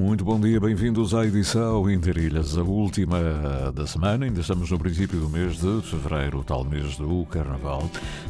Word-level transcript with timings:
Muito 0.00 0.24
bom 0.24 0.40
dia, 0.40 0.58
bem-vindos 0.58 1.14
à 1.14 1.26
edição 1.26 1.90
Interilhas, 1.90 2.56
a 2.56 2.62
última 2.62 3.18
da 3.74 3.86
semana. 3.86 4.24
Ainda 4.24 4.40
estamos 4.40 4.70
no 4.70 4.78
princípio 4.78 5.20
do 5.20 5.28
mês 5.28 5.60
de 5.60 5.82
fevereiro, 5.82 6.38
o 6.38 6.42
tal 6.42 6.64
mês 6.64 6.96
do 6.96 7.26
Carnaval. 7.26 7.82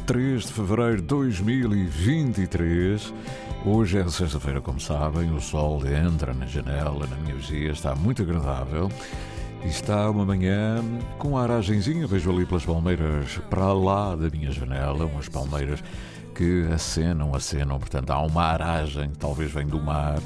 3 0.05 0.47
de 0.47 0.51
fevereiro 0.51 0.97
de 0.97 1.03
2023. 1.03 3.13
Hoje 3.65 3.99
é 3.99 4.09
sexta-feira, 4.09 4.59
como 4.59 4.81
sabem, 4.81 5.33
o 5.33 5.39
sol 5.39 5.81
entra 5.87 6.33
na 6.33 6.45
janela, 6.45 7.07
na 7.07 7.15
minha 7.15 7.35
vigia, 7.35 7.71
está 7.71 7.95
muito 7.95 8.21
agradável. 8.21 8.91
E 9.63 9.69
está 9.69 10.09
uma 10.09 10.25
manhã 10.25 10.83
com 11.17 11.29
uma 11.29 11.43
aragenzinha, 11.43 12.05
vejo 12.05 12.33
ali 12.33 12.45
pelas 12.45 12.65
palmeiras 12.65 13.39
para 13.49 13.71
lá 13.71 14.13
da 14.13 14.29
minha 14.29 14.51
janela, 14.51 15.05
umas 15.05 15.29
palmeiras 15.29 15.81
que 16.35 16.67
acenam, 16.73 17.33
acenam, 17.33 17.79
portanto 17.79 18.09
há 18.09 18.21
uma 18.21 18.43
aragem 18.43 19.11
que 19.11 19.17
talvez 19.17 19.49
vem 19.49 19.67
do 19.67 19.79
mar 19.79 20.19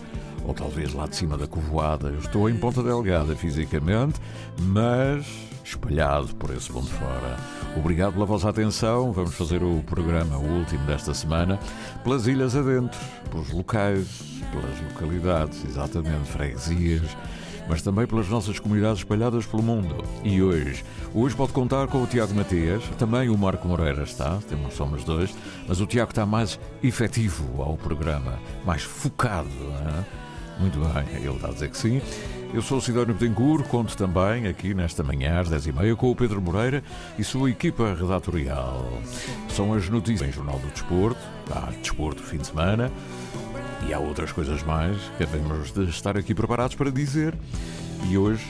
ou 0.46 0.54
talvez 0.54 0.94
lá 0.94 1.08
de 1.08 1.16
cima 1.16 1.38
da 1.38 1.48
covoada. 1.48 2.10
Eu 2.10 2.20
estou 2.20 2.50
em 2.50 2.58
Ponta 2.58 2.82
Delgada 2.84 3.36
fisicamente, 3.36 4.20
mas 4.60 5.26
espalhado 5.64 6.36
por 6.36 6.52
esse 6.52 6.72
ponto 6.72 6.90
fora. 6.90 7.38
Obrigado 7.76 8.14
pela 8.14 8.26
vossa 8.26 8.50
atenção. 8.50 9.12
Vamos 9.12 9.34
fazer 9.36 9.64
o 9.64 9.84
programa, 9.84 10.38
o 10.38 10.60
último 10.60 10.86
desta 10.86 11.14
semana, 11.14 11.60
pelas 12.04 12.28
ilhas 12.28 12.56
adentro, 12.56 13.00
pelos 13.30 13.52
locais, 13.52 14.08
pelas 14.52 14.80
localidades, 14.94 15.66
exatamente, 15.66 16.30
freguesias 16.30 17.16
mas 17.68 17.82
também 17.82 18.06
pelas 18.06 18.28
nossas 18.30 18.60
comunidades 18.60 19.00
espalhadas 19.00 19.46
pelo 19.46 19.64
mundo. 19.64 20.04
E 20.24 20.42
hoje, 20.42 20.84
hoje 21.14 21.36
pode 21.36 21.54
contar 21.54 21.88
com 21.88 22.04
o 22.04 22.08
Tiago 22.08 22.34
Matias, 22.34 22.84
também 22.98 23.30
o 23.30 23.38
Marco 23.38 23.68
Moreira 23.68 24.04
está, 24.04 24.40
temos 24.48 24.74
somos 24.76 25.04
dois, 25.04 25.36
mas 25.68 25.82
o 25.82 25.88
Tiago 25.88 26.12
está 26.12 26.26
mais 26.26 26.60
efetivo 26.84 27.62
ao 27.62 27.76
programa, 27.76 28.40
mais 28.66 28.84
focado. 28.84 29.50
Hein? 29.50 30.06
Muito 30.60 30.80
bem, 30.80 31.22
ele 31.22 31.36
está 31.36 31.50
a 31.50 31.52
dizer 31.52 31.70
que 31.70 31.78
sim. 31.78 32.02
Eu 32.54 32.62
sou 32.62 32.78
o 32.78 32.82
Sidónio 32.82 33.14
Betancourt, 33.14 33.68
conto 33.68 33.98
também 33.98 34.48
aqui 34.48 34.74
nesta 34.74 35.04
manhã 35.04 35.42
às 35.42 35.50
10h30 35.50 35.96
com 35.96 36.12
o 36.12 36.16
Pedro 36.16 36.42
Moreira 36.42 36.82
e 37.20 37.24
sua 37.24 37.50
equipa 37.50 37.94
redatorial. 37.94 38.88
São 39.50 39.74
as 39.74 39.90
notícias 39.90 40.30
em 40.30 40.32
Jornal 40.32 40.58
do 40.60 40.68
Desporto, 40.68 41.20
há 41.52 41.72
Desporto 41.82 42.24
fim 42.24 42.38
de 42.38 42.48
semana 42.48 42.90
e 43.88 43.94
há 43.94 44.00
outras 44.00 44.32
coisas 44.32 44.64
mais 44.64 44.98
que 45.18 45.26
devemos 45.26 45.72
de 45.74 45.84
estar 45.90 46.18
aqui 46.18 46.34
preparados 46.34 46.76
para 46.76 46.90
dizer. 46.90 47.36
E 48.10 48.18
hoje, 48.18 48.46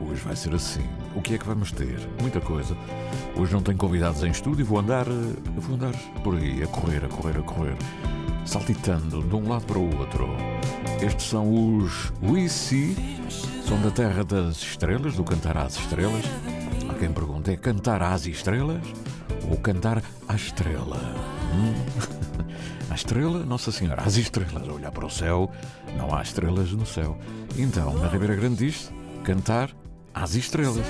hoje 0.00 0.22
vai 0.22 0.34
ser 0.34 0.54
assim. 0.54 0.84
O 1.14 1.20
que 1.20 1.34
é 1.34 1.38
que 1.38 1.46
vamos 1.46 1.72
ter? 1.72 1.98
Muita 2.20 2.40
coisa. 2.40 2.74
Hoje 3.36 3.52
não 3.52 3.62
tenho 3.62 3.76
convidados 3.76 4.22
em 4.22 4.30
estúdio, 4.30 4.64
vou 4.64 4.78
andar, 4.78 5.04
vou 5.04 5.74
andar 5.74 5.92
por 6.24 6.36
aí 6.36 6.62
a 6.62 6.66
correr, 6.66 7.04
a 7.04 7.08
correr, 7.08 7.38
a 7.38 7.42
correr, 7.42 7.76
saltitando 8.46 9.22
de 9.22 9.34
um 9.34 9.48
lado 9.48 9.66
para 9.66 9.78
o 9.78 9.98
outro. 9.98 10.28
Estes 11.02 11.28
são 11.28 11.78
os 11.78 12.12
See, 12.48 12.96
são 13.66 13.80
da 13.82 13.90
Terra 13.90 14.24
das 14.24 14.56
Estrelas, 14.56 15.14
do 15.16 15.24
Cantar 15.24 15.58
às 15.58 15.76
Estrelas. 15.76 16.24
Há 16.88 16.94
quem 16.94 17.12
pergunte, 17.12 17.50
é 17.50 17.56
cantar 17.56 18.02
às 18.02 18.26
estrelas 18.26 18.80
ou 19.50 19.56
cantar 19.58 20.02
à 20.28 20.34
estrela? 20.34 20.98
Hum? 21.52 21.74
Estrela, 22.96 23.44
Nossa 23.44 23.70
Senhora, 23.70 24.02
às 24.02 24.16
estrelas, 24.16 24.66
olhar 24.68 24.90
para 24.90 25.04
o 25.04 25.10
céu, 25.10 25.52
não 25.98 26.14
há 26.14 26.22
estrelas 26.22 26.72
no 26.72 26.86
céu. 26.86 27.18
Então, 27.56 27.92
na 27.98 28.08
Ribeira 28.08 28.34
Grande 28.34 28.56
diz 28.56 28.90
cantar 29.22 29.70
às 30.14 30.34
estrelas. 30.34 30.86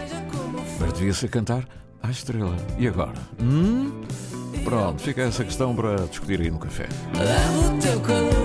Mas 0.78 0.92
devia 0.92 1.12
ser 1.12 1.28
cantar 1.28 1.68
à 2.00 2.08
estrela. 2.08 2.56
E 2.78 2.86
agora? 2.86 3.18
Hum? 3.40 4.02
Pronto, 4.66 5.00
fica 5.00 5.22
essa 5.22 5.44
questão 5.44 5.76
para 5.76 5.94
discutir 6.06 6.40
aí 6.40 6.50
no 6.50 6.58
café. 6.58 6.88
O 7.14 7.80
teu. 7.80 8.35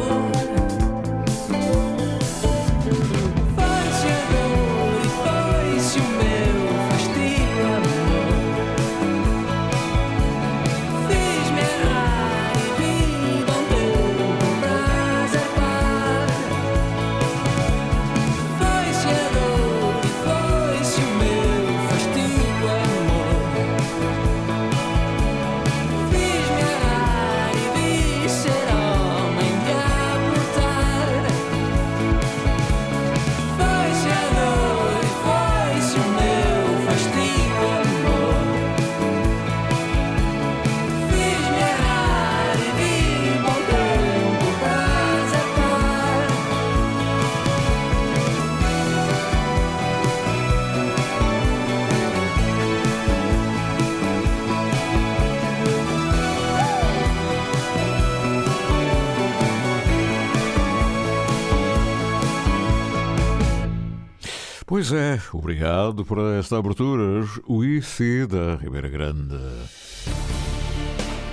Pois 64.92 65.02
é, 65.02 65.22
obrigado 65.32 66.04
por 66.04 66.18
esta 66.38 66.58
abertura. 66.58 67.26
O 67.48 67.64
IC 67.64 68.28
da 68.28 68.58
Ribeira 68.58 68.90
Grande. 68.90 69.38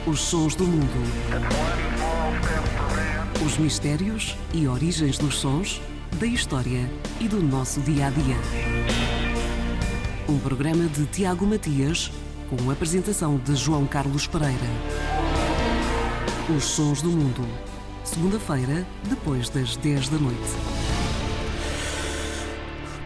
Os 0.06 0.20
sons 0.20 0.54
do 0.54 0.64
mundo. 0.64 0.86
Os 3.44 3.58
mistérios 3.58 4.36
e 4.54 4.68
origens 4.68 5.18
dos 5.18 5.40
sons, 5.40 5.82
da 6.20 6.26
história 6.26 6.88
e 7.18 7.26
do 7.26 7.42
nosso 7.42 7.80
dia 7.80 8.06
a 8.06 8.10
dia. 8.10 8.36
Um 10.28 10.38
programa 10.38 10.84
de 10.84 11.04
Tiago 11.06 11.44
Matias, 11.44 12.12
com 12.48 12.70
apresentação 12.70 13.38
de 13.38 13.56
João 13.56 13.88
Carlos 13.88 14.28
Pereira. 14.28 14.70
Os 16.56 16.62
sons 16.62 17.02
do 17.02 17.10
mundo. 17.10 17.44
Segunda-feira, 18.04 18.86
depois 19.08 19.48
das 19.48 19.74
10 19.74 20.10
da 20.10 20.18
noite. 20.18 20.87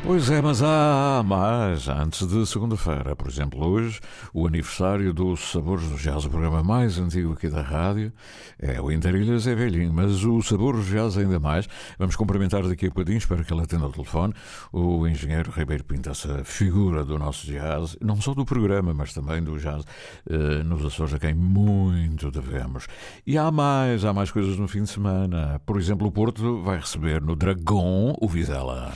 Pois 0.05 0.29
é, 0.31 0.43
mas 0.43 0.61
há 0.61 1.23
mais. 1.25 1.89
Antes 1.89 2.27
de 2.27 2.45
segunda-feira, 2.45 3.15
por 3.15 3.29
exemplo, 3.29 3.65
hoje, 3.65 4.01
o 4.35 4.49
aniversário 4.49 5.15
dos 5.15 5.53
Sabores 5.53 5.89
do 5.89 5.97
Jazz, 5.97 6.25
o 6.25 6.29
programa 6.29 6.61
mais 6.61 6.99
antigo 6.99 7.33
aqui 7.33 7.49
da 7.49 7.63
rádio. 7.63 8.13
É, 8.59 8.81
o 8.81 8.91
Interilhas 8.91 9.47
é 9.47 9.55
velhinho, 9.55 9.93
mas 9.93 10.25
o 10.25 10.43
Sabores 10.43 10.87
do 10.87 10.91
Jazz 10.91 11.17
ainda 11.17 11.39
mais. 11.39 11.69
Vamos 12.01 12.17
cumprimentar 12.17 12.65
daqui 12.65 12.87
a 12.87 12.89
bocadinho, 12.89 13.19
espero 13.19 13.45
que 13.45 13.55
ele 13.55 13.63
atenda 13.63 13.87
o 13.87 13.93
telefone, 13.93 14.35
o 14.73 15.07
engenheiro 15.07 15.53
Ribeiro 15.53 15.85
Pinto, 15.85 16.11
essa 16.11 16.43
figura 16.45 17.05
do 17.05 17.17
nosso 17.17 17.47
jazz, 17.47 17.97
não 18.01 18.21
só 18.21 18.35
do 18.35 18.45
programa, 18.45 18.93
mas 18.93 19.15
também 19.15 19.41
do 19.41 19.57
jazz 19.57 19.85
eh, 20.29 20.65
nos 20.65 20.85
Açores, 20.85 21.15
a 21.15 21.19
quem 21.21 21.33
muito 21.33 22.29
devemos. 22.33 22.89
E 23.25 23.39
há 23.39 23.53
mais, 23.53 24.05
há 24.05 24.13
mais 24.13 24.33
coisas 24.33 24.59
no 24.59 24.67
fim 24.67 24.83
de 24.83 24.91
semana. 24.91 25.61
Por 25.65 25.79
exemplo, 25.79 26.09
o 26.09 26.13
Porto 26.13 26.61
vai 26.61 26.81
receber 26.81 27.23
no 27.23 27.37
Dragão 27.37 28.17
o 28.21 28.29
Vizela. 28.29 28.93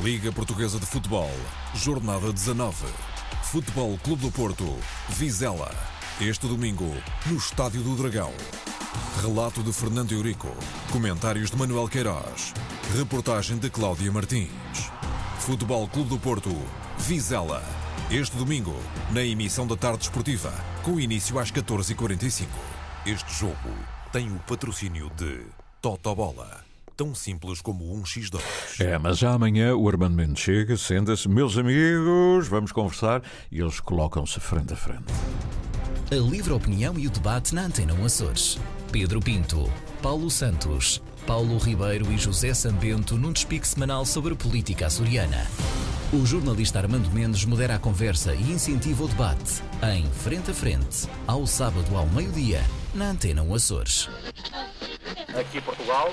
Liga 0.00 0.32
Portuguesa 0.32 0.80
de 0.80 0.86
Futebol, 0.86 1.30
Jornada 1.74 2.32
19. 2.32 2.74
Futebol 3.44 3.98
Clube 3.98 4.22
do 4.22 4.32
Porto, 4.32 4.64
Vizela. 5.10 5.70
Este 6.18 6.48
domingo, 6.48 6.90
no 7.26 7.36
Estádio 7.36 7.82
do 7.82 7.94
Dragão. 7.94 8.32
Relato 9.20 9.62
de 9.62 9.70
Fernando 9.70 10.12
Eurico. 10.12 10.48
Comentários 10.90 11.50
de 11.50 11.58
Manuel 11.58 11.88
Queiroz. 11.88 12.54
Reportagem 12.96 13.58
de 13.58 13.68
Cláudia 13.68 14.10
Martins. 14.10 14.50
Futebol 15.40 15.86
Clube 15.86 16.08
do 16.08 16.18
Porto, 16.18 16.56
Vizela. 16.98 17.62
Este 18.10 18.34
domingo, 18.34 18.74
na 19.10 19.22
emissão 19.22 19.66
da 19.66 19.76
tarde 19.76 20.04
esportiva, 20.04 20.52
com 20.82 20.98
início 20.98 21.38
às 21.38 21.52
14h45. 21.52 22.46
Este 23.04 23.34
jogo 23.34 23.70
tem 24.10 24.32
o 24.32 24.38
patrocínio 24.38 25.10
de 25.10 25.44
Totobola. 25.82 26.71
Tão 26.96 27.14
simples 27.14 27.60
como 27.60 27.94
um 27.94 28.02
x2. 28.02 28.40
É, 28.80 28.98
mas 28.98 29.18
já 29.18 29.32
amanhã 29.32 29.74
o 29.74 29.88
Armando 29.88 30.14
Mendes 30.14 30.42
chega, 30.42 30.76
senta-se, 30.76 31.28
meus 31.28 31.56
amigos, 31.56 32.48
vamos 32.48 32.72
conversar 32.72 33.22
e 33.50 33.60
eles 33.60 33.80
colocam-se 33.80 34.38
frente 34.40 34.72
a 34.72 34.76
frente. 34.76 35.12
A 36.10 36.14
livre 36.14 36.52
opinião 36.52 36.98
e 36.98 37.06
o 37.06 37.10
debate 37.10 37.54
na 37.54 37.62
Antena 37.62 37.94
1 37.94 38.04
Açores. 38.04 38.58
Pedro 38.90 39.20
Pinto, 39.20 39.70
Paulo 40.02 40.30
Santos, 40.30 41.00
Paulo 41.26 41.56
Ribeiro 41.56 42.12
e 42.12 42.18
José 42.18 42.52
Sambento 42.52 43.16
num 43.16 43.32
despique 43.32 43.66
semanal 43.66 44.04
sobre 44.04 44.34
a 44.34 44.36
política 44.36 44.86
açoriana. 44.86 45.46
O 46.12 46.26
jornalista 46.26 46.78
Armando 46.78 47.10
Mendes 47.10 47.46
modera 47.46 47.76
a 47.76 47.78
conversa 47.78 48.34
e 48.34 48.52
incentiva 48.52 49.04
o 49.04 49.08
debate 49.08 49.62
em 49.94 50.04
Frente 50.10 50.50
a 50.50 50.54
Frente, 50.54 51.08
ao 51.26 51.46
sábado 51.46 51.96
ao 51.96 52.06
meio-dia, 52.08 52.60
na 52.94 53.06
Antena 53.06 53.42
1 53.42 53.54
Açores. 53.54 54.10
Aqui 55.34 55.58
Portugal. 55.62 56.12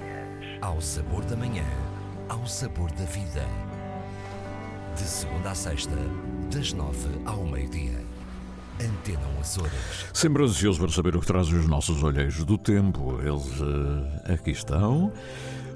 Ao 0.61 0.79
sabor 0.79 1.25
da 1.25 1.35
manhã, 1.35 1.65
ao 2.29 2.45
sabor 2.45 2.91
da 2.91 3.03
vida. 3.05 3.43
De 4.95 5.01
segunda 5.01 5.49
a 5.49 5.55
sexta, 5.55 5.95
das 6.53 6.71
nove 6.71 7.09
ao 7.25 7.43
meio-dia. 7.47 8.05
Antena 8.79 9.27
1 9.37 9.41
Açores. 9.41 10.05
Sempre 10.13 10.43
ansioso 10.43 10.79
para 10.79 10.91
saber 10.91 11.15
o 11.15 11.19
que 11.19 11.25
traz 11.25 11.47
os 11.47 11.67
nossos 11.67 12.03
olheiros 12.03 12.43
do 12.45 12.59
tempo. 12.59 13.19
Eles 13.21 13.59
eh, 13.59 14.33
aqui 14.33 14.51
estão. 14.51 15.11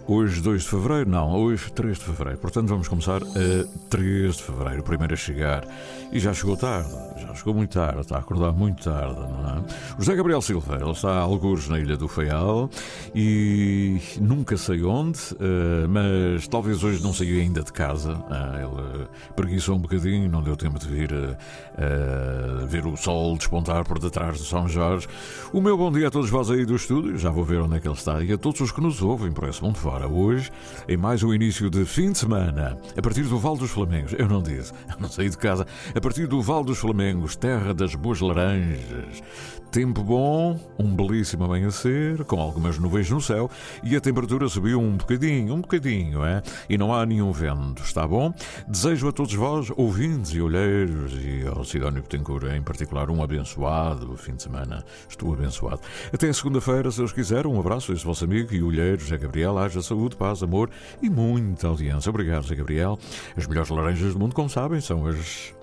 Hoje, 0.07 0.39
2 0.39 0.61
de 0.61 0.69
fevereiro, 0.69 1.09
não, 1.09 1.33
hoje, 1.33 1.71
3 1.71 1.97
de 1.97 2.03
fevereiro. 2.05 2.37
Portanto, 2.37 2.67
vamos 2.67 2.87
começar 2.87 3.23
a 3.23 3.89
3 3.89 4.35
de 4.35 4.43
fevereiro, 4.43 4.81
o 4.81 4.83
primeiro 4.83 5.15
a 5.15 5.17
chegar. 5.17 5.67
E 6.11 6.19
já 6.19 6.31
chegou 6.31 6.55
tarde, 6.55 6.91
já 7.17 7.33
chegou 7.33 7.55
muito 7.55 7.71
tarde, 7.73 8.01
está 8.01 8.17
a 8.17 8.19
acordar 8.19 8.51
muito 8.53 8.83
tarde, 8.83 9.19
não 9.19 9.49
é? 9.49 9.63
José 9.97 10.15
Gabriel 10.15 10.41
Silveira, 10.43 10.83
ele 10.83 10.91
está 10.91 11.09
a 11.09 11.19
algures 11.21 11.67
na 11.67 11.79
Ilha 11.79 11.97
do 11.97 12.07
Faial 12.07 12.69
e 13.15 13.99
nunca 14.21 14.55
sei 14.57 14.83
onde, 14.83 15.19
eh, 15.39 15.87
mas 15.89 16.47
talvez 16.47 16.83
hoje 16.83 17.01
não 17.01 17.11
saiu 17.11 17.41
ainda 17.41 17.63
de 17.63 17.73
casa. 17.73 18.23
Ah, 18.29 18.59
Ele 18.59 19.07
preguiçou 19.35 19.75
um 19.75 19.79
bocadinho, 19.79 20.29
não 20.29 20.43
deu 20.43 20.55
tempo 20.55 20.77
de 20.77 20.87
vir 20.87 21.11
eh, 21.11 21.35
eh, 21.79 22.65
ver 22.67 22.85
o 22.85 22.95
sol 22.95 23.35
despontar 23.35 23.83
por 23.85 23.97
detrás 23.97 24.37
de 24.37 24.45
São 24.45 24.67
Jorge. 24.69 25.07
O 25.51 25.59
meu 25.59 25.75
bom 25.75 25.91
dia 25.91 26.09
a 26.09 26.11
todos 26.11 26.29
vós 26.29 26.51
aí 26.51 26.63
do 26.63 26.75
estúdio, 26.75 27.17
já 27.17 27.31
vou 27.31 27.43
ver 27.43 27.59
onde 27.59 27.77
é 27.77 27.79
que 27.79 27.87
ele 27.87 27.95
está, 27.95 28.23
e 28.23 28.31
a 28.31 28.37
todos 28.37 28.61
os 28.61 28.71
que 28.71 28.79
nos 28.79 29.01
ouvem 29.01 29.31
por 29.31 29.49
esse 29.49 29.63
mundo 29.63 29.79
fora. 29.79 29.94
Hoje, 30.03 30.51
em 30.87 30.97
mais 30.97 31.23
um 31.23 31.33
início 31.33 31.69
de 31.69 31.85
fim 31.85 32.11
de 32.11 32.17
semana, 32.17 32.77
a 32.95 33.01
partir 33.01 33.23
do 33.23 33.39
Val 33.39 33.55
dos 33.55 33.71
Flamengos, 33.71 34.13
eu 34.17 34.27
não 34.27 34.41
disse, 34.41 34.73
eu 34.91 34.99
não 34.99 35.09
saí 35.09 35.29
de 35.29 35.37
casa, 35.37 35.65
a 35.93 36.01
partir 36.01 36.27
do 36.27 36.41
Val 36.41 36.63
dos 36.63 36.77
Flamengos, 36.77 37.35
terra 37.35 37.73
das 37.73 37.95
boas 37.95 38.19
laranjas. 38.19 39.23
Tempo 39.71 40.03
bom, 40.03 40.57
um 40.79 40.95
belíssimo 40.95 41.43
amanhecer, 41.43 42.23
com 42.25 42.39
algumas 42.39 42.79
nuvens 42.79 43.09
no 43.09 43.19
céu, 43.19 43.49
e 43.83 43.95
a 43.95 44.01
temperatura 44.01 44.47
subiu 44.47 44.79
um 44.79 44.95
bocadinho, 44.95 45.53
um 45.53 45.61
bocadinho, 45.61 46.23
é? 46.23 46.41
E 46.69 46.77
não 46.77 46.93
há 46.93 47.05
nenhum 47.05 47.31
vento, 47.31 47.83
está 47.83 48.07
bom? 48.07 48.33
Desejo 48.67 49.09
a 49.09 49.11
todos 49.11 49.33
vós, 49.33 49.69
ouvintes 49.75 50.31
e 50.31 50.41
olheiros, 50.41 51.13
e 51.13 51.45
ao 51.45 51.65
Sidónio 51.65 52.01
Betancourt 52.03 52.45
em 52.45 52.61
particular, 52.61 53.09
um 53.09 53.21
abençoado 53.21 54.15
fim 54.15 54.35
de 54.35 54.43
semana. 54.43 54.83
Estou 55.07 55.33
abençoado. 55.33 55.81
Até 56.11 56.31
segunda-feira, 56.31 56.89
se 56.89 56.97
Deus 56.97 57.11
quiser, 57.11 57.45
um 57.45 57.59
abraço 57.59 57.93
esse 57.93 58.03
vosso 58.03 58.23
amigo 58.23 58.53
e 58.53 58.63
olheiro, 58.63 59.01
José 59.01 59.17
Gabriel. 59.17 59.57
Haja 59.57 59.81
saúde, 59.85 60.15
paz, 60.15 60.41
amor 60.43 60.69
e 61.01 61.09
muita 61.09 61.67
audiência. 61.67 62.09
Obrigado, 62.09 62.43
José 62.43 62.55
Gabriel. 62.55 62.97
As 63.37 63.47
melhores 63.47 63.69
laranjas 63.69 64.13
do 64.13 64.19
mundo, 64.19 64.33
como 64.35 64.49
sabem, 64.49 64.81
são 64.81 65.05
as 65.05 65.53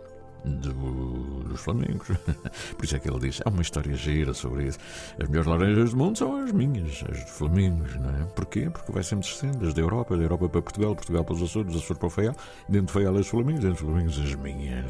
do- 0.45 1.45
dos 1.45 1.61
Flamengos. 1.61 2.09
Por 2.77 2.85
isso 2.85 2.97
é 2.97 2.99
que 2.99 3.09
ele 3.09 3.21
diz: 3.21 3.41
há 3.45 3.49
uma 3.49 3.63
história 3.63 3.95
gira 3.95 4.35
sobre 4.35 4.67
isso. 4.69 4.79
As 5.21 5.29
melhores 5.29 5.49
laranjas 5.49 5.91
do 5.91 5.97
mundo 5.97 6.19
são 6.19 6.37
as 6.43 6.51
minhas, 6.53 7.05
as 7.11 7.21
dos 7.21 7.31
Flamengos, 7.31 7.95
não 7.97 8.11
é? 8.11 8.25
Porquê? 8.35 8.69
Porque 8.71 8.91
vai 8.91 9.03
sempre 9.05 9.29
descendo, 9.29 9.65
as 9.67 9.73
da 9.75 9.81
Europa, 9.81 10.17
da 10.17 10.23
Europa 10.25 10.49
para 10.49 10.63
Portugal, 10.63 10.95
Portugal 10.97 11.25
para 11.25 11.35
os 11.35 11.43
Açores, 11.43 11.77
Açores 11.77 11.99
para 11.99 12.07
o 12.07 12.11
Faial, 12.11 12.35
dentro 12.69 12.87
do 12.87 12.93
Faial 12.93 13.17
as 13.17 13.27
Flamengos, 13.29 13.63
dentro 13.63 13.85
dos 13.85 13.93
Flamengos 13.93 14.19
as 14.19 14.35
minhas. 14.35 14.85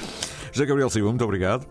José 0.52 0.66
Gabriel 0.66 0.90
Silva, 0.90 1.10
muito 1.10 1.24
obrigado. 1.24 1.64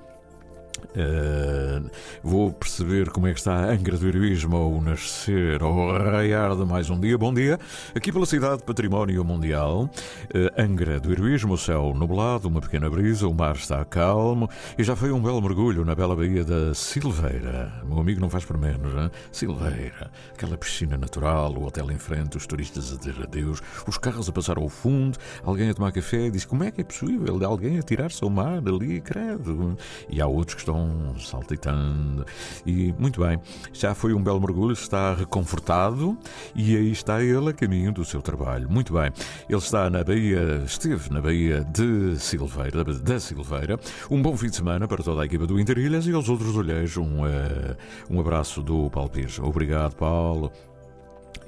Uh, 0.96 1.90
vou 2.24 2.52
perceber 2.52 3.10
como 3.10 3.28
é 3.28 3.34
que 3.34 3.40
está 3.40 3.54
a 3.54 3.72
Angra 3.72 3.98
do 3.98 4.08
Heroísmo 4.08 4.56
ao 4.56 4.82
nascer, 4.82 5.62
ao 5.62 5.92
raiar 5.98 6.56
de 6.56 6.66
mais 6.66 6.90
um 6.90 7.00
dia. 7.00 7.18
Bom 7.18 7.34
dia, 7.34 7.60
aqui 7.94 8.12
pela 8.12 8.26
cidade 8.26 8.64
Património 8.64 9.24
Mundial. 9.24 9.90
Uh, 10.34 10.62
Angra 10.62 11.00
do 11.00 11.12
Heroísmo, 11.12 11.54
o 11.54 11.58
céu 11.58 11.94
nublado, 11.96 12.48
uma 12.48 12.62
pequena 12.62 12.90
brisa, 12.90 13.28
o 13.28 13.34
mar 13.34 13.56
está 13.56 13.84
calmo 13.86 14.50
e 14.78 14.84
já 14.84 14.96
foi 14.96 15.12
um 15.12 15.22
belo 15.22 15.42
mergulho 15.42 15.86
na 15.86 15.94
bela 15.94 16.16
baía 16.16 16.44
da 16.44 16.74
Silveira. 16.74 17.74
Meu 17.86 18.00
amigo 18.00 18.20
não 18.20 18.30
faz 18.30 18.46
por 18.46 18.58
menos, 18.58 18.94
hein? 18.96 19.12
Silveira, 19.32 20.10
aquela 20.34 20.58
piscina 20.58 20.98
natural, 20.98 21.54
o 21.54 21.66
hotel 21.66 21.92
em 21.92 21.98
frente, 21.98 22.38
os 22.38 22.48
turistas 22.48 22.94
a 22.94 22.98
dizer 22.98 23.22
adeus, 23.22 23.62
os 23.86 23.98
carros 23.98 24.30
a 24.30 24.32
passar 24.32 24.58
ao 24.58 24.70
fundo, 24.70 25.18
alguém 25.44 25.70
a 25.70 25.74
tomar 25.74 25.92
café 25.92 26.26
e 26.26 26.32
diz 26.32 26.46
como 26.46 26.64
é 26.64 26.72
que 26.72 26.82
é 26.82 26.84
possível 26.84 27.40
alguém 27.46 27.78
a 27.78 27.84
tirar-se 27.84 28.24
ao 28.24 28.30
mar 28.30 28.62
ali, 28.68 29.00
credo. 29.02 29.78
E 30.10 30.22
há 30.22 30.28
outros 30.28 30.56
que 30.56 30.62
estão 30.62 30.77
saltitando. 31.20 32.26
E 32.66 32.94
muito 32.98 33.22
bem, 33.22 33.40
já 33.74 33.94
foi 33.94 34.14
um 34.14 34.22
belo 34.22 34.40
mergulho, 34.40 34.74
está 34.74 35.14
reconfortado 35.14 36.18
e 36.56 36.76
aí 36.76 36.92
está 36.92 37.24
ele 37.24 37.50
a 37.50 37.54
caminho 37.54 37.92
do 37.92 38.04
seu 38.04 38.22
trabalho. 38.22 38.70
Muito 38.70 38.94
bem, 38.94 39.12
ele 39.50 39.58
está 39.58 39.90
na 39.90 40.04
Baía, 40.04 40.64
esteve 40.66 41.12
na 41.12 41.22
Baía 41.22 41.64
de 41.64 42.18
Silveira, 42.20 42.84
da 42.84 43.20
Silveira. 43.20 43.80
Um 44.10 44.22
bom 44.22 44.36
fim 44.36 44.50
de 44.50 44.56
semana 44.56 44.88
para 44.88 45.04
toda 45.04 45.22
a 45.22 45.26
equipa 45.26 45.46
do 45.46 45.60
Interilhas 45.60 46.08
e 46.08 46.12
aos 46.12 46.30
outros 46.30 46.56
olheiros. 46.56 46.98
Um, 46.98 47.26
eh, 47.26 47.76
um 48.10 48.20
abraço 48.20 48.62
do 48.62 48.90
Paulo 48.90 49.10
Pires. 49.10 49.40
Obrigado, 49.40 49.96
Paulo 49.96 50.52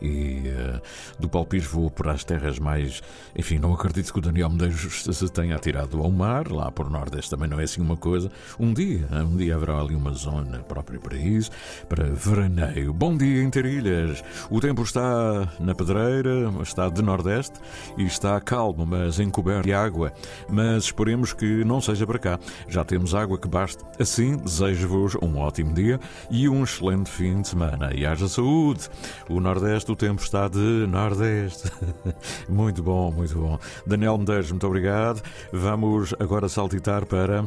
e 0.01 0.43
eh, 0.47 0.81
do 1.19 1.27
Paulo 1.27 1.47
Pires 1.47 1.67
vou 1.67 1.89
para 1.89 2.11
as 2.11 2.23
terras 2.23 2.59
mais. 2.59 3.01
Enfim, 3.35 3.59
não 3.59 3.73
acredito 3.73 4.11
que 4.11 4.19
o 4.19 4.21
Daniel 4.21 4.49
Medeiros 4.49 5.03
se 5.03 5.29
tenha 5.29 5.55
atirado 5.55 6.01
ao 6.01 6.11
mar, 6.11 6.51
lá 6.51 6.71
por 6.71 6.89
Nordeste 6.89 7.29
também 7.29 7.49
não 7.49 7.59
é 7.59 7.63
assim 7.63 7.81
uma 7.81 7.97
coisa. 7.97 8.31
Um 8.59 8.73
dia, 8.73 9.07
um 9.11 9.35
dia 9.35 9.55
haverá 9.55 9.79
ali 9.79 9.95
uma 9.95 10.13
zona 10.13 10.59
própria 10.59 10.99
para 10.99 11.17
isso, 11.17 11.51
para 11.87 12.05
veraneio. 12.05 12.93
Bom 12.93 13.15
dia, 13.15 13.43
Interilhas! 13.43 14.23
O 14.49 14.59
tempo 14.59 14.81
está 14.83 15.51
na 15.59 15.75
pedreira, 15.75 16.51
está 16.61 16.89
de 16.89 17.01
Nordeste 17.01 17.59
e 17.97 18.03
está 18.03 18.39
calmo, 18.39 18.85
mas 18.85 19.19
encoberto 19.19 19.63
de 19.63 19.73
água. 19.73 20.13
Mas 20.49 20.85
esperemos 20.85 21.33
que 21.33 21.63
não 21.63 21.81
seja 21.81 22.05
para 22.07 22.19
cá. 22.19 22.39
Já 22.67 22.83
temos 22.83 23.13
água 23.13 23.37
que 23.37 23.47
baste. 23.47 23.83
Assim, 23.99 24.37
desejo-vos 24.37 25.15
um 25.21 25.37
ótimo 25.37 25.73
dia 25.73 25.99
e 26.29 26.47
um 26.47 26.63
excelente 26.63 27.09
fim 27.09 27.41
de 27.41 27.49
semana. 27.49 27.93
E 27.93 28.05
haja 28.05 28.27
saúde! 28.27 28.89
O 29.29 29.39
Nordeste, 29.39 29.68
o 29.89 29.95
tempo 29.95 30.21
está 30.21 30.47
de 30.47 30.87
Nordeste. 30.87 31.71
muito 32.49 32.81
bom, 32.81 33.11
muito 33.11 33.35
bom. 33.37 33.59
Daniel 33.85 34.17
Medeiros, 34.17 34.49
muito 34.51 34.65
obrigado. 34.65 35.21
Vamos 35.53 36.13
agora 36.19 36.49
saltitar 36.49 37.05
para. 37.05 37.45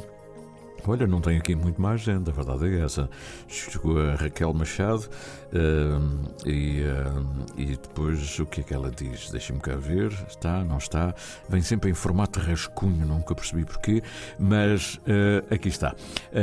Olha, 0.87 1.07
não 1.07 1.21
tem 1.21 1.39
aqui 1.39 1.55
muito 1.55 1.81
mais 1.81 2.01
gente, 2.01 2.29
a 2.29 2.33
verdade 2.33 2.67
é 2.67 2.85
essa. 2.85 3.09
Chegou 3.47 4.01
a 4.01 4.17
Raquel 4.17 4.53
Machado 4.53 5.09
hum, 5.55 6.25
e, 6.45 6.83
hum, 6.83 7.47
e 7.57 7.67
depois 7.77 8.39
o 8.41 8.47
que 8.47 8.63
é 8.63 8.65
que 8.65 8.75
ela 8.75 8.91
diz? 8.91 9.31
Deixa-me 9.31 9.61
cá 9.61 9.77
ver. 9.77 10.13
Está, 10.29 10.65
não 10.65 10.79
está? 10.79 11.15
Vem 11.49 11.63
sempre 11.63 11.91
em 11.91 11.95
formato 11.95 12.41
rascunho, 12.41 13.07
nunca 13.07 13.33
percebi 13.33 13.65
porquê, 13.65 14.03
mas 14.39 15.01
eh, 15.07 15.45
aqui 15.55 15.69
está. 15.69 15.95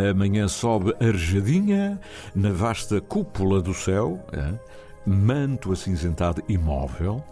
Amanhã 0.09 0.47
sobe 0.47 0.93
arejadinha 1.01 1.99
na 2.33 2.53
vasta 2.53 3.01
cúpula 3.01 3.61
do 3.61 3.73
céu, 3.73 4.25
eh, 4.31 4.53
manto 5.09 5.71
acinzentado 5.71 6.43
imóvel, 6.47 7.23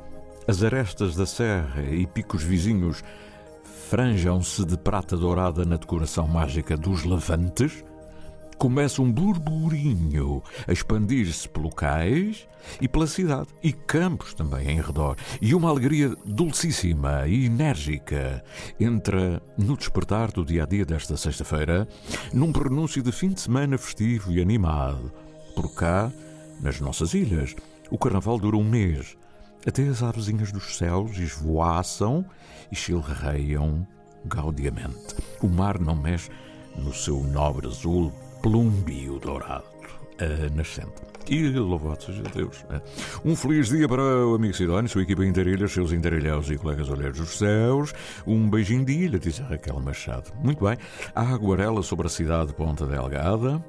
as 0.48 0.64
arestas 0.64 1.16
da 1.16 1.26
serra 1.26 1.84
e 1.84 2.08
picos 2.08 2.44
vizinhos 2.44 3.04
franjam-se 3.90 4.66
de 4.66 4.78
prata 4.78 5.16
dourada 5.16 5.64
na 5.64 5.78
decoração 5.78 6.28
mágica 6.28 6.76
dos 6.76 7.04
levantes, 7.04 7.84
começa 8.58 9.02
um 9.02 9.12
burburinho 9.12 10.42
a 10.68 10.74
expandir-se 10.74 11.48
pelo 11.48 11.70
cais 11.70 12.48
e 12.82 12.88
pela 12.88 13.06
cidade, 13.06 13.48
e 13.62 13.72
campos 13.72 14.34
também 14.34 14.72
em 14.72 14.82
redor, 14.82 15.16
e 15.40 15.54
uma 15.54 15.70
alegria 15.70 16.16
dulcíssima 16.26 17.28
e 17.28 17.46
enérgica 17.46 18.44
entra 18.80 19.42
no 19.58 19.78
despertar 19.78 20.32
do 20.32 20.44
dia 20.44 20.64
a 20.64 20.66
dia 20.66 20.84
desta 20.84 21.16
sexta-feira, 21.16 21.88
num 22.34 22.52
pronúncio 22.52 23.04
de 23.04 23.12
fim 23.12 23.30
de 23.30 23.42
semana 23.42 23.78
festivo 23.78 24.32
e 24.32 24.42
animado. 24.42 25.12
Por 25.56 25.74
cá, 25.74 26.12
nas 26.62 26.80
nossas 26.80 27.14
ilhas, 27.14 27.56
o 27.90 27.98
carnaval 27.98 28.38
dura 28.38 28.58
um 28.58 28.64
mês. 28.64 29.18
até 29.66 29.84
as 29.84 30.02
avezinhas 30.02 30.52
dos 30.52 30.78
céus 30.78 31.18
esvoaçam 31.18 32.26
e 32.72 32.76
chilreiam 32.76 33.86
gaudiamente. 34.26 35.16
O 35.42 35.48
mar 35.48 35.80
não 35.80 35.96
mexe 35.96 36.30
no 36.76 36.94
seu 36.94 37.22
nobre 37.24 37.68
azul 37.68 38.14
plúmbio 38.42 39.20
dourado, 39.20 39.66
a 40.20 40.56
nascente. 40.56 41.02
E 41.30 41.50
louvado 41.50 42.04
seja 42.04 42.24
Deus. 42.24 42.64
né? 42.70 42.82
Um 43.26 43.36
feliz 43.36 43.68
dia 43.68 43.88
para 43.90 44.02
o 44.02 44.36
amigo 44.36 44.54
Sidónio, 44.54 44.90
sua 44.90 45.02
equipa 45.02 45.26
interilhas, 45.26 45.74
seus 45.74 45.92
interilhaus 45.92 46.50
e 46.50 46.58
colegas 46.58 46.90
olheiros 46.90 47.18
dos 47.18 47.38
céus. 47.38 47.94
Um 48.26 48.50
beijinho 48.50 48.86
de 48.86 48.94
ilha, 48.94 49.20
diz 49.20 49.42
a 49.42 49.44
Raquel 49.44 49.82
Machado. 49.82 50.32
Muito 50.42 50.64
bem. 50.64 50.78
Há 51.14 51.24
aguarela 51.24 51.84
sobre 51.84 52.08
a 52.08 52.10
cidade 52.10 52.48
de 52.48 52.54
Ponta 52.54 52.86
Delgada 52.86 53.62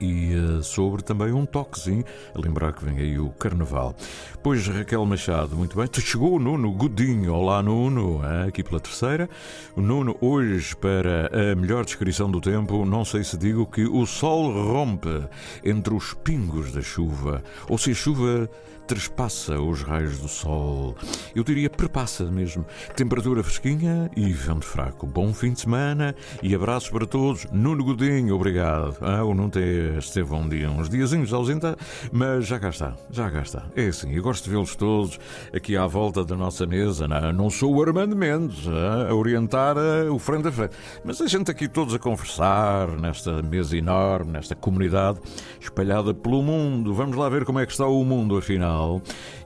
e 0.00 0.32
eh, 0.32 0.62
sobre 0.62 1.02
também 1.02 1.32
um 1.32 1.44
toquezinho, 1.44 2.04
a 2.34 2.40
lembrar 2.40 2.72
que 2.72 2.84
vem 2.84 2.98
aí 2.98 3.18
o 3.18 3.30
Carnaval. 3.30 3.94
Pois 4.42 4.66
Raquel 4.66 5.04
Machado, 5.04 5.56
muito 5.56 5.76
bem, 5.76 5.86
te 5.86 6.00
chegou 6.00 6.36
o 6.36 6.38
Nuno 6.38 6.72
Godinho, 6.72 7.34
olá 7.34 7.62
Nuno, 7.62 8.20
eh, 8.24 8.48
aqui 8.48 8.62
pela 8.62 8.80
terceira. 8.80 9.28
O 9.76 9.80
Nuno, 9.80 10.16
hoje, 10.20 10.74
para 10.74 11.30
a 11.52 11.54
melhor 11.54 11.84
descrição 11.84 12.30
do 12.30 12.40
tempo, 12.40 12.84
não 12.84 13.04
sei 13.04 13.22
se 13.22 13.36
digo 13.36 13.66
que 13.66 13.84
o 13.84 14.06
sol 14.06 14.52
rompe 14.52 15.22
entre 15.64 15.94
os 15.94 16.14
pingos 16.14 16.72
da 16.72 16.80
chuva, 16.80 17.42
ou 17.68 17.76
se 17.76 17.90
a 17.90 17.94
chuva 17.94 18.48
trespassa 18.90 19.60
os 19.60 19.82
raios 19.82 20.18
do 20.18 20.26
sol. 20.26 20.96
Eu 21.32 21.44
diria 21.44 21.70
perpassa 21.70 22.24
mesmo. 22.24 22.66
Temperatura 22.96 23.40
fresquinha 23.40 24.10
e 24.16 24.32
vento 24.32 24.64
fraco. 24.66 25.06
Bom 25.06 25.32
fim 25.32 25.52
de 25.52 25.60
semana 25.60 26.12
e 26.42 26.52
abraços 26.56 26.90
para 26.90 27.06
todos. 27.06 27.46
Nuno 27.52 27.84
Godinho, 27.84 28.34
obrigado. 28.34 28.96
Ah, 29.00 29.22
o 29.22 29.32
Nuno 29.32 29.48
te- 29.48 29.96
esteve 29.96 30.34
um 30.34 30.48
dia, 30.48 30.68
uns 30.68 30.88
diazinhos 30.88 31.32
ausente, 31.32 31.66
mas 32.10 32.48
já 32.48 32.58
cá 32.58 32.70
está, 32.70 32.96
já 33.12 33.30
cá 33.30 33.42
está. 33.42 33.62
É 33.76 33.86
assim, 33.86 34.12
eu 34.12 34.24
gosto 34.24 34.42
de 34.46 34.50
vê-los 34.50 34.74
todos 34.74 35.20
aqui 35.54 35.76
à 35.76 35.86
volta 35.86 36.24
da 36.24 36.34
nossa 36.34 36.66
mesa. 36.66 37.06
Não, 37.06 37.32
não 37.32 37.48
sou 37.48 37.72
o 37.76 37.80
Armando 37.80 38.16
Mendes 38.16 38.66
ah, 38.66 39.08
a 39.08 39.14
orientar 39.14 39.76
ah, 39.78 40.10
o 40.12 40.18
frente 40.18 40.48
a 40.48 40.52
frente, 40.52 40.74
mas 41.04 41.20
a 41.20 41.28
gente 41.28 41.48
aqui 41.48 41.68
todos 41.68 41.94
a 41.94 41.98
conversar 42.00 42.88
nesta 43.00 43.40
mesa 43.40 43.76
enorme, 43.76 44.32
nesta 44.32 44.56
comunidade 44.56 45.20
espalhada 45.60 46.12
pelo 46.12 46.42
mundo. 46.42 46.92
Vamos 46.92 47.16
lá 47.16 47.28
ver 47.28 47.44
como 47.44 47.60
é 47.60 47.66
que 47.66 47.70
está 47.70 47.86
o 47.86 48.04
mundo, 48.04 48.36
afinal. 48.36 48.79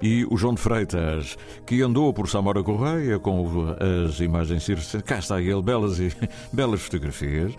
E 0.02 0.26
o 0.30 0.36
João 0.36 0.54
de 0.54 0.60
Freitas, 0.60 1.36
que 1.66 1.82
andou 1.82 2.12
por 2.12 2.28
Samora 2.28 2.62
Correia 2.62 3.18
com 3.18 3.46
as 4.06 4.20
imagens 4.20 4.62
circenses. 4.64 5.02
Cá 5.02 5.18
está 5.18 5.40
ele, 5.40 5.62
belas, 5.62 5.98
belas 6.52 6.80
fotografias. 6.82 7.52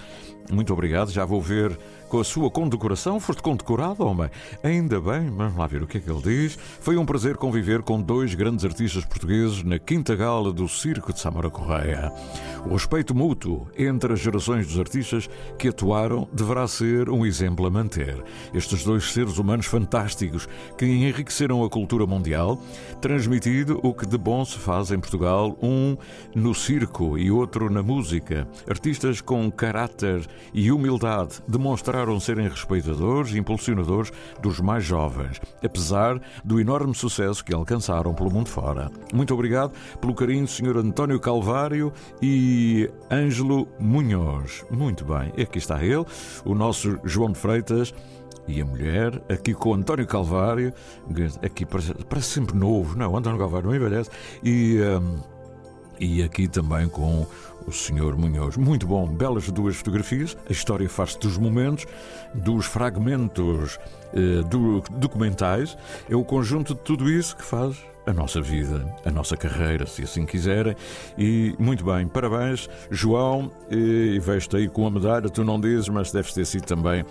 Muito 0.51 0.71
obrigado, 0.73 1.11
já 1.11 1.25
vou 1.25 1.41
ver 1.41 1.77
com 2.07 2.19
a 2.19 2.23
sua 2.23 2.51
condecoração. 2.51 3.19
Foste 3.19 3.41
condecorado, 3.41 4.05
homem? 4.05 4.29
Ainda 4.63 5.01
bem, 5.01 5.29
vamos 5.29 5.57
lá 5.57 5.65
ver 5.65 5.81
o 5.81 5.87
que 5.87 5.97
é 5.97 6.01
que 6.01 6.09
ele 6.09 6.21
diz. 6.21 6.57
Foi 6.79 6.97
um 6.97 7.05
prazer 7.05 7.35
conviver 7.35 7.81
com 7.81 7.99
dois 7.99 8.33
grandes 8.35 8.63
artistas 8.63 9.03
portugueses 9.05 9.63
na 9.63 9.79
quinta 9.79 10.15
gala 10.15 10.53
do 10.53 10.67
Circo 10.67 11.11
de 11.11 11.19
Samora 11.19 11.49
Correia. 11.49 12.11
O 12.65 12.73
respeito 12.73 13.15
mútuo 13.15 13.67
entre 13.77 14.13
as 14.13 14.19
gerações 14.19 14.67
dos 14.67 14.79
artistas 14.79 15.29
que 15.57 15.69
atuaram 15.69 16.27
deverá 16.31 16.67
ser 16.67 17.09
um 17.09 17.25
exemplo 17.25 17.65
a 17.65 17.69
manter. 17.69 18.23
Estes 18.53 18.83
dois 18.83 19.11
seres 19.11 19.37
humanos 19.37 19.65
fantásticos 19.65 20.47
que 20.77 20.85
enriqueceram 20.85 21.63
a 21.63 21.69
cultura 21.69 22.05
mundial, 22.05 22.61
transmitido 23.01 23.79
o 23.83 23.93
que 23.93 24.05
de 24.05 24.17
bom 24.17 24.45
se 24.45 24.57
faz 24.57 24.91
em 24.91 24.99
Portugal, 24.99 25.57
um 25.61 25.97
no 26.35 26.53
circo 26.53 27.17
e 27.17 27.31
outro 27.31 27.69
na 27.69 27.81
música. 27.81 28.47
Artistas 28.69 29.21
com 29.21 29.51
caráter 29.51 30.27
e 30.53 30.71
humildade 30.71 31.41
demonstraram 31.47 32.19
serem 32.19 32.47
respeitadores 32.47 33.33
e 33.33 33.39
impulsionadores 33.39 34.11
dos 34.41 34.59
mais 34.59 34.83
jovens, 34.83 35.39
apesar 35.63 36.19
do 36.43 36.59
enorme 36.59 36.93
sucesso 36.93 37.43
que 37.43 37.53
alcançaram 37.53 38.13
pelo 38.13 38.31
mundo 38.31 38.49
fora. 38.49 38.91
Muito 39.13 39.33
obrigado 39.33 39.73
pelo 39.99 40.13
carinho, 40.13 40.47
Sr. 40.47 40.77
António 40.77 41.19
Calvário 41.19 41.91
e 42.21 42.89
Ângelo 43.11 43.67
Munhoz. 43.79 44.65
Muito 44.71 45.05
bem, 45.05 45.31
aqui 45.41 45.57
está 45.57 45.83
ele, 45.83 46.05
o 46.43 46.55
nosso 46.55 46.97
João 47.03 47.31
de 47.31 47.39
Freitas. 47.39 47.93
E 48.47 48.61
a 48.61 48.65
mulher, 48.65 49.19
aqui 49.27 49.55
com 49.55 49.73
António 49.73 50.05
Calvário, 50.05 50.71
aqui 51.41 51.65
parece, 51.65 51.95
parece 52.07 52.27
sempre 52.27 52.55
novo, 52.55 52.95
não? 52.95 53.17
António 53.17 53.39
Calvário 53.39 53.69
não 53.69 53.75
envelhece. 53.75 54.09
E. 54.43 54.79
hum, 54.81 55.17
e 55.99 56.21
aqui 56.21 56.47
também 56.47 56.87
com 56.89 57.25
o 57.67 57.71
Sr. 57.71 58.15
Munhoz. 58.15 58.57
Muito 58.57 58.85
bom, 58.87 59.07
belas 59.07 59.49
duas 59.51 59.75
fotografias. 59.75 60.37
A 60.47 60.51
história 60.51 60.87
faz-se 60.89 61.19
dos 61.19 61.37
momentos, 61.37 61.85
dos 62.33 62.65
fragmentos 62.65 63.79
eh, 64.13 64.43
do, 64.49 64.81
documentais. 64.91 65.77
É 66.09 66.15
o 66.15 66.23
conjunto 66.23 66.73
de 66.73 66.81
tudo 66.81 67.09
isso 67.09 67.35
que 67.35 67.43
faz 67.43 67.77
a 68.05 68.13
nossa 68.13 68.39
vida, 68.39 68.85
a 69.03 69.09
nossa 69.09 69.35
carreira, 69.35 69.85
se 69.85 70.03
assim 70.03 70.25
quiserem. 70.25 70.75
E 71.17 71.55
muito 71.57 71.83
bem, 71.83 72.07
parabéns, 72.07 72.69
João. 72.91 73.51
E 73.69 74.19
veste 74.19 74.55
aí 74.55 74.69
com 74.69 74.85
a 74.85 74.91
medalha, 74.91 75.29
tu 75.29 75.43
não 75.43 75.59
dizes, 75.59 75.89
mas 75.89 76.11
deves 76.11 76.33
ter 76.33 76.45
sido 76.45 76.65
também 76.65 77.03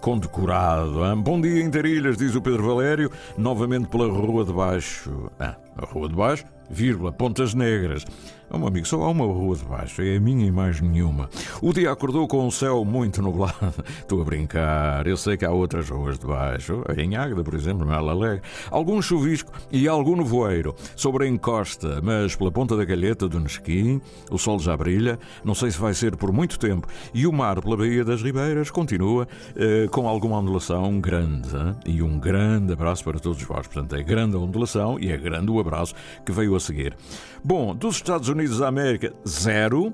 condecorado. 0.00 1.02
hein? 1.02 1.16
Bom 1.16 1.40
dia, 1.40 1.62
Interilhas, 1.64 2.18
diz 2.18 2.34
o 2.34 2.42
Pedro 2.42 2.66
Valério, 2.66 3.10
novamente 3.38 3.88
pela 3.88 4.06
Rua 4.06 4.44
de 4.44 4.52
Baixo. 4.52 5.30
Ah, 5.40 5.56
a 5.78 5.86
Rua 5.86 6.10
de 6.10 6.14
Baixo, 6.14 6.44
vírgula, 6.74 7.12
Pontas 7.12 7.54
Negras. 7.54 8.04
Oh, 8.50 8.58
meu 8.58 8.68
amigo, 8.68 8.86
só 8.86 9.02
há 9.02 9.10
uma 9.10 9.24
rua 9.24 9.56
de 9.56 9.64
baixo, 9.64 10.02
é 10.02 10.16
a 10.16 10.20
minha 10.20 10.46
e 10.46 10.50
mais 10.50 10.80
nenhuma. 10.80 11.30
O 11.62 11.72
dia 11.72 11.90
acordou 11.90 12.28
com 12.28 12.46
o 12.46 12.52
céu 12.52 12.84
muito 12.84 13.22
nublado. 13.22 13.54
Estou 13.98 14.20
a 14.20 14.24
brincar, 14.24 15.06
eu 15.06 15.16
sei 15.16 15.36
que 15.36 15.44
há 15.44 15.50
outras 15.50 15.88
ruas 15.88 16.18
de 16.18 16.26
baixo, 16.26 16.84
em 16.96 17.16
Águeda, 17.16 17.42
por 17.42 17.54
exemplo, 17.54 17.86
Mel 17.86 18.08
Alegre. 18.08 18.42
Algum 18.70 19.00
chuvisco 19.00 19.50
e 19.72 19.88
algum 19.88 20.14
nevoeiro 20.14 20.74
sobre 20.94 21.24
a 21.24 21.28
encosta, 21.28 22.00
mas 22.02 22.36
pela 22.36 22.52
ponta 22.52 22.76
da 22.76 22.84
galheta 22.84 23.28
do 23.28 23.40
Nesquim, 23.40 24.00
o 24.30 24.38
sol 24.38 24.60
já 24.60 24.76
brilha, 24.76 25.18
não 25.42 25.54
sei 25.54 25.70
se 25.70 25.78
vai 25.78 25.94
ser 25.94 26.14
por 26.14 26.30
muito 26.30 26.58
tempo, 26.58 26.86
e 27.14 27.26
o 27.26 27.32
mar 27.32 27.60
pela 27.62 27.76
Baía 27.76 28.04
das 28.04 28.22
Ribeiras 28.22 28.70
continua 28.70 29.26
eh, 29.56 29.88
com 29.90 30.06
alguma 30.06 30.38
ondulação 30.38 31.00
grande. 31.00 31.48
hein? 31.56 31.74
E 31.86 32.02
um 32.02 32.20
grande 32.20 32.74
abraço 32.74 33.02
para 33.02 33.18
todos 33.18 33.42
vós. 33.42 33.66
Portanto, 33.66 33.96
é 33.96 34.02
grande 34.02 34.36
a 34.36 34.38
ondulação 34.38 34.98
e 35.00 35.10
é 35.10 35.16
grande 35.16 35.50
o 35.50 35.58
abraço 35.58 35.94
que 36.24 36.30
veio 36.30 36.54
a 36.54 36.60
seguir. 36.64 36.96
Bom, 37.42 37.74
dos 37.74 37.96
Estados 37.96 38.28
Unidos 38.28 38.58
da 38.58 38.68
América, 38.68 39.12
zero. 39.26 39.92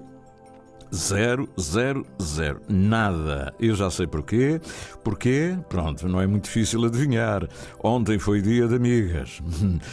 Zero, 0.93 1.49
zero, 1.59 2.05
zero. 2.21 2.61
Nada. 2.69 3.55
Eu 3.61 3.77
já 3.77 3.91
sei 3.91 4.09
porquê. 4.09 4.61
Porquê? 5.05 5.57
Pronto, 5.69 6.09
não 6.09 6.21
é 6.21 6.27
muito 6.27 6.45
difícil 6.45 6.85
adivinhar. 6.85 7.47
Ontem 7.83 8.19
foi 8.19 8.43
dia 8.43 8.67
de 8.67 8.75
amigas. 8.75 9.41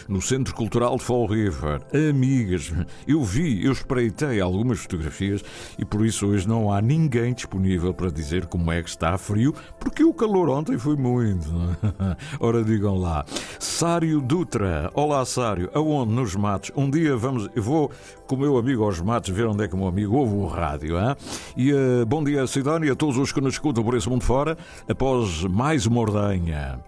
No 0.08 0.22
Centro 0.22 0.56
Cultural 0.56 0.98
de 0.98 1.04
Fall 1.04 1.28
River. 1.28 1.82
Amigas. 2.10 2.74
Eu 3.08 3.24
vi, 3.24 3.64
eu 3.64 3.72
espreitei 3.72 4.40
algumas 4.40 4.80
fotografias 4.80 5.44
e 5.78 5.86
por 5.86 6.06
isso 6.06 6.28
hoje 6.28 6.48
não 6.48 6.72
há 6.72 6.82
ninguém 6.82 7.34
disponível 7.34 7.94
para 7.94 8.10
dizer 8.10 8.46
como 8.48 8.72
é 8.72 8.82
que 8.82 8.90
está 8.90 9.18
frio, 9.18 9.54
porque 9.80 10.04
o 10.04 10.14
calor 10.14 10.50
ontem 10.50 10.78
foi 10.78 10.96
muito. 10.96 11.48
Ora, 12.40 12.64
digam 12.64 12.98
lá. 12.98 13.26
Sário 13.60 14.22
Dutra. 14.22 14.90
Olá, 14.94 15.24
Sário. 15.26 15.70
Aonde? 15.74 16.14
Nos 16.14 16.36
matos. 16.36 16.72
Um 16.76 16.90
dia 16.90 17.16
vamos. 17.16 17.50
Eu 17.56 17.62
vou 17.62 17.92
com 18.26 18.36
o 18.36 18.40
meu 18.40 18.58
amigo 18.58 18.84
aos 18.84 19.00
matos 19.00 19.30
ver 19.30 19.46
onde 19.46 19.64
é 19.64 19.68
que 19.68 19.76
o 19.76 19.78
meu 19.78 19.88
amigo 19.88 20.16
ouve 20.16 20.36
o 20.36 20.46
rádio. 20.48 20.87
Hein? 20.96 21.16
E 21.56 21.72
eh, 21.72 22.06
bom 22.06 22.24
dia, 22.24 22.46
Sidónia, 22.48 22.94
a 22.94 22.96
todos 22.96 23.18
os 23.18 23.32
que 23.32 23.42
nos 23.42 23.56
escutam 23.56 23.84
por 23.84 23.96
esse 23.96 24.10
mundo 24.10 24.24
fora. 24.24 24.58
Após 24.88 25.44
mais 25.44 25.86
uma 25.86 26.02
ordenha. 26.02 26.80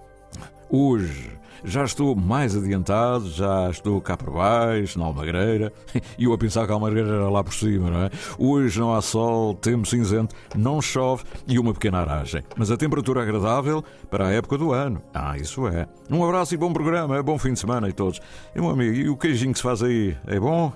Hoje. 0.70 1.40
Já 1.64 1.84
estou 1.84 2.16
mais 2.16 2.56
adiantado, 2.56 3.30
já 3.30 3.70
estou 3.70 4.00
cá 4.00 4.16
por 4.16 4.32
baixo, 4.32 4.98
na 4.98 5.06
Almagreira, 5.06 5.74
e 6.18 6.24
eu 6.24 6.34
a 6.34 6.38
pensar 6.38 6.66
que 6.66 6.72
a 6.72 6.76
Almagreira 6.76 7.10
era 7.10 7.30
lá 7.30 7.44
por 7.44 7.54
cima, 7.54 7.90
não 7.90 8.04
é? 8.04 8.10
Hoje 8.38 8.80
não 8.80 8.96
há 8.96 9.02
sol, 9.02 9.54
tempo 9.56 9.88
cinzento, 9.88 10.34
não 10.56 10.82
chove 10.82 11.24
e 11.48 11.60
uma 11.60 11.74
pequena 11.74 12.00
aragem. 12.00 12.44
Mas 12.56 12.72
a 12.72 12.78
temperatura 12.78 13.22
agradável 13.22 13.84
para 14.10 14.28
a 14.28 14.32
época 14.32 14.58
do 14.58 14.72
ano. 14.72 15.02
Ah, 15.14 15.38
isso 15.38 15.68
é. 15.68 15.86
Um 16.10 16.24
abraço 16.24 16.54
e 16.54 16.58
bom 16.58 16.72
programa, 16.72 17.22
bom 17.22 17.38
fim 17.38 17.54
de 17.54 17.60
semana 17.60 17.88
a 17.88 17.92
todos. 17.92 18.22
E, 18.56 18.62
meu 18.62 18.70
amigo, 18.70 18.96
e 18.96 19.10
o 19.10 19.18
queijinho 19.18 19.52
que 19.52 19.60
se 19.60 19.64
faz 19.64 19.84
aí, 19.84 20.16
é 20.28 20.40
bom? 20.40 20.72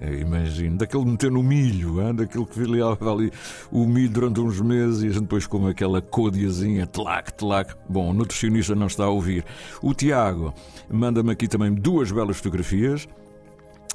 Eu 0.00 0.20
imagino, 0.20 0.76
daquele 0.76 1.04
meter 1.04 1.30
no 1.30 1.42
milho, 1.42 2.02
hein? 2.02 2.14
daquele 2.14 2.44
que 2.44 2.60
leva 2.60 3.12
ali 3.12 3.32
o 3.70 3.86
milho 3.86 4.10
durante 4.10 4.40
uns 4.40 4.60
meses 4.60 5.02
e 5.02 5.06
a 5.06 5.10
gente 5.10 5.22
depois 5.22 5.46
come 5.46 5.70
aquela 5.70 6.02
côdeazinha, 6.02 6.86
tlac, 6.86 7.32
tlac. 7.34 7.74
Bom, 7.88 8.10
o 8.10 8.12
nutricionista 8.12 8.74
não 8.74 8.86
está 8.86 9.04
a 9.04 9.08
ouvir. 9.08 9.44
O 9.80 9.94
Tiago 9.94 10.52
manda-me 10.90 11.30
aqui 11.30 11.46
também 11.46 11.72
duas 11.72 12.10
belas 12.10 12.36
fotografias. 12.36 13.08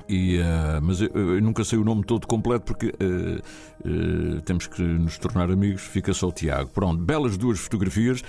E, 0.10 0.38
eh, 0.40 0.80
mas 0.82 1.00
eu, 1.02 1.10
eu 1.14 1.42
nunca 1.42 1.64
sei 1.64 1.78
o 1.78 1.84
nome 1.84 2.04
todo 2.04 2.26
completo 2.26 2.66
porque 2.66 2.88
eh, 3.00 3.42
eh, 3.86 4.42
temos 4.44 4.66
que 4.66 4.82
nos 4.82 5.20
tornar 5.20 5.52
amigos, 5.52 5.84
fica 5.84 6.12
só 6.14 6.30
o 6.30 6.32
Tiago. 6.32 6.70
Pronto, 6.74 6.98
belas 7.04 7.38
duas 7.38 7.60
fotografias. 7.60 8.24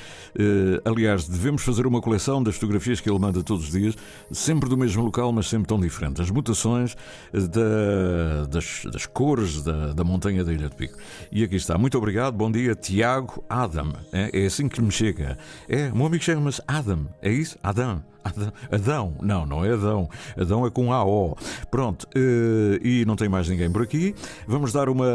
Aliás, 0.85 1.27
devemos 1.27 1.63
fazer 1.63 1.87
uma 1.87 2.01
coleção 2.03 2.43
das 2.43 2.55
fotografias 2.57 3.01
que 3.01 3.09
ele 3.09 3.19
manda 3.19 3.43
todos 3.43 3.65
os 3.65 3.71
dias, 3.73 3.97
sempre 4.31 4.69
do 4.69 4.77
mesmo 4.77 5.03
local, 5.03 5.33
mas 5.33 5.49
sempre 5.49 5.67
tão 5.69 5.81
diferentes. 5.81 6.21
As 6.21 6.31
mutações 6.31 6.95
da- 7.33 8.45
das, 8.49 8.83
das 8.93 9.07
cores 9.07 9.63
da, 9.63 9.93
da 9.93 10.05
montanha 10.05 10.45
da 10.45 10.53
Ilha 10.53 10.69
de 10.69 10.77
Pico. 10.77 10.99
E 11.33 11.43
aqui 11.43 11.57
está. 11.57 11.79
Muito 11.79 11.97
obrigado, 11.97 12.35
bom 12.35 12.51
dia, 12.51 12.75
Tiago 12.75 13.43
Adam. 13.49 13.93
É, 14.13 14.43
é 14.43 14.47
assim 14.47 14.69
que 14.69 14.81
me 14.83 14.91
chega. 14.91 15.39
É, 15.69 15.91
meu 15.91 16.07
amigo 16.07 16.23
chama-se 16.23 16.61
Adam, 16.69 17.07
é 17.23 17.33
isso? 17.33 17.59
Adam. 17.63 18.03
Adão? 18.71 19.15
Não, 19.21 19.47
não 19.47 19.65
é 19.65 19.73
Adão. 19.73 20.09
Adão 20.39 20.67
é 20.67 20.71
com 20.71 20.93
AO. 20.93 21.37
Pronto, 21.71 22.07
eh, 22.15 22.81
e 22.83 23.05
não 23.05 23.17
tem 23.17 23.29
mais 23.29 23.49
ninguém 23.49 23.71
por 23.71 23.83
aqui. 23.83 24.15
Vamos 24.47 24.73
dar 24.73 24.89
uma 24.89 25.11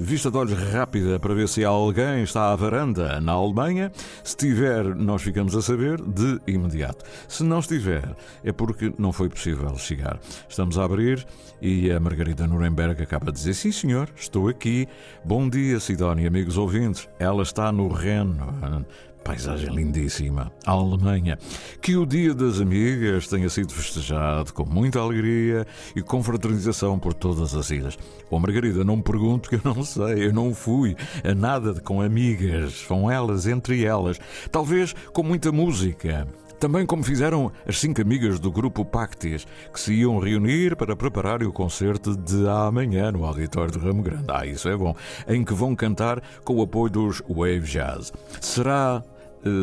vista 0.00 0.30
de 0.30 0.36
olhos 0.36 0.58
rápida 0.72 1.18
para 1.18 1.34
ver 1.34 1.48
se 1.48 1.64
alguém 1.64 2.22
está 2.22 2.52
à 2.52 2.56
varanda 2.56 3.20
na 3.20 3.32
Alemanha. 3.32 3.90
Se 4.22 4.36
tiver, 4.36 4.94
nós 4.94 5.22
ficamos 5.22 5.56
a 5.56 5.62
saber 5.62 6.00
de 6.00 6.40
imediato. 6.46 7.04
Se 7.28 7.42
não 7.42 7.58
estiver, 7.60 8.14
é 8.44 8.52
porque 8.52 8.92
não 8.98 9.12
foi 9.12 9.28
possível 9.28 9.76
chegar. 9.76 10.18
Estamos 10.48 10.78
a 10.78 10.84
abrir 10.84 11.26
e 11.60 11.90
a 11.90 12.00
Margarida 12.00 12.46
Nuremberg 12.46 13.02
acaba 13.02 13.26
de 13.26 13.38
dizer: 13.38 13.54
Sim, 13.54 13.72
senhor, 13.72 14.08
estou 14.16 14.48
aqui. 14.48 14.86
Bom 15.24 15.48
dia, 15.48 15.78
Sidónia, 15.80 16.28
amigos 16.28 16.56
ouvintes. 16.56 17.08
Ela 17.18 17.42
está 17.42 17.70
no 17.72 17.88
Reno. 17.88 18.86
Paisagem 19.24 19.74
lindíssima. 19.74 20.52
A 20.66 20.72
Alemanha. 20.72 21.38
Que 21.80 21.96
o 21.96 22.04
Dia 22.04 22.34
das 22.34 22.60
Amigas 22.60 23.28
tenha 23.28 23.48
sido 23.48 23.72
festejado 23.72 24.52
com 24.52 24.64
muita 24.64 25.00
alegria 25.00 25.66
e 25.94 26.02
com 26.02 26.22
fraternização 26.22 26.98
por 26.98 27.14
todas 27.14 27.54
as 27.54 27.70
ilhas. 27.70 27.98
Oh, 28.30 28.38
Margarida, 28.38 28.84
não 28.84 28.96
me 28.96 29.02
pergunto 29.02 29.48
que 29.48 29.56
eu 29.56 29.60
não 29.64 29.84
sei. 29.84 30.26
Eu 30.26 30.32
não 30.32 30.54
fui 30.54 30.96
a 31.24 31.34
nada 31.34 31.80
com 31.80 32.00
amigas. 32.00 32.84
São 32.86 33.10
elas, 33.10 33.46
entre 33.46 33.84
elas. 33.84 34.18
Talvez 34.50 34.94
com 35.12 35.22
muita 35.22 35.52
música. 35.52 36.26
Também 36.62 36.86
como 36.86 37.02
fizeram 37.02 37.50
as 37.66 37.80
cinco 37.80 38.00
amigas 38.00 38.38
do 38.38 38.48
grupo 38.48 38.84
Pactis, 38.84 39.44
que 39.72 39.80
se 39.80 39.94
iam 39.94 40.20
reunir 40.20 40.76
para 40.76 40.94
preparar 40.94 41.42
o 41.42 41.52
concerto 41.52 42.16
de 42.16 42.48
amanhã 42.48 43.10
no 43.10 43.24
auditório 43.24 43.72
do 43.72 43.80
Ramo 43.80 44.00
Grande. 44.00 44.26
Ah, 44.28 44.46
isso 44.46 44.68
é 44.68 44.76
bom. 44.76 44.94
Em 45.26 45.42
que 45.44 45.54
vão 45.54 45.74
cantar 45.74 46.22
com 46.44 46.54
o 46.54 46.62
apoio 46.62 46.88
dos 46.88 47.20
Wave 47.28 47.62
Jazz. 47.62 48.12
Será 48.40 49.02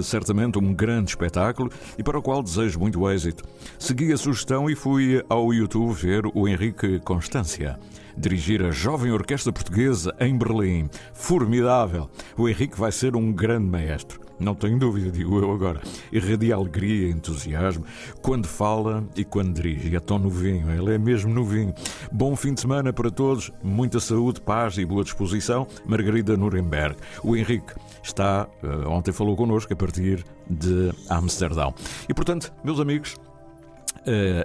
certamente 0.03 0.57
um 0.57 0.73
grande 0.73 1.11
espetáculo 1.11 1.71
e 1.97 2.03
para 2.03 2.19
o 2.19 2.21
qual 2.21 2.43
desejo 2.43 2.79
muito 2.79 3.09
êxito. 3.09 3.43
Segui 3.77 4.13
a 4.13 4.17
sugestão 4.17 4.69
e 4.69 4.75
fui 4.75 5.23
ao 5.29 5.53
YouTube 5.53 5.93
ver 5.93 6.25
o 6.33 6.47
Henrique 6.47 6.99
Constância 6.99 7.79
dirigir 8.19 8.61
a 8.61 8.71
jovem 8.71 9.11
orquestra 9.11 9.51
portuguesa 9.51 10.13
em 10.19 10.37
Berlim. 10.37 10.89
Formidável! 11.13 12.09
O 12.37 12.49
Henrique 12.49 12.77
vai 12.77 12.91
ser 12.91 13.15
um 13.15 13.31
grande 13.31 13.65
maestro. 13.65 14.28
Não 14.39 14.55
tenho 14.55 14.79
dúvida, 14.79 15.11
digo 15.11 15.39
eu 15.39 15.51
agora. 15.51 15.81
Irradia 16.11 16.55
alegria 16.55 17.09
entusiasmo 17.09 17.85
quando 18.21 18.47
fala 18.47 19.03
e 19.15 19.25
quando 19.25 19.53
dirige. 19.53 19.95
É 19.95 19.99
tão 19.99 20.17
novinho, 20.17 20.71
ele 20.71 20.95
é 20.95 20.97
mesmo 20.97 21.33
novinho. 21.33 21.73
Bom 22.11 22.35
fim 22.35 22.53
de 22.53 22.61
semana 22.61 22.93
para 22.93 23.11
todos, 23.11 23.51
muita 23.61 23.99
saúde, 23.99 24.39
paz 24.39 24.77
e 24.77 24.85
boa 24.85 25.03
disposição. 25.03 25.67
Margarida 25.85 26.37
Nuremberg. 26.37 26.95
O 27.23 27.35
Henrique 27.35 27.73
está, 28.01 28.47
eh, 28.63 28.87
ontem 28.87 29.11
falou 29.11 29.35
connosco 29.35 29.73
a 29.73 29.75
partir 29.75 30.25
de 30.49 30.91
Amsterdão. 31.09 31.73
E 32.07 32.13
portanto, 32.13 32.51
meus 32.63 32.79
amigos, 32.79 33.15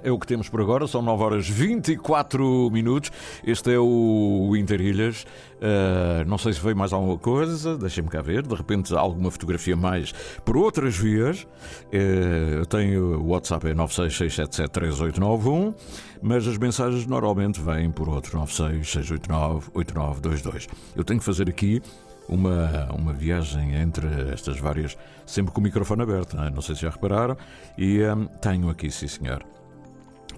é 0.02 0.12
o 0.12 0.18
que 0.18 0.26
temos 0.26 0.48
por 0.48 0.60
agora, 0.60 0.86
são 0.86 1.02
9 1.02 1.22
horas 1.22 1.48
24 1.48 2.70
minutos. 2.70 3.10
Este 3.44 3.72
é 3.72 3.78
o 3.78 4.54
Interilhas. 4.56 5.26
Uh, 5.54 6.26
não 6.26 6.36
sei 6.36 6.52
se 6.52 6.60
veio 6.60 6.76
mais 6.76 6.92
alguma 6.92 7.16
coisa, 7.16 7.78
deixem-me 7.78 8.10
cá 8.10 8.20
ver. 8.20 8.46
De 8.46 8.54
repente, 8.54 8.94
alguma 8.94 9.30
fotografia 9.30 9.74
mais 9.74 10.12
por 10.44 10.58
outras 10.58 10.94
vias. 10.96 11.46
Uh, 11.92 12.58
eu 12.58 12.66
tenho 12.66 13.20
o 13.20 13.28
WhatsApp 13.28 13.68
é 13.68 13.74
966773891, 13.74 15.74
mas 16.22 16.46
as 16.46 16.58
mensagens 16.58 17.06
normalmente 17.06 17.58
vêm 17.60 17.90
por 17.90 18.10
outro 18.10 18.38
966898922. 18.40 20.68
Eu 20.94 21.04
tenho 21.04 21.18
que 21.18 21.24
fazer 21.24 21.48
aqui 21.48 21.80
uma, 22.28 22.92
uma 22.92 23.12
viagem 23.12 23.74
entre 23.74 24.06
estas 24.32 24.58
várias, 24.58 24.96
sempre 25.26 25.52
com 25.52 25.60
o 25.60 25.64
microfone 25.64 26.02
aberto, 26.02 26.36
não, 26.36 26.44
é? 26.44 26.50
não 26.50 26.60
sei 26.60 26.74
se 26.74 26.82
já 26.82 26.90
repararam. 26.90 27.38
E 27.78 28.02
um, 28.02 28.26
tenho 28.26 28.68
aqui, 28.68 28.90
sim 28.90 29.08
senhor, 29.08 29.42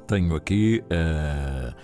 tenho 0.06 0.34
aqui. 0.34 0.82
Uh, 0.86 1.74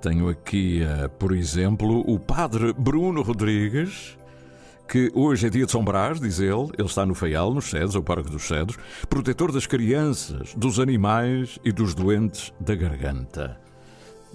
tenho 0.00 0.28
aqui, 0.28 0.82
uh, 0.82 1.08
por 1.10 1.32
exemplo, 1.32 2.02
o 2.06 2.18
padre 2.18 2.72
Bruno 2.72 3.22
Rodrigues, 3.22 4.18
que 4.88 5.10
hoje 5.14 5.46
é 5.46 5.50
dia 5.50 5.64
de 5.64 5.72
São 5.72 5.84
Brás, 5.84 6.20
diz 6.20 6.40
ele, 6.40 6.70
ele 6.76 6.86
está 6.86 7.06
no 7.06 7.14
Feial, 7.14 7.54
nos 7.54 7.70
Cedros, 7.70 7.94
o 7.94 8.02
Parque 8.02 8.30
dos 8.30 8.42
Cedros, 8.42 8.78
protetor 9.08 9.52
das 9.52 9.66
crianças, 9.66 10.54
dos 10.54 10.80
animais 10.80 11.58
e 11.64 11.72
dos 11.72 11.94
doentes 11.94 12.52
da 12.58 12.74
garganta. 12.74 13.60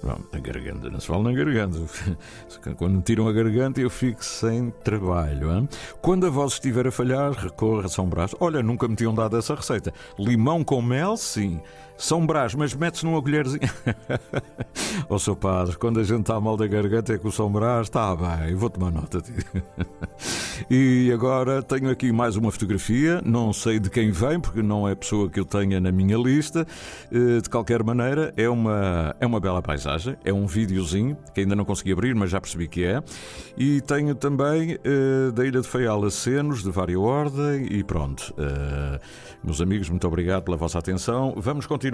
Bom, 0.01 0.19
a 0.31 0.39
garganta, 0.39 0.89
não 0.89 0.99
se 0.99 1.07
fala 1.07 1.23
na 1.23 1.33
garganta. 1.33 1.79
Quando 2.77 3.01
tiram 3.01 3.27
a 3.27 3.33
garganta, 3.33 3.81
eu 3.81 3.89
fico 3.89 4.23
sem 4.23 4.69
trabalho. 4.83 5.51
Hein? 5.51 5.67
Quando 6.01 6.27
a 6.27 6.29
voz 6.29 6.53
estiver 6.53 6.87
a 6.87 6.91
falhar, 6.91 7.31
recorra 7.31 7.85
a 7.85 7.89
São 7.89 8.07
Brás. 8.07 8.33
Olha, 8.39 8.61
nunca 8.61 8.87
me 8.87 8.95
tinham 8.95 9.13
dado 9.13 9.37
essa 9.37 9.55
receita. 9.55 9.91
Limão 10.19 10.63
com 10.63 10.81
mel, 10.81 11.17
sim. 11.17 11.59
São 11.97 12.25
Brás, 12.25 12.53
mas 12.53 12.73
mete-se 12.75 13.05
numa 13.05 13.21
colherzinha. 13.21 13.71
Ó 15.09 15.15
oh, 15.15 15.19
seu 15.19 15.35
padre, 15.35 15.75
quando 15.77 15.99
a 15.99 16.03
gente 16.03 16.21
está 16.21 16.39
mal 16.39 16.55
da 16.55 16.67
garganta 16.67 17.13
é 17.13 17.17
com 17.17 17.29
o 17.29 17.31
São 17.31 17.51
Brás, 17.51 17.87
está 17.87 18.15
bem, 18.15 18.53
vou 18.55 18.69
tomar 18.69 18.91
nota. 18.91 19.21
e 20.69 21.09
agora 21.13 21.63
tenho 21.63 21.89
aqui 21.89 22.11
mais 22.11 22.35
uma 22.35 22.51
fotografia, 22.51 23.21
não 23.25 23.51
sei 23.51 23.79
de 23.79 23.89
quem 23.89 24.11
vem, 24.11 24.39
porque 24.39 24.61
não 24.61 24.87
é 24.87 24.93
pessoa 24.93 25.29
que 25.29 25.39
eu 25.39 25.45
tenha 25.45 25.79
na 25.79 25.91
minha 25.91 26.17
lista. 26.17 26.67
Eh, 27.11 27.41
de 27.41 27.49
qualquer 27.49 27.83
maneira, 27.83 28.33
é 28.37 28.47
uma, 28.47 29.15
é 29.19 29.25
uma 29.25 29.39
bela 29.39 29.61
paisagem, 29.61 30.15
é 30.23 30.31
um 30.31 30.45
videozinho 30.45 31.17
que 31.33 31.41
ainda 31.41 31.55
não 31.55 31.65
consegui 31.65 31.93
abrir, 31.93 32.13
mas 32.13 32.29
já 32.29 32.39
percebi 32.39 32.67
que 32.67 32.83
é. 32.83 33.01
E 33.57 33.81
tenho 33.81 34.13
também 34.13 34.75
uh, 34.75 35.31
da 35.31 35.45
Ilha 35.45 35.61
de 35.61 35.67
Feial 35.67 36.03
acenos 36.05 36.63
de 36.63 36.69
várias 36.69 36.97
ordem 36.97 37.67
e 37.71 37.83
pronto. 37.83 38.33
Uh, 38.37 38.99
meus 39.43 39.61
amigos, 39.61 39.89
muito 39.89 40.07
obrigado 40.07 40.43
pela 40.43 40.57
vossa 40.57 40.79
atenção. 40.79 41.33
Vamos 41.37 41.65
continuar. 41.65 41.86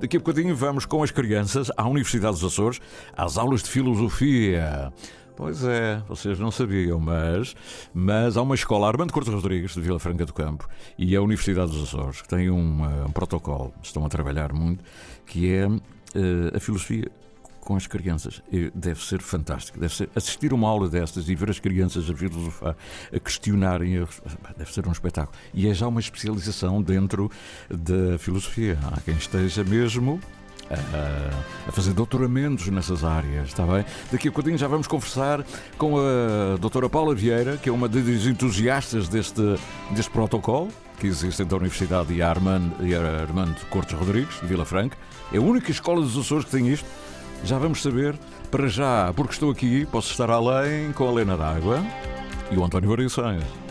Daqui 0.00 0.16
a 0.16 0.20
bocadinho 0.20 0.54
vamos 0.54 0.84
com 0.84 1.02
as 1.02 1.10
crianças 1.10 1.70
à 1.76 1.88
Universidade 1.88 2.34
dos 2.34 2.44
Açores, 2.44 2.80
às 3.16 3.38
aulas 3.38 3.62
de 3.62 3.70
filosofia. 3.70 4.92
Pois 5.36 5.64
é, 5.64 6.02
vocês 6.06 6.38
não 6.38 6.50
sabiam, 6.50 7.00
mas, 7.00 7.54
mas 7.94 8.36
há 8.36 8.42
uma 8.42 8.54
escola, 8.54 8.86
Armando 8.86 9.10
Cortes 9.10 9.32
Rodrigues, 9.32 9.72
de 9.72 9.80
Vila 9.80 9.98
Franca 9.98 10.26
do 10.26 10.34
Campo, 10.34 10.68
e 10.98 11.16
a 11.16 11.22
Universidade 11.22 11.70
dos 11.70 11.82
Açores, 11.84 12.20
que 12.20 12.28
tem 12.28 12.50
um, 12.50 12.84
um 13.06 13.10
protocolo, 13.10 13.72
estão 13.82 14.04
a 14.04 14.08
trabalhar 14.10 14.52
muito, 14.52 14.84
que 15.24 15.50
é 15.50 15.66
uh, 15.66 15.80
a 16.54 16.60
filosofia 16.60 17.10
com 17.70 17.76
as 17.76 17.86
crianças. 17.86 18.42
Deve 18.74 19.00
ser 19.00 19.22
fantástico. 19.22 19.78
Deve 19.78 19.94
ser 19.94 20.10
assistir 20.12 20.52
uma 20.52 20.68
aula 20.68 20.88
destas 20.88 21.28
e 21.28 21.36
ver 21.36 21.50
as 21.50 21.60
crianças 21.60 22.10
a 22.10 22.14
filosofar, 22.16 22.74
a 23.14 23.20
questionarem, 23.20 24.04
deve 24.58 24.74
ser 24.74 24.88
um 24.88 24.90
espetáculo. 24.90 25.38
E 25.54 25.68
é 25.68 25.72
já 25.72 25.86
uma 25.86 26.00
especialização 26.00 26.82
dentro 26.82 27.30
da 27.70 28.18
filosofia. 28.18 28.76
Há 28.90 29.00
quem 29.02 29.14
esteja 29.14 29.62
mesmo 29.62 30.20
a 31.68 31.70
fazer 31.70 31.92
doutoramentos 31.92 32.66
nessas 32.66 33.04
áreas, 33.04 33.46
está 33.46 33.64
bem? 33.64 33.84
Daqui 34.10 34.26
a 34.26 34.30
bocadinho 34.32 34.58
já 34.58 34.66
vamos 34.66 34.88
conversar 34.88 35.46
com 35.78 35.96
a 35.96 36.56
doutora 36.56 36.90
Paula 36.90 37.14
Vieira, 37.14 37.56
que 37.56 37.68
é 37.68 37.72
uma 37.72 37.88
das 37.88 38.26
entusiastas 38.26 39.08
deste, 39.08 39.42
deste 39.92 40.10
protocolo 40.10 40.70
que 40.98 41.06
existe 41.06 41.40
entre 41.40 41.54
a 41.54 41.58
Universidade 41.58 42.12
e 42.12 42.20
a 42.20 42.28
Armando, 42.28 42.74
Armando 43.22 43.56
Cortes 43.66 43.96
Rodrigues, 43.96 44.40
de 44.40 44.46
Vila 44.48 44.64
Franca. 44.64 44.98
É 45.32 45.38
a 45.38 45.40
única 45.40 45.70
escola 45.70 46.02
dos 46.02 46.18
Açores 46.18 46.46
que 46.46 46.50
tem 46.50 46.68
isto. 46.68 46.84
Já 47.44 47.58
vamos 47.58 47.82
saber. 47.82 48.14
Para 48.50 48.66
já, 48.66 49.12
porque 49.14 49.32
estou 49.32 49.50
aqui, 49.50 49.86
posso 49.86 50.10
estar 50.10 50.28
além 50.28 50.92
com 50.92 51.08
a 51.08 51.12
Helena 51.12 51.36
D'Água 51.36 51.84
e 52.50 52.56
o 52.56 52.64
António 52.64 52.90
Variações. 52.90 53.69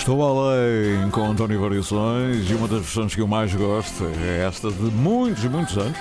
Estou 0.00 0.26
além 0.26 1.08
com 1.10 1.30
António 1.30 1.60
Variações 1.60 2.50
e 2.50 2.54
uma 2.54 2.66
das 2.66 2.80
versões 2.80 3.14
que 3.14 3.20
eu 3.20 3.28
mais 3.28 3.54
gosto 3.54 4.06
é 4.24 4.46
esta 4.46 4.70
de 4.70 4.84
muitos, 4.84 5.44
muitos 5.44 5.76
anos. 5.76 5.98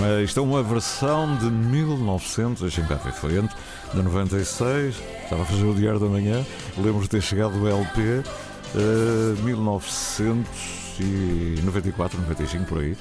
Mas 0.00 0.24
isto 0.24 0.40
é 0.40 0.42
uma 0.42 0.60
versão 0.60 1.36
de 1.36 1.48
1900, 1.48 2.62
deixem-me 2.62 2.88
cá 2.88 2.96
antes, 2.96 3.56
de 3.94 4.02
96, 4.02 5.00
estava 5.22 5.42
a 5.42 5.44
fazer 5.44 5.64
o 5.64 5.72
Diário 5.72 6.00
da 6.00 6.06
Manhã, 6.06 6.44
lembro 6.76 7.02
de 7.02 7.08
ter 7.08 7.22
chegado 7.22 7.56
o 7.62 7.68
LP, 7.68 8.24
eh, 8.74 9.40
1994, 9.40 12.20
95, 12.20 12.64
por 12.64 12.80
aí. 12.80 12.96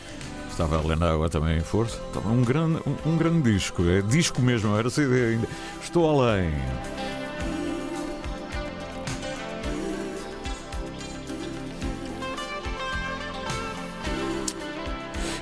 Estava 0.52 0.78
a 0.78 0.84
Helena 0.84 1.14
Água 1.14 1.30
também 1.30 1.58
em 1.58 1.62
força. 1.62 2.00
Um 2.28 2.44
grande, 2.44 2.80
um, 2.86 2.96
um 3.10 3.18
grande 3.18 3.52
disco, 3.52 3.82
é 3.90 4.04
disco 4.04 4.40
mesmo, 4.40 4.78
era 4.78 4.88
CD 4.88 5.30
ainda. 5.30 5.48
Estou 5.82 6.08
além. 6.08 6.54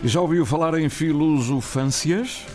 Já 0.05 0.19
ouviu 0.19 0.45
falar 0.45 0.77
em 0.77 0.89
filosofâncias? 0.89 2.45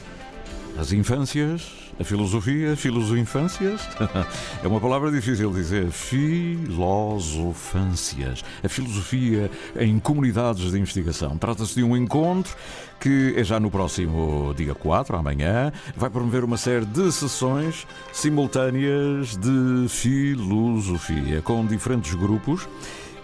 As 0.78 0.92
infâncias? 0.92 1.72
A 1.98 2.04
filosofia? 2.04 2.76
Filosofâncias? 2.76 3.80
É 4.62 4.68
uma 4.68 4.78
palavra 4.78 5.10
difícil 5.10 5.50
de 5.50 5.56
dizer. 5.56 5.90
Filosofâncias. 5.90 8.44
A 8.62 8.68
filosofia 8.68 9.50
em 9.80 9.98
comunidades 9.98 10.70
de 10.70 10.78
investigação. 10.78 11.38
Trata-se 11.38 11.76
de 11.76 11.82
um 11.82 11.96
encontro 11.96 12.54
que 13.00 13.32
é 13.34 13.42
já 13.42 13.58
no 13.58 13.70
próximo 13.70 14.52
dia 14.54 14.74
4, 14.74 15.16
amanhã. 15.16 15.72
Vai 15.96 16.10
promover 16.10 16.44
uma 16.44 16.58
série 16.58 16.84
de 16.84 17.10
sessões 17.10 17.86
simultâneas 18.12 19.38
de 19.38 19.88
filosofia 19.88 21.40
com 21.40 21.64
diferentes 21.64 22.14
grupos 22.14 22.68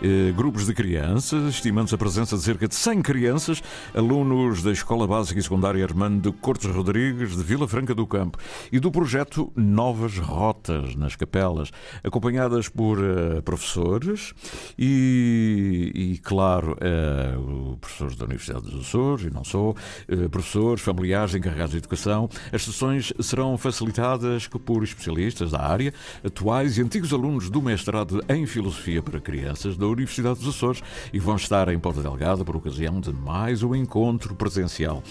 eh, 0.02 0.32
grupos 0.36 0.66
de 0.66 0.74
crianças, 0.74 1.54
estimando-se 1.54 1.94
a 1.94 1.98
presença 1.98 2.36
de 2.36 2.42
cerca 2.42 2.68
de 2.68 2.74
100 2.74 3.02
crianças, 3.02 3.62
alunos 3.94 4.62
da 4.62 4.72
Escola 4.72 5.06
Básica 5.06 5.38
e 5.38 5.42
Secundária 5.42 5.84
Armando 5.84 6.32
Cortes 6.32 6.70
Rodrigues, 6.70 7.36
de 7.36 7.42
Vila 7.42 7.68
Franca 7.68 7.94
do 7.94 8.06
Campo, 8.06 8.38
e 8.72 8.78
do 8.78 8.90
projeto 8.90 9.52
Novas 9.56 10.18
Rotas 10.18 10.94
nas 10.94 11.16
Capelas, 11.16 11.70
acompanhadas 12.02 12.68
por 12.68 12.98
eh, 12.98 13.40
professores 13.42 14.34
e, 14.78 15.92
e, 15.94 16.18
claro, 16.18 16.76
eh, 16.80 17.34
professores 17.80 18.16
da 18.16 18.24
Universidade 18.24 18.70
dos 18.70 18.86
Açores, 18.86 19.26
e 19.26 19.30
não 19.30 19.44
só, 19.44 19.74
eh, 20.08 20.28
professores, 20.28 20.82
familiares 20.82 21.34
encarregados 21.34 21.72
de 21.72 21.78
educação. 21.78 22.28
As 22.52 22.62
sessões 22.62 23.12
serão 23.20 23.56
facilitadas 23.56 24.48
por 24.48 24.82
especialistas 24.82 25.50
da 25.50 25.60
área, 25.60 25.92
atuais 26.24 26.78
e 26.78 26.82
antigos 26.82 27.12
alunos 27.12 27.50
do 27.50 27.62
mestrado 27.62 28.22
em 28.28 28.46
Filosofia 28.46 29.02
para 29.02 29.20
Crianças 29.20 29.76
da 29.84 29.90
Universidade 29.90 30.38
dos 30.40 30.48
Açores 30.48 30.82
e 31.12 31.18
vão 31.18 31.36
estar 31.36 31.68
em 31.68 31.78
Porta 31.78 32.00
Delgada 32.02 32.44
por 32.44 32.56
ocasião 32.56 33.00
de 33.00 33.12
mais 33.12 33.62
um 33.62 33.74
encontro 33.74 34.34
presencial. 34.34 35.02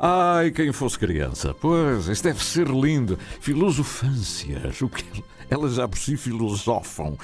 Ai, 0.00 0.50
quem 0.50 0.72
fosse 0.72 0.98
criança, 0.98 1.54
pois, 1.60 2.08
isso 2.08 2.24
deve 2.24 2.42
ser 2.42 2.66
lindo. 2.68 3.18
Filosofâncias, 3.40 4.80
o 4.80 4.88
que 4.88 5.04
elas 5.50 5.74
já 5.74 5.86
por 5.86 5.98
si 5.98 6.16
filosofam. 6.16 7.14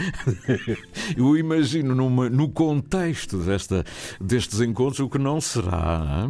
Eu 1.17 1.35
imagino 1.37 1.95
numa- 1.95 2.29
no 2.29 2.49
contexto 2.51 3.39
desta, 3.39 3.85
destes 4.21 4.61
encontros 4.61 5.01
o 5.01 5.09
que 5.09 5.17
não 5.19 5.41
será. 5.41 6.29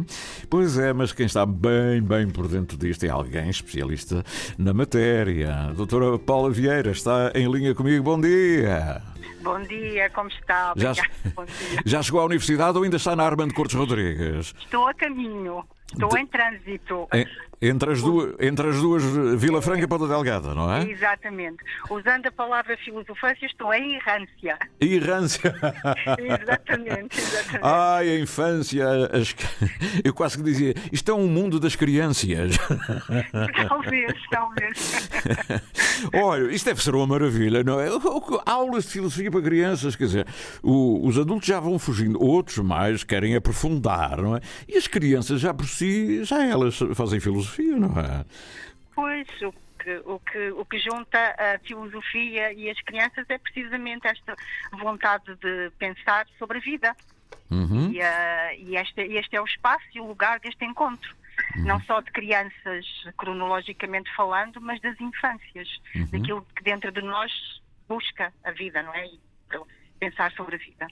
Pois 0.49 0.77
é, 0.77 0.93
mas 0.93 1.11
quem 1.11 1.25
está 1.25 1.45
bem, 1.45 2.01
bem 2.01 2.29
por 2.29 2.47
dentro 2.47 2.77
disto 2.77 3.03
é 3.03 3.09
alguém 3.09 3.49
especialista 3.49 4.23
na 4.57 4.73
matéria. 4.73 5.53
A 5.53 5.73
doutora 5.73 6.17
Paula 6.17 6.49
Vieira 6.49 6.91
está 6.91 7.33
em 7.35 7.51
linha 7.51 7.75
comigo. 7.75 8.03
Bom 8.03 8.19
dia! 8.21 9.01
Bom 9.41 9.61
dia, 9.61 10.09
como 10.09 10.29
está? 10.29 10.73
Já, 10.75 10.93
já 11.85 12.03
chegou 12.03 12.19
à 12.21 12.25
universidade 12.25 12.77
ou 12.77 12.83
ainda 12.83 12.97
está 12.97 13.15
na 13.15 13.23
Armando 13.25 13.53
Cortes 13.53 13.75
Rodrigues? 13.75 14.53
Estou 14.59 14.87
a 14.87 14.93
caminho, 14.93 15.63
estou 15.91 16.17
em 16.17 16.25
trânsito. 16.25 17.07
Entre 17.61 17.91
as 17.91 18.01
duas, 18.01 18.35
entre 18.39 18.69
as 18.69 18.77
duas 18.77 19.03
Vila 19.37 19.61
Franca 19.61 19.83
e 19.83 19.87
Ponta 19.87 20.07
Delgada, 20.07 20.53
não 20.55 20.71
é? 20.73 20.89
Exatamente. 20.89 21.57
Usando 21.89 22.25
a 22.27 22.31
palavra 22.31 22.77
filosofância, 22.77 23.45
estou 23.45 23.73
em 23.73 23.95
errância. 23.95 24.57
Errância. 24.79 25.53
Exatamente, 26.17 27.19
exatamente. 27.19 27.59
Ai, 27.61 28.09
a 28.09 28.19
infância. 28.19 28.85
as- 29.11 29.35
Eu 30.03 30.13
quase 30.13 30.37
que 30.37 30.43
dizia, 30.43 30.73
isto 30.91 31.11
é 31.11 31.13
um 31.13 31.27
mundo 31.27 31.59
das 31.59 31.75
crianças. 31.75 32.19
Talvez, 33.67 34.13
talvez. 34.31 35.09
Olha, 36.13 36.51
isto 36.51 36.65
deve 36.65 36.81
ser 36.83 36.95
uma 36.95 37.07
maravilha, 37.07 37.63
não 37.63 37.79
é? 37.79 37.87
Aulas 38.45 38.85
de 38.85 38.91
filosofia 38.91 39.29
para 39.31 39.41
crianças, 39.41 39.95
quer 39.95 40.05
dizer, 40.05 40.27
os 40.63 41.17
adultos 41.17 41.47
já 41.47 41.59
vão 41.59 41.77
fugindo, 41.77 42.21
outros 42.23 42.57
mais 42.59 43.03
querem 43.03 43.35
aprofundar, 43.35 44.21
não 44.21 44.35
é? 44.37 44.41
E 44.67 44.77
as 44.77 44.87
crianças 44.87 45.39
já 45.41 45.53
por 45.53 45.67
si, 45.67 46.23
já 46.23 46.43
elas 46.45 46.79
fazem 46.93 47.19
filosofia, 47.19 47.48
não 47.57 47.99
é? 47.99 48.25
Pois, 48.95 49.27
o 49.41 49.53
que, 49.79 50.01
o, 50.05 50.19
que, 50.19 50.51
o 50.51 50.65
que 50.65 50.79
junta 50.79 51.35
a 51.37 51.59
filosofia 51.59 52.53
e 52.53 52.69
as 52.69 52.79
crianças 52.81 53.25
é 53.29 53.37
precisamente 53.37 54.07
esta 54.07 54.35
vontade 54.73 55.35
de 55.35 55.71
pensar 55.77 56.27
sobre 56.37 56.57
a 56.57 56.61
vida. 56.61 56.95
Uhum. 57.49 57.91
E, 57.91 58.01
ah, 58.01 58.53
e 58.55 58.75
este, 58.75 59.01
este 59.01 59.35
é 59.35 59.41
o 59.41 59.45
espaço 59.45 59.85
e 59.95 59.99
o 59.99 60.07
lugar 60.07 60.39
deste 60.39 60.63
encontro. 60.65 61.17
Não 61.55 61.79
só 61.81 62.01
de 62.01 62.11
crianças, 62.11 62.85
cronologicamente 63.17 64.13
falando, 64.15 64.59
mas 64.59 64.79
das 64.81 64.99
infâncias. 64.99 65.67
Daquilo 66.11 66.45
que 66.55 66.63
dentro 66.63 66.91
de 66.91 67.01
nós 67.01 67.31
busca 67.87 68.33
a 68.43 68.51
vida, 68.51 68.83
não 68.83 68.93
é? 68.93 69.07
E 69.07 69.19
pensar 69.99 70.31
sobre 70.31 70.55
a 70.55 70.59
vida. 70.59 70.87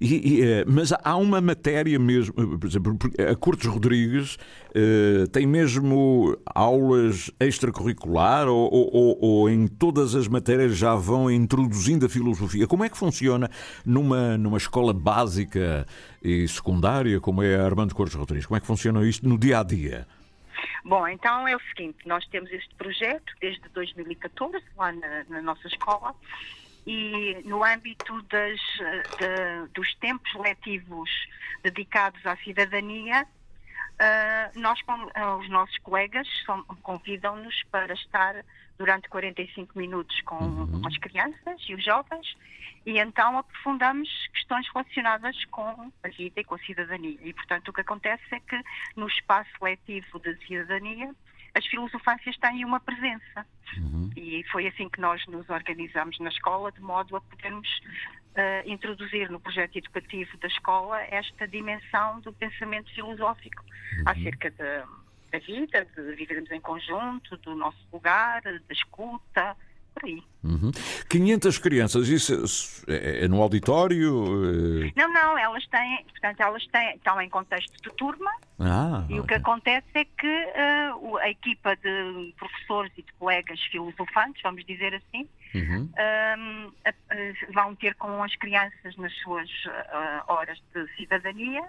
E- 0.00 0.34
e, 0.40 0.42
eh, 0.42 0.64
mas 0.66 0.92
há 0.92 1.16
uma 1.16 1.40
matéria 1.40 1.98
mesmo, 1.98 2.34
eh, 2.38 2.58
por 2.58 2.66
exemplo, 2.68 2.96
por- 2.98 3.10
a 3.20 3.34
Cortes 3.36 3.66
Rodrigues 3.66 4.36
eh, 4.74 5.26
tem 5.32 5.46
mesmo 5.46 6.36
aulas 6.54 7.30
extracurricular 7.40 8.48
ou, 8.48 8.70
ou- 8.72 8.90
ou- 8.94 9.18
ou 9.20 9.50
em 9.50 9.66
todas 9.66 10.14
as 10.14 10.28
matérias 10.28 10.76
já 10.76 10.94
vão 10.94 11.30
introduzindo 11.30 12.06
a 12.06 12.08
filosofia? 12.08 12.66
Como 12.66 12.84
é 12.84 12.88
que 12.88 12.96
funciona 12.98 13.50
numa, 13.84 14.36
numa 14.36 14.56
escola 14.58 14.92
básica 14.92 15.86
e 16.22 16.46
secundária 16.48 17.20
como 17.20 17.42
é 17.42 17.56
a 17.56 17.64
Armando 17.64 17.94
Cortes 17.94 18.14
Rodrigues? 18.16 18.46
Como 18.46 18.56
é 18.56 18.60
que 18.60 18.66
funciona 18.66 19.06
isto 19.08 19.28
no 19.28 19.38
dia 19.38 19.60
a 19.60 19.62
dia? 19.62 20.06
Bom, 20.84 21.06
então 21.06 21.46
é 21.46 21.54
o 21.54 21.60
seguinte, 21.74 21.98
nós 22.06 22.24
temos 22.26 22.50
este 22.50 22.74
projeto 22.76 23.32
desde 23.40 23.62
2014, 23.74 24.58
lá 24.76 24.90
na, 24.92 25.24
na 25.28 25.42
nossa 25.42 25.66
escola, 25.68 26.14
e 26.86 27.40
no 27.44 27.62
âmbito 27.64 28.20
das, 28.22 28.60
de- 29.16 29.68
dos 29.74 29.94
tempos 29.96 30.32
letivos 30.34 31.10
dedicados 31.62 32.24
à 32.26 32.36
cidadania, 32.36 33.26
ah, 33.98 34.50
nós, 34.54 34.78
os 35.40 35.48
nossos 35.48 35.76
colegas 35.78 36.28
convidam-nos 36.82 37.62
para 37.70 37.92
estar 37.94 38.44
durante 38.78 39.08
45 39.08 39.76
minutos 39.76 40.20
com 40.22 40.68
as 40.86 40.96
crianças 40.98 41.60
e 41.68 41.74
os 41.74 41.84
jovens 41.84 42.36
e 42.86 42.98
então 42.98 43.36
aprofundamos 43.36 44.08
questões 44.32 44.66
relacionadas 44.72 45.44
com 45.46 45.92
a 46.02 46.08
vida 46.08 46.40
e 46.40 46.44
com 46.44 46.54
a 46.54 46.58
cidadania. 46.58 47.18
E, 47.20 47.34
portanto, 47.34 47.68
o 47.68 47.72
que 47.72 47.80
acontece 47.80 48.22
é 48.30 48.40
que 48.40 48.62
no 48.96 49.06
espaço 49.08 49.50
letivo 49.60 50.18
de 50.20 50.34
cidadania 50.46 51.14
as 51.58 51.66
filosofâncias 51.66 52.36
têm 52.38 52.64
uma 52.64 52.80
presença. 52.80 53.46
E 54.16 54.44
foi 54.50 54.66
assim 54.66 54.88
que 54.88 55.00
nós 55.00 55.24
nos 55.26 55.48
organizamos 55.50 56.18
na 56.18 56.30
escola, 56.30 56.72
de 56.72 56.80
modo 56.80 57.16
a 57.16 57.20
podermos 57.20 57.68
eh, 58.34 58.62
introduzir 58.66 59.30
no 59.30 59.40
projeto 59.40 59.76
educativo 59.76 60.36
da 60.38 60.46
escola 60.48 61.00
esta 61.02 61.46
dimensão 61.46 62.20
do 62.20 62.32
pensamento 62.32 62.92
filosófico 62.94 63.64
acerca 64.06 64.50
da, 64.52 64.86
da 65.32 65.38
vida, 65.38 65.84
de 65.84 66.14
vivermos 66.14 66.50
em 66.50 66.60
conjunto, 66.60 67.36
do 67.38 67.54
nosso 67.54 67.78
lugar, 67.92 68.42
da 68.42 68.60
escuta, 68.70 69.56
por 69.98 70.06
aí. 70.08 70.22
Uhum. 70.44 70.70
500 71.10 71.58
crianças, 71.58 72.08
isso 72.08 72.84
é, 72.88 73.24
é 73.24 73.28
no 73.28 73.42
auditório? 73.42 74.86
eh, 74.86 74.92
Não, 74.96 75.12
não, 75.12 75.36
elas 75.38 75.66
têm, 75.66 76.04
portanto, 76.04 76.40
elas 76.40 76.66
têm, 76.68 76.94
estão 76.96 77.20
em 77.20 77.28
contexto 77.28 77.72
de 77.82 77.90
turma 77.96 78.30
Ah, 78.60 79.04
e 79.08 79.18
o 79.20 79.24
que 79.24 79.34
acontece 79.34 79.86
é 79.94 80.04
que 80.04 80.46
o- 81.00 81.16
a 81.18 81.28
equipa 81.28 81.76
de 81.76 82.34
professores 82.38 82.92
e 82.96 83.02
de 83.02 83.12
colegas 83.18 83.60
filosofantes, 83.70 84.40
vamos 84.42 84.64
dizer 84.64 84.94
assim, 84.94 85.28
Uhum. 85.54 85.88
a- 85.96 86.88
a- 86.88 87.52
vão 87.52 87.74
ter 87.74 87.94
com 87.94 88.22
as 88.22 88.34
crianças 88.36 88.96
nas 88.96 89.12
suas 89.18 89.48
horas 90.28 90.58
de 90.74 90.86
cidadania 90.96 91.62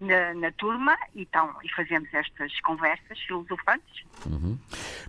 na, 0.00 0.34
na 0.34 0.52
turma 0.52 0.96
e, 1.14 1.22
então, 1.22 1.50
e 1.64 1.68
fazemos 1.74 2.08
estas 2.12 2.58
conversas 2.60 3.18
filosofantes. 3.26 4.04
Uhum. 4.26 4.58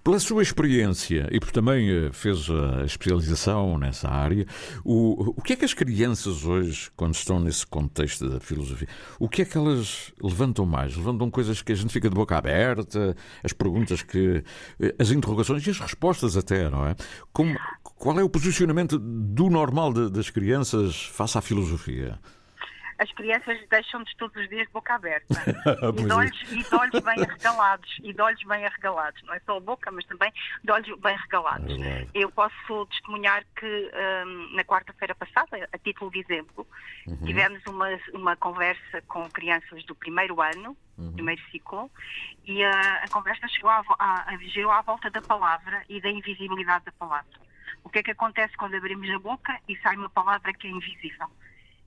Pela 0.03 0.19
sua 0.19 0.41
experiência, 0.43 1.27
e 1.31 1.39
porque 1.39 1.53
também 1.53 1.89
eh, 1.89 2.09
fez 2.11 2.49
a 2.49 2.83
especialização 2.85 3.77
nessa 3.77 4.09
área, 4.09 4.45
o, 4.83 5.33
o 5.37 5.41
que 5.41 5.53
é 5.53 5.55
que 5.55 5.65
as 5.65 5.73
crianças 5.73 6.45
hoje, 6.45 6.89
quando 6.95 7.13
estão 7.15 7.39
nesse 7.39 7.65
contexto 7.65 8.29
da 8.29 8.39
filosofia, 8.39 8.87
o 9.19 9.27
que 9.29 9.41
é 9.41 9.45
que 9.45 9.57
elas 9.57 10.13
levantam 10.21 10.65
mais? 10.65 10.95
Levantam 10.95 11.29
coisas 11.31 11.61
que 11.61 11.71
a 11.71 11.75
gente 11.75 11.91
fica 11.91 12.09
de 12.09 12.15
boca 12.15 12.37
aberta, 12.37 13.15
as 13.43 13.53
perguntas 13.53 14.01
que. 14.01 14.43
eh, 14.79 14.95
as 14.99 15.11
interrogações 15.11 15.65
e 15.65 15.69
as 15.69 15.79
respostas 15.79 16.35
até, 16.37 16.69
não 16.69 16.85
é? 16.85 16.95
Como, 17.33 17.57
qual 17.83 18.19
é 18.19 18.23
o 18.23 18.29
posicionamento 18.29 18.97
do 18.99 19.49
normal 19.49 19.93
de- 19.93 20.09
das 20.09 20.29
crianças 20.29 21.05
face 21.07 21.37
à 21.37 21.41
filosofia? 21.41 22.19
As 22.99 23.11
crianças 23.11 23.59
deixam-nos 23.69 24.11
todos 24.15 24.35
os 24.41 24.49
dias 24.49 24.67
boca 24.71 24.95
aberta 24.95 25.27
e, 25.97 26.03
de 26.03 26.09
é. 26.11 26.13
olhos, 26.13 26.41
e 26.51 26.63
de 26.63 26.75
olhos 26.75 26.99
bem 27.03 27.23
arregalados. 27.23 27.97
E 28.03 28.11
de 28.13 28.21
olhos 28.21 28.43
bem 28.43 28.65
arregalados. 28.65 29.21
Não 29.23 29.33
é 29.35 29.39
só 29.41 29.57
a 29.57 29.59
boca, 29.59 29.91
mas 29.91 30.03
também 30.05 30.33
de 30.63 30.71
olhos 30.71 30.99
bem 30.99 31.13
arregalados. 31.15 31.79
É. 31.81 32.07
Eu 32.13 32.31
posso 32.31 32.85
testemunhar 32.87 33.43
que 33.55 33.91
hum, 34.25 34.49
na 34.55 34.63
quarta-feira 34.63 35.13
passada, 35.13 35.69
a 35.71 35.77
título 35.77 36.09
de 36.11 36.19
exemplo, 36.19 36.67
Uhum. 37.07 37.25
tivemos 37.25 37.61
uma, 37.67 37.87
uma 38.13 38.35
conversa 38.35 39.01
com 39.07 39.29
crianças 39.29 39.81
do 39.85 39.95
primeiro 39.95 40.41
ano, 40.41 40.75
Uhum. 40.97 41.13
primeiro 41.13 41.41
ciclo, 41.51 41.89
e 42.43 42.61
a, 42.63 43.03
a 43.03 43.07
conversa 43.09 43.47
chegou 43.47 43.69
à, 43.69 43.81
a- 43.99 44.37
girou 44.41 44.71
à 44.71 44.81
volta 44.81 45.09
da 45.09 45.21
palavra 45.21 45.83
e 45.87 46.01
da 46.01 46.09
invisibilidade 46.09 46.83
da 46.85 46.91
palavra. 46.93 47.39
O 47.83 47.89
que 47.89 47.99
é 47.99 48.03
que 48.03 48.11
acontece 48.11 48.57
quando 48.57 48.75
abrimos 48.75 49.09
a 49.11 49.19
boca 49.19 49.57
e 49.69 49.77
sai 49.77 49.95
uma 49.95 50.09
palavra 50.09 50.51
que 50.53 50.67
é 50.67 50.71
invisível? 50.71 51.27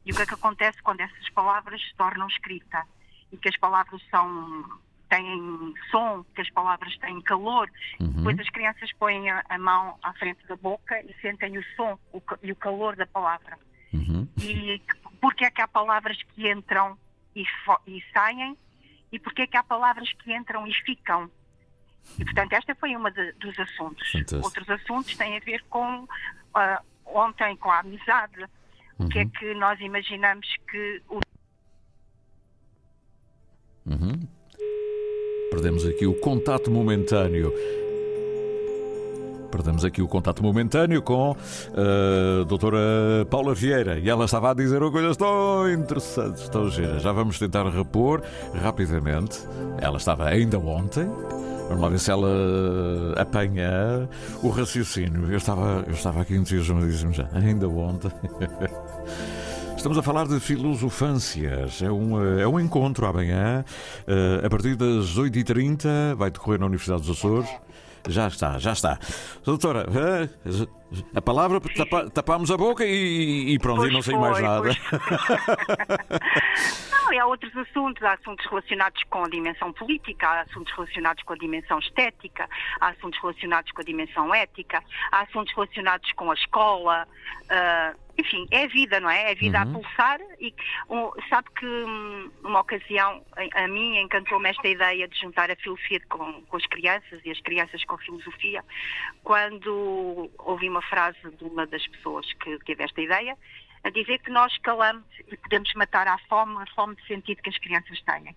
E 0.04 0.12
o 0.12 0.14
que 0.16 0.22
é 0.22 0.26
que 0.26 0.34
acontece 0.34 0.80
quando 0.82 1.00
essas 1.00 1.28
palavras 1.30 1.80
se 1.82 1.94
tornam 1.94 2.26
escrita? 2.28 2.84
E 3.32 3.36
que 3.36 3.48
as 3.48 3.56
palavras 3.56 4.02
são 4.10 4.64
têm 5.08 5.74
som, 5.90 6.24
que 6.34 6.40
as 6.40 6.50
palavras 6.50 6.96
têm 6.98 7.20
calor. 7.22 7.68
Depois 7.98 8.38
as 8.38 8.48
crianças 8.50 8.92
põem 8.92 9.28
a, 9.28 9.44
a 9.48 9.58
mão 9.58 9.98
à 10.02 10.12
frente 10.14 10.46
da 10.46 10.54
boca 10.56 11.00
e 11.02 11.12
sentem 11.20 11.58
o 11.58 11.64
som 11.76 11.98
o 12.12 12.22
e 12.42 12.52
o 12.52 12.56
calor 12.56 12.94
da 12.96 13.06
palavra. 13.06 13.58
Uhum. 13.92 14.28
E 14.40 14.80
porque 15.20 15.44
é 15.44 15.50
que 15.50 15.60
há 15.60 15.66
palavras 15.68 16.16
que 16.22 16.48
entram 16.48 16.96
e, 17.34 17.44
e 17.88 18.04
saem 18.12 18.56
e 19.10 19.18
porque 19.18 19.42
é 19.42 19.46
que 19.48 19.56
há 19.56 19.64
palavras 19.64 20.12
que 20.12 20.32
entram 20.32 20.64
e 20.66 20.72
ficam. 20.72 21.28
E, 22.18 22.24
portanto, 22.24 22.52
esta 22.52 22.74
foi 22.76 22.94
uma 22.96 23.10
de- 23.10 23.32
dos 23.32 23.58
assuntos. 23.58 24.10
Fantástico. 24.12 24.44
Outros 24.44 24.70
assuntos 24.70 25.16
têm 25.16 25.36
a 25.36 25.40
ver 25.40 25.62
com, 25.68 26.08
ah, 26.54 26.80
ontem, 27.04 27.56
com 27.56 27.70
a 27.70 27.80
amizade. 27.80 28.46
O 29.04 29.08
que 29.08 29.18
é 29.18 29.24
que 29.24 29.54
nós 29.54 29.80
imaginamos 29.80 30.46
que 30.70 31.02
o 31.08 31.20
Uhum. 33.86 34.20
Perdemos 35.50 35.84
aqui 35.86 36.06
o 36.06 36.14
contato 36.14 36.70
momentâneo. 36.70 37.52
Perdemos 39.50 39.84
aqui 39.84 40.00
o 40.00 40.06
contato 40.06 40.44
momentâneo 40.44 41.02
com 41.02 41.36
a 41.74 42.44
doutora 42.44 43.26
Paula 43.28 43.52
Vieira 43.52 43.98
e 43.98 44.08
ela 44.08 44.26
estava 44.26 44.52
a 44.52 44.54
dizer 44.54 44.78
coisas 44.78 45.16
tão 45.16 45.68
interessantes, 45.68 46.48
tão 46.48 46.70
giras. 46.70 47.02
Já 47.02 47.10
vamos 47.10 47.36
tentar 47.38 47.68
repor 47.68 48.22
rapidamente. 48.62 49.40
Ela 49.78 49.96
estava 49.96 50.26
ainda 50.26 50.56
ontem. 50.56 51.06
Vamos 51.68 51.82
lá 51.82 51.88
ver 51.88 51.98
se 51.98 52.10
ela 52.12 52.28
apanha 53.16 54.08
o 54.40 54.50
raciocínio. 54.50 55.30
Eu 55.30 55.38
estava, 55.38 55.84
eu 55.86 55.94
estava 55.94 56.20
aqui 56.20 56.34
entusiasmadíssimo 56.34 57.12
já. 57.12 57.28
Ainda 57.32 57.68
ontem. 57.68 58.10
Estamos 59.76 59.96
a 59.96 60.02
falar 60.02 60.28
de 60.28 60.38
filosofâncias. 60.38 61.80
É 61.80 61.90
um, 61.90 62.38
eh, 62.38 62.42
é 62.42 62.46
um 62.46 62.60
encontro 62.60 63.06
amanhã, 63.06 63.64
eh, 64.06 64.44
a 64.44 64.50
partir 64.50 64.76
das 64.76 65.16
8h30, 65.16 66.14
vai 66.16 66.30
decorrer 66.30 66.60
na 66.60 66.66
Universidade 66.66 67.00
dos 67.00 67.16
Açores. 67.16 67.48
Já 68.06 68.28
está, 68.28 68.58
já 68.58 68.72
está. 68.72 68.98
Doutora, 69.44 69.86
eh, 69.88 70.28
a 71.14 71.22
palavra, 71.22 71.60
tapa, 71.60 72.10
tapámos 72.10 72.50
a 72.50 72.56
boca 72.56 72.84
e, 72.84 73.54
e 73.54 73.58
pronto, 73.58 73.78
Pois 73.78 73.90
e 73.90 73.94
não 73.94 74.02
sei 74.02 74.16
mais 74.16 74.38
foi, 74.38 74.46
nada. 74.46 74.70
Não, 77.10 77.14
e 77.14 77.18
há 77.18 77.26
outros 77.26 77.54
assuntos, 77.56 78.02
há 78.04 78.12
assuntos 78.12 78.46
relacionados 78.46 79.02
com 79.10 79.24
a 79.24 79.28
dimensão 79.28 79.72
política, 79.72 80.28
há 80.28 80.40
assuntos 80.42 80.72
relacionados 80.74 81.22
com 81.24 81.32
a 81.32 81.36
dimensão 81.36 81.78
estética, 81.78 82.48
há 82.80 82.88
assuntos 82.88 83.20
relacionados 83.20 83.72
com 83.72 83.80
a 83.80 83.84
dimensão 83.84 84.34
ética, 84.34 84.82
há 85.10 85.22
assuntos 85.22 85.52
relacionados 85.54 86.12
com 86.12 86.30
a 86.30 86.34
escola, 86.34 87.08
ah, 87.48 87.94
enfim, 88.20 88.46
é 88.50 88.64
a 88.64 88.68
vida, 88.68 89.00
não 89.00 89.10
é? 89.10 89.28
É 89.28 89.30
a 89.32 89.34
vida 89.34 89.58
Uhum. 89.64 89.70
a 89.70 89.72
pulsar 89.72 90.20
e 90.40 90.54
um, 90.88 91.10
sabe 91.28 91.48
que 91.58 91.66
hum, 91.66 92.30
numa 92.42 92.60
ocasião 92.60 93.24
a, 93.36 93.64
a 93.64 93.68
mim 93.68 93.98
encantou-me 93.98 94.48
esta 94.48 94.68
ideia 94.68 95.08
de 95.08 95.18
juntar 95.18 95.50
a 95.50 95.56
filosofia 95.56 96.00
com, 96.08 96.42
com 96.42 96.56
as 96.56 96.66
crianças 96.66 97.20
e 97.24 97.30
as 97.30 97.40
crianças 97.40 97.82
com 97.84 97.94
a 97.94 97.98
filosofia, 97.98 98.64
quando 99.24 100.30
ouvi 100.38 100.68
uma 100.68 100.82
frase 100.82 101.18
de 101.38 101.44
uma 101.44 101.66
das 101.66 101.86
pessoas 101.88 102.30
que 102.34 102.58
teve 102.64 102.84
esta 102.84 103.00
ideia, 103.00 103.36
a 103.82 103.90
dizer 103.90 104.18
que 104.18 104.30
nós 104.30 104.56
calamos 104.58 105.04
e 105.26 105.36
podemos 105.36 105.72
matar 105.74 106.06
à 106.06 106.18
fome, 106.28 106.56
a 106.62 106.66
fome 106.74 106.94
de 106.96 107.06
sentido 107.06 107.42
que 107.42 107.48
as 107.48 107.58
crianças 107.58 108.00
têm. 108.02 108.36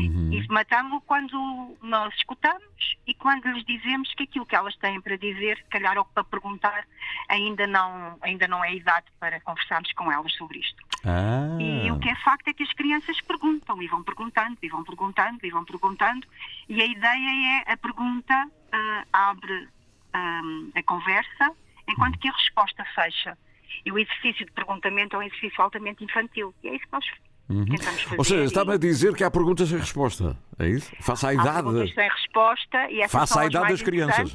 E 0.00 0.46
matamos 0.48 1.02
quando 1.06 1.76
nós 1.82 2.14
escutamos 2.14 2.96
e 3.06 3.14
quando 3.14 3.48
lhes 3.48 3.64
dizemos 3.64 4.12
que 4.14 4.24
aquilo 4.24 4.46
que 4.46 4.54
elas 4.54 4.76
têm 4.76 5.00
para 5.00 5.16
dizer, 5.16 5.56
se 5.58 5.64
calhar 5.64 5.98
ou 5.98 6.04
para 6.04 6.22
perguntar, 6.22 6.86
ainda 7.28 7.66
não, 7.66 8.16
ainda 8.20 8.46
não 8.46 8.64
é 8.64 8.74
idade 8.74 9.06
para 9.18 9.40
conversarmos 9.40 9.92
com 9.92 10.10
elas 10.12 10.32
sobre 10.34 10.60
isto. 10.60 10.76
Ah, 11.04 11.56
E 11.60 11.90
o 11.90 11.98
que 11.98 12.08
é 12.08 12.14
facto 12.16 12.48
é 12.48 12.52
que 12.52 12.62
as 12.62 12.72
crianças 12.72 13.20
perguntam 13.22 13.80
e 13.82 13.88
vão 13.88 14.02
perguntando, 14.02 14.56
e 14.62 14.68
vão 14.68 14.84
perguntando, 14.84 15.38
e 15.42 15.50
vão 15.50 15.64
perguntando, 15.64 16.26
e 16.68 16.80
a 16.80 16.86
ideia 16.86 17.64
é 17.66 17.72
a 17.72 17.76
pergunta 17.76 18.50
ah, 18.72 19.04
abre 19.12 19.68
ah, 20.12 20.42
a 20.76 20.82
conversa, 20.84 21.52
enquanto 21.88 22.18
que 22.18 22.28
a 22.28 22.32
resposta 22.32 22.84
fecha. 22.94 23.36
E 23.84 23.92
o 23.92 23.98
exercício 23.98 24.44
de 24.46 24.52
perguntamento 24.52 25.16
é 25.16 25.18
um 25.18 25.22
exercício 25.22 25.62
altamente 25.62 26.04
infantil. 26.04 26.54
E 26.62 26.68
é 26.68 26.74
isso 26.74 26.84
que 26.84 26.92
nós 26.92 27.04
tentamos 27.48 28.02
fazer. 28.02 28.10
Uhum. 28.14 28.18
Ou 28.18 28.24
seja, 28.24 28.42
E 28.42 28.46
está-me 28.46 28.72
a 28.74 28.76
dizer 28.78 29.14
que 29.14 29.24
há 29.24 29.30
perguntas 29.30 29.68
sem 29.68 29.78
resposta. 29.78 30.36
É 30.58 30.68
isso? 30.68 30.92
Faça 31.00 31.28
a 31.28 31.32
há 31.32 31.54
perguntas 31.54 31.90
idade. 31.90 31.94
sem 31.94 32.08
resposta 32.08 32.90
e 32.90 33.00
essas 33.00 33.12
Faça 33.12 33.34
são 33.34 33.42
a 33.42 33.46
idade 33.46 33.68
das 33.68 33.82
crianças. 33.82 34.34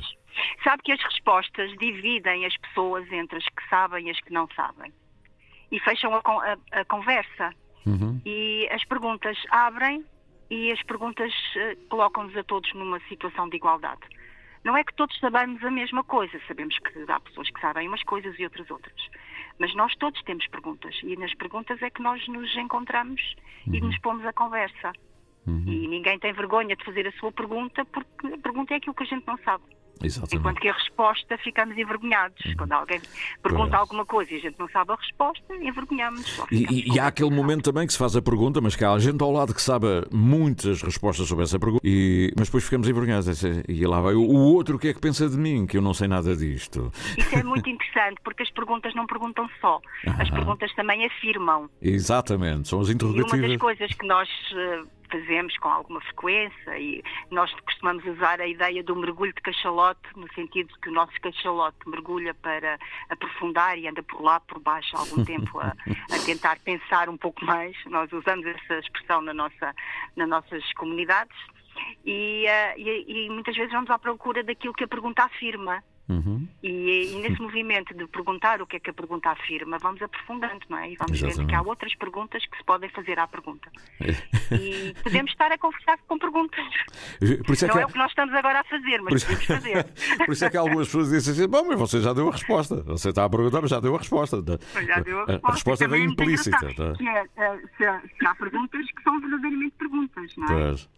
Sabe 0.63 0.82
que 0.84 0.91
as 0.91 1.02
respostas 1.04 1.71
dividem 1.78 2.45
as 2.45 2.58
pessoas 2.58 3.10
entre 3.12 3.38
as 3.38 3.45
que 3.45 3.69
sabem 3.69 4.08
e 4.08 4.12
as 4.12 4.19
que 4.19 4.34
não 4.34 4.47
sabem. 4.56 4.91
E 5.71 5.80
fecham 5.80 6.13
a, 6.13 6.17
a- 6.19 6.80
a 6.82 6.86
conversa. 6.86 7.54
Uhum. 7.86 8.19
E 8.26 8.67
as 8.71 8.84
perguntas 8.86 9.38
abrem 9.52 10.04
e 10.49 10.71
as 10.71 10.82
perguntas 10.84 11.32
eh, 11.58 11.76
colocam-nos 11.89 12.36
a 12.38 12.43
todos 12.43 12.71
numa 12.73 12.99
situação 13.10 13.49
de 13.49 13.58
igualdade. 13.58 14.02
Não 14.63 14.78
é 14.78 14.84
que 14.84 14.93
todos 14.95 15.17
sabemos 15.19 15.62
a 15.63 15.69
mesma 15.69 16.04
coisa, 16.04 16.39
sabemos 16.47 16.78
que 16.80 17.12
há 17.12 17.19
pessoas 17.19 17.49
que 17.49 17.60
sabem 17.60 17.88
umas 17.88 18.02
coisas 18.04 18.34
e 18.39 18.43
outras 18.45 18.69
outras. 18.71 18.95
Mas 19.59 19.73
nós 19.75 19.95
todos 19.95 20.21
temos 20.23 20.47
perguntas 20.47 20.95
e 21.03 21.15
nas 21.15 21.33
perguntas 21.35 21.81
é 21.81 21.89
que 21.89 22.01
nós 22.01 22.27
nos 22.27 22.55
encontramos 22.57 23.21
e 23.67 23.79
nos 23.79 23.97
pomos 23.99 24.25
a 24.25 24.33
conversa. 24.33 24.91
E 25.45 25.87
ninguém 25.87 26.17
tem 26.19 26.33
vergonha 26.33 26.75
de 26.75 26.85
fazer 26.85 27.07
a 27.07 27.11
sua 27.13 27.31
pergunta 27.31 27.85
porque 27.85 28.27
a 28.27 28.37
pergunta 28.37 28.73
é 28.73 28.77
aquilo 28.77 28.95
que 28.95 29.03
a 29.03 29.07
gente 29.07 29.27
não 29.27 29.37
sabe. 29.39 29.63
Exatamente. 30.03 30.35
Enquanto 30.35 30.59
que 30.59 30.67
a 30.67 30.73
resposta 30.73 31.37
ficamos 31.37 31.77
envergonhados. 31.77 32.37
Quando 32.57 32.71
alguém 32.73 32.99
pergunta 33.41 33.69
Pois. 33.69 33.79
alguma 33.81 34.05
coisa 34.05 34.33
e 34.33 34.37
a 34.37 34.39
gente 34.41 34.59
não 34.59 34.67
sabe 34.69 34.91
a 34.91 34.95
resposta, 34.95 35.55
envergonhamos. 35.55 36.39
E, 36.51 36.93
e- 36.95 36.99
há 36.99 37.07
aquele 37.07 37.29
momento 37.31 37.63
também 37.71 37.87
que 37.87 37.93
se 37.93 37.99
faz 37.99 38.15
a 38.15 38.21
pergunta, 38.21 38.59
mas 38.61 38.75
que 38.75 38.83
há 38.83 38.97
gente 38.99 39.21
ao 39.23 39.31
lado 39.31 39.53
que 39.53 39.61
sabe 39.61 39.87
muitas 40.11 40.81
respostas 40.81 41.27
sobre 41.27 41.43
essa 41.45 41.57
pergunta, 41.59 41.81
e, 41.85 42.33
mas 42.37 42.47
depois 42.47 42.63
ficamos 42.63 42.87
envergonhados. 42.87 43.43
E 43.67 43.85
lá 43.85 44.01
vai 44.01 44.13
o 44.15 44.21
o 44.33 44.35
outro, 44.55 44.75
o 44.75 44.79
que 44.79 44.87
é 44.89 44.93
que 44.93 44.99
pensa 44.99 45.29
de 45.29 45.37
mim, 45.37 45.65
que 45.65 45.77
eu 45.77 45.81
não 45.81 45.93
sei 45.93 46.07
nada 46.07 46.35
disto. 46.35 46.91
Isso 47.17 47.37
é 47.37 47.43
muito 47.43 47.69
interessante, 47.69 48.17
porque 48.23 48.43
as 48.43 48.49
perguntas 48.51 48.93
não 48.95 49.05
perguntam 49.05 49.47
só. 49.61 49.79
As 50.07 50.27
Aham. 50.27 50.31
perguntas 50.31 50.73
também 50.75 51.05
afirmam. 51.05 51.69
Exatamente, 51.81 52.67
são 52.67 52.79
as 52.81 52.89
E 52.89 52.91
uma 52.93 52.97
das 52.99 53.11
interrogativas. 53.13 53.57
coisas 53.57 53.93
que 53.93 54.05
nós 54.07 54.27
eh, 54.55 54.81
fazemos 55.13 55.56
com 55.60 55.69
alguma 55.69 56.02
frequência, 56.02 56.80
e 56.80 57.04
nós 57.30 57.54
costumamos 57.62 58.04
usar 58.06 58.41
a 58.41 58.47
ideia 58.47 58.84
do 58.84 58.95
mergulho 58.95 59.32
de 59.34 59.41
cachalote, 59.41 60.02
no 60.15 60.28
sentido 60.34 60.73
de 60.73 60.80
que 60.80 60.89
o 60.89 60.91
nosso 60.91 61.13
cachalote 61.21 61.78
mergulha 61.88 62.34
para 62.34 62.80
aprofundar 63.10 63.78
e 63.78 63.88
anda 63.88 64.02
por 64.02 64.21
lá, 64.23 64.39
por 64.39 64.60
baixo, 64.60 64.97
algum 64.97 65.23
tempo 65.26 65.60
a, 65.60 65.67
a 66.12 66.19
tentar 66.26 66.58
pensar 66.60 67.10
um 67.10 67.17
pouco 67.17 67.45
mais. 67.45 67.76
Nós 67.86 68.12
usamos 68.12 68.43
essa 68.45 68.80
expressão 68.80 69.21
na 69.21 69.34
nossa, 69.36 69.76
nas 70.15 70.28
nossas 70.28 70.73
comunidades. 70.73 71.38
E, 72.06 72.45
eh, 72.47 72.73
e- 72.78 73.26
e 73.26 73.30
muitas 73.30 73.56
vezes 73.56 73.71
vamos 73.71 73.89
à 73.89 73.97
procura 73.99 74.43
daquilo 74.43 74.73
que 74.73 74.84
a 74.84 74.88
pergunta 74.88 75.23
afirma. 75.23 75.84
Uhum. 76.09 76.47
E, 76.61 77.13
e 77.13 77.15
nesse 77.21 77.39
movimento 77.41 77.93
de 77.93 78.05
perguntar 78.07 78.61
o 78.61 78.67
que 78.67 78.75
é 78.75 78.79
que 78.79 78.89
a 78.89 78.93
pergunta 78.93 79.29
afirma, 79.29 79.77
vamos 79.79 80.01
aprofundando, 80.01 80.59
não 80.69 80.77
é? 80.77 80.91
E 80.91 80.95
vamos 80.95 81.19
vendo 81.19 81.29
Exatamente. 81.29 81.49
que 81.49 81.55
há 81.55 81.61
outras 81.61 81.95
perguntas 81.95 82.45
que 82.45 82.57
se 82.57 82.63
podem 82.63 82.89
fazer 82.89 83.17
à 83.19 83.27
pergunta. 83.27 83.69
E 84.51 84.93
podemos 85.01 85.31
estar 85.31 85.51
a 85.51 85.57
conversar 85.57 85.97
com 86.07 86.17
perguntas. 86.17 86.65
É 87.21 87.67
não 87.67 87.79
é 87.79 87.85
o 87.85 87.87
que 87.89 87.97
nós 87.97 88.09
estamos 88.09 88.33
agora 88.35 88.59
a 88.59 88.63
fazer, 88.63 89.01
mas 89.01 89.15
isso- 89.15 89.25
podemos 89.27 89.45
fazer. 89.45 89.83
Por 90.25 90.33
isso 90.33 90.45
é 90.45 90.49
que 90.49 90.57
algumas 90.57 90.87
pessoas 90.87 91.09
dizem 91.09 91.33
assim: 91.33 91.47
bom, 91.47 91.65
mas 91.67 91.79
você 91.79 92.01
já 92.01 92.13
deu 92.13 92.27
a 92.27 92.31
resposta. 92.31 92.75
Você 92.83 93.09
está 93.09 93.25
a 93.25 93.29
perguntar, 93.29 93.61
mas 93.61 93.69
já 93.69 93.79
deu 93.79 93.95
a 93.95 93.97
resposta. 93.97 94.37
Já 94.85 94.99
deu 94.99 95.19
a 95.21 95.25
resposta. 95.25 95.47
a 95.47 95.51
resposta 95.51 95.87
vem 95.87 96.01
é 96.01 96.05
muito 96.05 96.23
implícita. 96.23 96.57
tá? 96.73 96.93
é, 97.03 97.25
eh, 97.37 97.61
se, 97.77 97.85
há 98.25 98.35
perguntas 98.35 98.85
que 98.91 99.03
são 99.03 99.19
verdadeiramente 99.19 99.73
perguntas, 99.77 100.35
não 100.37 100.45
é? 100.45 100.67
Pois. 100.69 100.89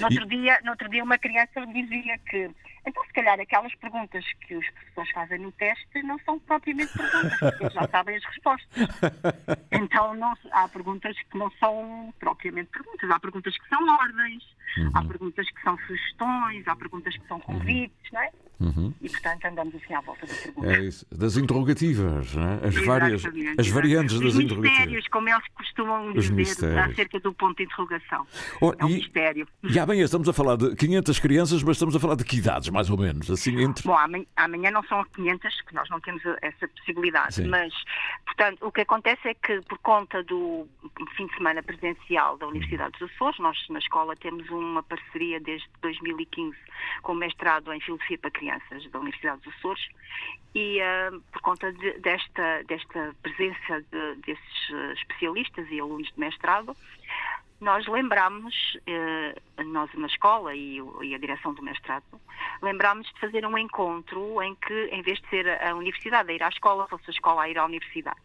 No 0.00 0.06
outro, 0.06 0.26
dia, 0.26 0.58
no 0.64 0.70
outro 0.70 0.88
dia 0.88 1.02
uma 1.02 1.18
criança 1.18 1.66
dizia 1.66 2.18
que 2.30 2.50
então 2.86 3.04
se 3.04 3.12
calhar 3.12 3.38
aquelas 3.40 3.74
perguntas 3.76 4.24
que 4.46 4.56
os 4.56 4.68
professores 4.70 5.10
fazem 5.12 5.38
no 5.38 5.52
teste 5.52 6.02
não 6.02 6.18
são 6.20 6.38
propriamente 6.38 6.92
perguntas, 6.92 7.38
porque 7.38 7.64
eles 7.64 7.74
já 7.74 7.88
sabem 7.88 8.16
as 8.16 8.24
respostas. 8.24 8.88
Então 9.72 10.14
não, 10.14 10.32
há 10.52 10.68
perguntas 10.68 11.16
que 11.30 11.36
não 11.36 11.50
são 11.52 12.14
propriamente 12.18 12.70
perguntas, 12.70 13.10
há 13.10 13.20
perguntas 13.20 13.58
que 13.58 13.68
são 13.68 13.86
ordens, 13.88 14.42
há 14.94 15.04
perguntas 15.04 15.50
que 15.50 15.62
são 15.62 15.76
sugestões, 15.78 16.66
há 16.66 16.76
perguntas 16.76 17.16
que 17.16 17.26
são 17.26 17.40
convites, 17.40 18.12
não 18.12 18.22
é? 18.22 18.30
Uhum. 18.60 18.94
E 19.02 19.08
portanto 19.08 19.44
andamos 19.46 19.74
assim 19.74 19.94
à 19.94 20.00
volta 20.00 20.26
da 20.26 20.32
pergunta. 20.34 20.72
É 20.76 20.80
isso. 20.84 21.04
Das 21.10 21.36
interrogativas, 21.36 22.34
não 22.34 22.48
é? 22.48 22.66
as, 22.68 22.74
várias, 22.86 23.22
as 23.58 23.68
variantes 23.68 24.20
das 24.20 24.34
Os 24.34 24.40
interrogativas. 24.40 24.78
mistérios, 24.78 25.08
como 25.08 25.28
eles 25.28 25.44
costumam 25.54 26.08
Os 26.08 26.14
dizer 26.14 26.32
mistérios. 26.34 26.92
acerca 26.92 27.18
do 27.20 27.34
ponto 27.34 27.56
de 27.56 27.64
interrogação. 27.64 28.26
Oh, 28.60 28.72
é 28.78 28.84
um 28.84 28.90
e- 28.90 28.94
mistério. 28.94 29.48
E 29.64 29.78
amanhã 29.78 30.04
estamos 30.04 30.28
a 30.28 30.32
falar 30.32 30.56
de 30.56 30.74
500 30.76 31.18
crianças, 31.18 31.62
mas 31.64 31.76
estamos 31.76 31.96
a 31.96 32.00
falar 32.00 32.14
de 32.14 32.24
que 32.24 32.36
idades, 32.36 32.68
mais 32.70 32.88
ou 32.88 32.96
menos? 32.96 33.28
Assim, 33.28 33.60
entre. 33.60 33.82
Bom, 33.84 33.96
amanhã, 33.98 34.24
amanhã 34.36 34.70
não 34.70 34.84
são 34.84 35.04
500, 35.14 35.60
que 35.62 35.74
nós 35.74 35.88
não 35.90 36.00
temos 36.00 36.22
essa 36.40 36.68
possibilidade, 36.68 37.34
Sim. 37.34 37.48
mas, 37.48 37.72
portanto, 38.24 38.64
o 38.64 38.70
que 38.70 38.82
acontece 38.82 39.26
é 39.28 39.34
que, 39.34 39.60
por 39.62 39.78
conta 39.78 40.22
do 40.22 40.66
fim 41.16 41.26
de 41.26 41.34
semana 41.34 41.60
presencial 41.62 42.38
da 42.38 42.46
Universidade 42.46 42.92
dos 42.98 43.10
Açores, 43.10 43.38
nós 43.40 43.56
na 43.68 43.80
escola 43.80 44.14
temos 44.16 44.48
uma 44.50 44.82
parceria 44.82 45.40
desde 45.40 45.66
2015 45.82 46.56
com 47.02 47.12
o 47.12 47.16
mestrado 47.16 47.72
em 47.72 47.80
Filosofia 47.80 48.16
para 48.18 48.30
Crianças 48.30 48.43
da 48.90 48.98
Universidade 48.98 49.40
dos 49.42 49.54
Açores 49.56 49.86
e, 50.54 50.80
ah, 50.80 51.10
por 51.32 51.40
conta 51.42 51.72
de- 51.72 51.98
desta, 51.98 52.62
desta 52.64 53.14
presença 53.22 53.80
de- 53.90 54.14
desses 54.26 54.70
ah, 54.72 54.92
especialistas 54.92 55.66
e 55.70 55.80
alunos 55.80 56.08
de 56.12 56.18
mestrado, 56.20 56.76
nós 57.60 57.86
lembramos, 57.86 58.54
eh, 58.86 59.34
nós 59.64 59.88
na 59.94 60.06
escola 60.08 60.54
e, 60.54 60.78
e 61.02 61.14
a 61.14 61.18
direção 61.18 61.54
do 61.54 61.62
mestrado, 61.62 62.04
lembrámos 62.60 63.06
de 63.14 63.20
fazer 63.20 63.46
um 63.46 63.56
encontro 63.56 64.42
em 64.42 64.54
que, 64.56 64.86
em 64.92 65.00
vez 65.02 65.18
de 65.20 65.28
ser 65.28 65.48
a 65.62 65.74
universidade 65.74 66.30
a 66.30 66.34
ir 66.34 66.42
à 66.42 66.48
escola, 66.48 66.86
fosse 66.88 67.04
a 67.08 67.10
escola 67.10 67.44
a 67.44 67.48
ir 67.48 67.56
à 67.56 67.64
universidade. 67.64 68.20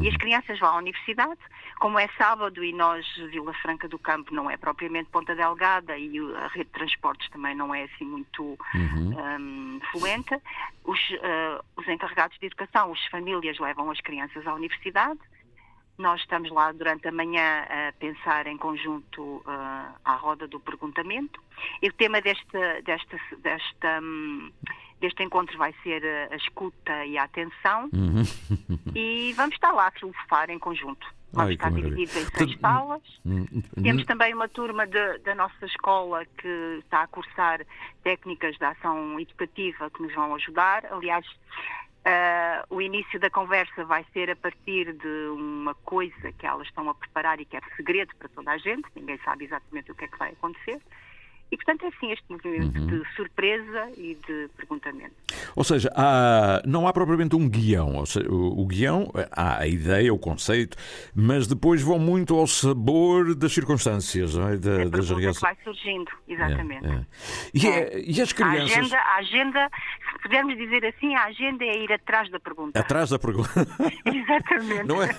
E 0.00 0.08
as 0.08 0.16
crianças 0.16 0.58
vão 0.58 0.70
à 0.70 0.76
universidade, 0.78 1.40
como 1.78 1.98
é 1.98 2.08
sábado 2.18 2.64
e 2.64 2.72
nós, 2.72 3.06
Vila 3.30 3.52
Franca 3.54 3.88
do 3.88 3.98
Campo, 3.98 4.34
não 4.34 4.50
é 4.50 4.56
propriamente 4.56 5.10
Ponta 5.10 5.34
Delgada 5.34 5.96
e 5.96 6.18
a 6.36 6.48
rede 6.48 6.64
de 6.64 6.72
transportes 6.72 7.28
também 7.30 7.54
não 7.54 7.74
é 7.74 7.84
assim 7.84 8.04
muito 8.04 8.58
hum, 8.74 9.80
fluente, 9.92 10.36
os, 10.84 10.98
eh, 11.10 11.60
os 11.76 11.86
encarregados 11.88 12.38
de 12.38 12.46
educação, 12.46 12.92
as 12.92 13.04
famílias 13.06 13.58
levam 13.58 13.90
as 13.90 14.00
crianças 14.00 14.46
à 14.46 14.54
universidade, 14.54 15.20
nós 15.98 16.20
estamos 16.20 16.50
lá 16.50 16.72
durante 16.72 17.08
a 17.08 17.12
manhã 17.12 17.64
a 17.68 17.92
pensar 17.98 18.46
em 18.46 18.56
conjunto 18.56 19.42
ah, 19.46 19.94
à 20.04 20.14
roda 20.16 20.46
do 20.46 20.60
perguntamento. 20.60 21.40
E 21.80 21.88
o 21.88 21.92
tema 21.92 22.20
desta, 22.20 22.82
desta, 22.82 23.18
desta, 23.38 24.00
hum, 24.02 24.52
deste 25.00 25.22
encontro 25.22 25.56
vai 25.58 25.74
ser 25.82 26.02
a, 26.04 26.34
a 26.34 26.36
escuta 26.36 27.04
e 27.04 27.18
a 27.18 27.24
atenção. 27.24 27.88
Uhum. 27.92 28.22
E 28.94 29.32
vamos 29.34 29.54
estar 29.54 29.72
lá 29.72 29.88
a 29.88 29.90
filosofar 29.90 30.50
em 30.50 30.58
conjunto. 30.58 31.06
Vamos 31.32 31.48
Ai, 31.50 31.54
estar 31.54 31.70
divididos 31.72 32.16
em 32.16 32.22
Portanto, 32.22 32.48
seis 32.48 32.60
salas. 32.60 33.02
Temos 33.82 34.04
também 34.06 34.32
uma 34.32 34.48
turma 34.48 34.86
de- 34.86 35.18
da 35.18 35.34
nossa 35.34 35.66
escola 35.66 36.24
que 36.38 36.78
está 36.80 37.02
a 37.02 37.06
cursar 37.08 37.60
técnicas 38.02 38.56
de 38.56 38.64
ação 38.64 39.20
educativa 39.20 39.90
que 39.90 40.02
nos 40.02 40.14
vão 40.14 40.34
ajudar. 40.36 40.86
Aliás, 40.86 41.26
ah, 42.04 42.64
o 42.70 42.80
início 42.80 43.18
da 43.20 43.28
conversa 43.28 43.84
vai 43.84 44.06
ser 44.12 44.30
a 44.30 44.36
partir 44.36 44.92
de 44.94 45.28
uma 45.30 45.74
coisa 45.74 46.32
que 46.38 46.46
elas 46.46 46.66
estão 46.68 46.88
a 46.88 46.94
preparar 46.94 47.38
e 47.40 47.44
que 47.44 47.56
é 47.56 47.60
segredo 47.76 48.14
para 48.16 48.28
toda 48.28 48.52
a 48.52 48.58
gente, 48.58 48.88
ninguém 48.94 49.18
sabe 49.24 49.44
exatamente 49.44 49.90
o 49.90 49.94
que 49.94 50.04
é 50.04 50.08
que 50.08 50.18
vai 50.18 50.30
acontecer. 50.32 50.80
E, 51.50 51.56
portanto, 51.56 51.84
é 51.84 51.88
assim 51.88 52.10
este 52.10 52.24
movimento 52.28 52.76
Uhum. 52.76 52.86
de 52.88 53.14
surpresa 53.14 53.88
e 53.96 54.18
de 54.26 54.48
perguntamento. 54.56 55.12
Ou 55.54 55.62
seja, 55.62 55.88
há- 55.94 56.60
não 56.66 56.88
há 56.88 56.92
propriamente 56.92 57.36
um 57.36 57.48
guião. 57.48 58.04
Seja, 58.04 58.28
o, 58.28 58.60
o 58.62 58.66
guião, 58.66 59.10
há 59.30 59.60
a 59.60 59.66
ideia, 59.68 60.12
o 60.12 60.18
conceito, 60.18 60.76
mas 61.14 61.46
depois 61.46 61.80
vão 61.82 61.98
muito 62.00 62.34
ao 62.36 62.46
sabor 62.48 63.34
das 63.36 63.52
circunstâncias, 63.52 64.34
não 64.34 64.48
é? 64.48 64.56
Da- 64.56 64.82
A 64.82 64.88
das 64.88 65.08
reações. 65.08 65.40
vai 65.40 65.56
surgindo, 65.62 66.10
exatamente. 66.26 66.84
É, 66.86 66.90
é. 66.90 67.06
E, 67.54 67.66
é- 67.68 68.00
e 68.10 68.20
as 68.20 68.32
A 68.32 68.34
crianças. 68.34 68.76
agenda, 68.78 68.96
a 68.98 69.16
agenda, 69.16 69.70
se 70.16 70.22
pudermos 70.22 70.56
dizer 70.56 70.84
assim, 70.86 71.14
a 71.14 71.24
agenda 71.24 71.64
é 71.64 71.76
ir 71.84 71.92
atrás 71.92 72.30
da 72.30 72.40
pergunta. 72.40 72.78
Atrás 72.78 73.10
da 73.10 73.18
pergunta. 73.18 73.50
Exatamente. 74.04 74.84
Não 74.84 75.02
é? 75.02 75.10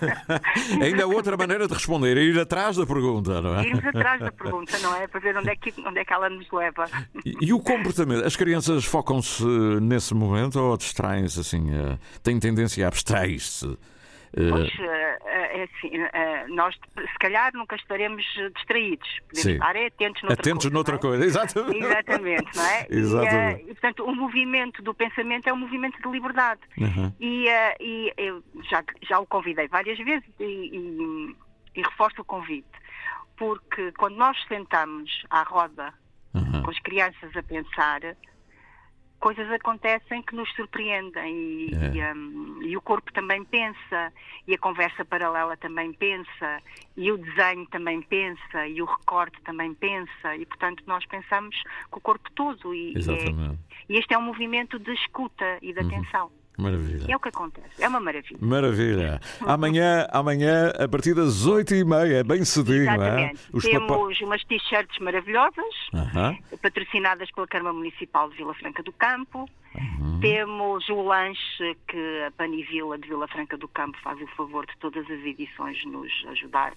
Ainda 0.84 1.04
há 1.04 1.08
outra 1.08 1.38
maneira 1.38 1.68
de 1.68 1.74
responder, 1.74 2.18
é 2.18 2.22
ir 2.22 2.40
atrás 2.40 2.78
da 2.78 2.86
pergunta, 2.86 3.42
não 3.42 3.60
é? 3.60 3.68
Irmos 3.68 3.86
atrás 3.86 4.20
da 4.20 4.32
pergunta, 4.32 4.78
não 4.80 4.96
é? 4.96 5.08
Para 5.08 5.20
ver 5.20 5.38
onde 5.38 5.50
é 5.50 5.56
que, 5.56 5.74
onde 5.86 6.00
é 6.00 6.06
que 6.06 6.14
ela 6.14 6.30
nos 6.30 6.50
leva. 6.52 6.86
E, 7.26 7.48
e 7.48 7.54
o 7.54 7.60
comportamento? 7.60 8.26
As 8.26 8.36
crianças 8.36 8.86
focam-se 8.86 9.46
nesse 9.82 10.14
momento 10.14 10.60
ou 10.60 10.78
distraem-se 10.78 11.40
assim? 11.40 11.72
eh, 11.72 11.98
têm 12.24 12.40
tendência 12.40 12.86
a 12.86 12.88
abstrair-se? 12.88 13.78
Eh, 14.36 14.50
Pois, 14.50 14.80
eh, 14.80 15.20
eh, 15.26 15.60
é 15.60 15.64
assim, 15.64 16.54
nós 16.56 16.76
se 16.96 17.20
calhar 17.20 17.52
nunca 17.54 17.76
estaremos 17.76 18.24
distraídos. 18.56 19.08
Podemos 19.22 19.42
Sim. 19.42 19.54
estar 19.54 19.76
é, 19.76 19.86
atentos 19.88 20.22
noutra 20.24 20.42
atentos 20.42 20.64
coisa. 20.66 20.74
noutra 20.74 20.96
é? 20.96 20.98
coisa, 21.00 21.26
exatamente. 21.26 21.78
Exatamente, 21.84 22.58
não 22.58 22.66
é? 22.66 22.88
Exatamente. 22.92 23.62
E, 23.64 23.66
portanto, 23.68 24.04
o 24.06 24.16
movimento 24.16 24.82
do 24.82 24.94
pensamento 24.94 25.48
é 25.48 25.54
um 25.54 25.58
movimento 25.58 26.02
de 26.02 26.10
liberdade. 26.10 26.62
Uhum. 26.78 27.14
E, 27.20 27.48
e 27.80 28.14
eu 28.18 28.44
já, 28.70 28.84
já 29.08 29.20
o 29.20 29.26
convidei 29.26 29.68
várias 29.68 29.98
vezes 29.98 30.28
e, 30.40 30.44
e- 30.44 31.36
e 31.76 31.82
reforço 31.82 32.22
o 32.22 32.26
convite. 32.26 32.68
Porque 33.38 33.92
quando 33.94 34.16
nós 34.16 34.38
sentamos 34.48 35.24
à 35.30 35.44
roda 35.44 35.94
Uhum. 36.34 36.62
com 36.62 36.70
as 36.70 36.80
crianças 36.82 37.36
a 37.36 37.42
pensar, 37.42 38.02
coisas 39.20 39.50
acontecem 39.52 40.22
que 40.22 40.36
nos 40.36 40.50
surpreendem 40.54 41.36
e, 41.36 41.74
É. 41.76 41.92
e, 41.96 42.14
hum, 42.14 42.60
e 42.62 42.78
o 42.78 42.82
corpo 42.82 43.12
também 43.12 43.44
pensa, 43.44 44.14
e 44.48 44.54
a 44.54 44.58
conversa 44.58 45.04
paralela 45.04 45.58
também 45.58 45.92
pensa, 45.94 46.62
e 46.96 47.12
o 47.12 47.18
desenho 47.18 47.66
também 47.68 48.02
pensa, 48.02 48.68
e 48.68 48.82
o 48.82 48.86
recorte 48.86 49.40
também 49.42 49.74
pensa, 49.74 50.36
e 50.36 50.46
portanto 50.46 50.84
nós 50.86 51.06
pensamos 51.06 51.56
com 51.90 52.00
o 52.00 52.02
corpo 52.02 52.30
todo. 52.32 52.74
E, 52.74 52.94
e 52.94 52.98
é- 52.98 53.56
e 53.90 53.98
este 53.98 54.14
é 54.14 54.18
um 54.18 54.22
movimento 54.24 54.78
de 54.80 54.92
escuta 54.94 55.58
e 55.62 55.74
de 55.74 55.80
atenção. 55.80 56.32
Maravilha. 56.58 57.06
É 57.08 57.16
o 57.16 57.20
que 57.20 57.30
acontece, 57.30 57.84
é 57.84 57.88
uma 57.88 58.00
maravilha. 58.00 58.40
Maravilha. 58.42 59.22
Amanhã, 59.46 60.08
amanhã, 60.12 60.72
a 60.80 60.88
partir 60.88 61.14
das 61.14 61.46
8h30, 61.46 62.24
bem 62.24 62.44
cedinho, 62.44 62.90
é? 62.90 62.96
Exatamente. 62.96 63.62
Temos 63.62 64.22
umas 64.22 64.44
t-shirts 64.44 64.98
maravilhosas, 65.00 65.76
Aham. 65.94 66.36
patrocinadas 66.60 67.30
pela 67.32 67.46
Câmara 67.48 67.74
Municipal 67.74 68.30
de 68.30 68.38
Vila 68.38 68.56
Franca 68.56 68.82
do 68.82 68.92
Campo. 68.92 69.48
Uhum. 69.76 70.20
Temos 70.20 70.90
o 70.90 71.04
lanche 71.04 71.78
que 71.88 72.24
a 72.26 72.32
Panivila 72.32 72.98
de 72.98 73.08
Vila 73.08 73.28
Franca 73.28 73.56
do 73.56 73.68
Campo 73.68 73.96
faz 74.02 74.20
o 74.20 74.28
favor 74.30 74.66
de 74.66 74.76
todas 74.80 75.06
as 75.06 75.24
edições 75.24 75.86
nos 75.86 76.12
ajudar 76.30 76.74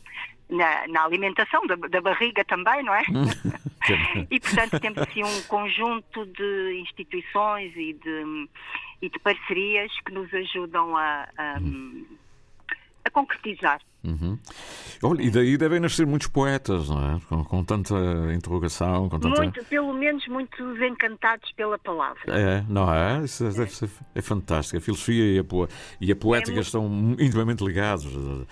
na, 0.51 0.87
na 0.89 1.05
alimentação 1.05 1.67
da, 1.67 1.77
da 1.77 2.01
barriga 2.03 2.45
também, 2.45 2.83
não 2.83 2.95
é? 2.95 3.03
e 4.31 4.39
portanto 4.39 4.79
temos 4.79 4.99
assim 4.99 5.23
um 5.23 5.43
conjunto 5.45 6.27
de 6.27 6.81
instituições 6.83 7.73
e 7.77 7.95
de, 7.95 8.49
e 9.03 9.09
de 9.09 9.19
parcerias 9.19 9.93
que 10.05 10.13
nos 10.13 10.33
ajudam 10.33 10.97
a, 10.97 11.29
a, 11.37 11.59
a 13.05 13.11
concretizar. 13.11 13.81
Uhum. 14.03 14.39
Olha, 15.03 15.23
e 15.23 15.31
daí 15.31 15.57
devem 15.59 15.79
nascer 15.81 16.07
muitos 16.07 16.29
poetas, 16.29 16.89
não 16.89 17.17
é? 17.17 17.21
Com, 17.29 17.45
com 17.45 17.65
tanta 17.65 17.95
interrogação, 18.35 19.09
com 19.09 19.19
tanta. 19.21 19.37
Muito, 19.43 19.65
pelo 19.67 19.93
menos 19.93 20.27
muitos 20.29 20.81
encantados 20.81 21.51
pela 21.53 21.79
palavra. 21.79 22.21
É, 22.29 22.65
não 22.69 22.93
é? 22.93 23.23
Isso 23.25 23.45
deve 23.45 23.71
ser, 23.71 23.91
é 24.15 24.23
fantástico. 24.23 24.79
A 24.79 24.81
filosofia 24.81 25.37
e 25.37 25.39
a, 25.39 25.45
po- 25.45 25.69
e 26.01 26.11
a 26.11 26.17
poética 26.17 26.53
É 26.53 26.55
mu- 26.55 26.61
estão 26.61 27.17
intimamente 27.19 27.63
ligados. 27.65 28.07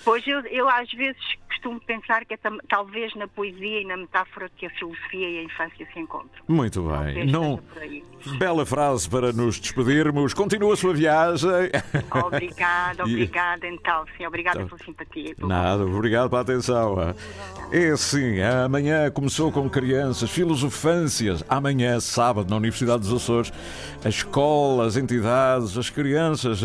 Pois 0.05 0.27
eu, 0.27 0.41
eu 0.47 0.69
às 0.69 0.91
vezes 0.93 1.21
costumo 1.49 1.81
pensar 1.81 2.25
que 2.27 2.35
é 2.35 2.37
tam- 2.37 2.59
talvez 2.69 3.15
na 3.17 3.27
poesia 3.27 3.81
e 3.81 3.85
na 3.87 3.97
metáfora 3.97 4.51
que 4.57 4.67
a 4.67 4.71
filosofia 4.71 5.29
e 5.31 5.39
a 5.39 5.43
infância 5.45 5.87
se 5.93 5.99
encontram. 5.99 6.43
Muito 6.47 6.83
bem. 6.83 6.93
Talvez 7.31 7.33
Não... 7.33 7.61
Bela 8.39 8.67
frase 8.67 9.09
para 9.09 9.33
nos 9.33 9.59
despedirmos. 9.59 10.35
Continua 10.35 10.75
a 10.75 10.77
sua 10.77 10.93
viagem. 10.93 11.49
Obrigada, 12.25 13.03
obrigada 13.05 13.67
então, 13.67 14.05
sim, 14.17 14.27
obrigada 14.27 14.65
pela 14.65 14.79
simpatia. 14.79 15.35
Nada, 15.41 15.85
obrigado 15.85 16.29
pela 16.29 16.43
atenção. 16.43 17.15
É 17.71 17.91
assim, 17.91 18.41
amanhã 18.41 19.11
começou 19.11 19.53
com 19.53 19.69
crianças, 19.69 20.31
filosofâncias. 20.31 21.45
Amanhã, 21.49 22.01
sábado, 22.01 22.49
na 22.49 22.57
Universidade 22.57 23.03
dos 23.03 23.13
Açores, 23.13 23.53
a 24.05 24.09
escola, 24.09 24.87
as 24.87 24.97
entidades, 24.97 25.77
as 25.77 25.91
crianças, 25.91 26.61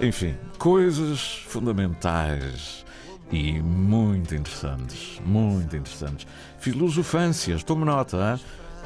enfim, 0.00 0.34
coisas 0.58 1.44
fundamentais 1.46 2.84
e 3.30 3.60
muito 3.62 4.34
interessantes. 4.34 5.20
Muito 5.24 5.76
interessantes. 5.76 6.26
Filosofâncias, 6.58 7.62
tome 7.62 7.84
nota, 7.84 8.16
hein? 8.16 8.40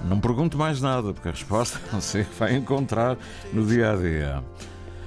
não 0.05 0.21
pergunto 0.21 0.59
mais 0.59 0.81
nada, 0.81 1.13
porque 1.13 1.29
a 1.29 1.31
resposta 1.31 1.79
que 1.89 2.39
vai 2.39 2.55
encontrar 2.55 3.17
no 3.53 3.65
dia 3.65 3.93
a 3.93 3.97
dia. 3.97 4.45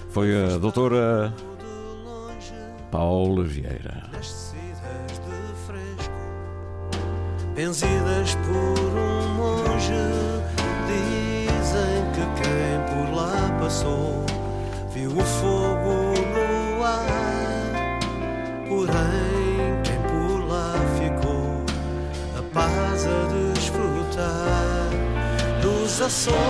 Foi 0.09 0.53
a 0.53 0.57
doutora 0.57 1.33
Paula 2.97 3.43
Vieira. 3.43 4.09
Nascidas 4.11 5.19
de 5.23 5.53
fresco, 5.67 6.19
benzidas 7.53 8.33
por 8.33 8.89
um 8.97 9.35
monge. 9.35 9.93
Dizem 10.87 12.01
que 12.15 12.25
quem 12.41 12.73
por 12.89 13.07
lá 13.15 13.55
passou 13.59 14.25
viu 14.91 15.11
o 15.11 15.23
fogo 15.23 16.15
no 16.33 16.83
ar. 16.83 17.99
Porém, 18.67 19.79
quem 19.83 20.01
por 20.09 20.47
lá 20.47 20.73
ficou, 20.97 21.63
a 22.35 22.41
paz 22.51 23.05
a 23.05 23.53
desfrutar. 23.53 24.89
Nos 25.63 26.01
Açores 26.01 26.43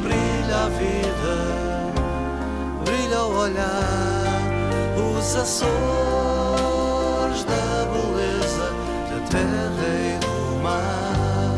brilha 0.00 0.66
a 0.66 0.68
vida 0.68 1.62
brilha 2.84 3.22
o 3.22 3.38
olhar, 3.38 4.21
os 5.22 5.36
Açores 5.36 5.70
da 7.44 7.86
beleza 7.92 8.74
da 9.08 9.20
terra 9.30 9.88
e 10.04 10.18
do 10.18 10.60
mar. 10.60 11.54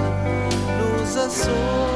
Nos 0.79 1.17
Açores 1.17 1.94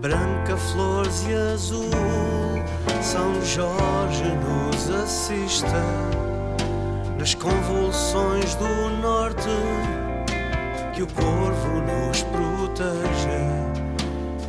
branca, 0.00 0.56
flores 0.72 1.24
e 1.28 1.34
azul. 1.34 1.90
São 3.02 3.34
Jorge 3.44 4.24
nos 4.24 4.90
assista 4.90 5.82
nas 7.18 7.34
convulsões 7.34 8.54
do 8.56 8.90
norte. 9.00 9.48
Que 10.92 11.02
o 11.02 11.06
corvo 11.08 11.80
nos 11.80 12.22
proteja 12.22 13.40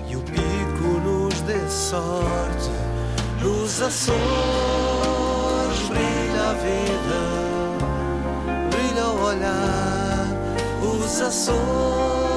e 0.08 0.16
o 0.16 0.22
pico 0.22 1.00
nos 1.04 1.41
dê 1.41 1.70
sorte. 1.70 2.72
Nos 3.41 3.82
Açores 3.82 4.20
brilha 5.89 6.50
a 6.50 6.54
vida 6.54 7.46
brilha 8.70 9.08
o 9.08 9.24
olhar, 9.24 10.28
os 10.82 11.22
Açores 11.22 12.35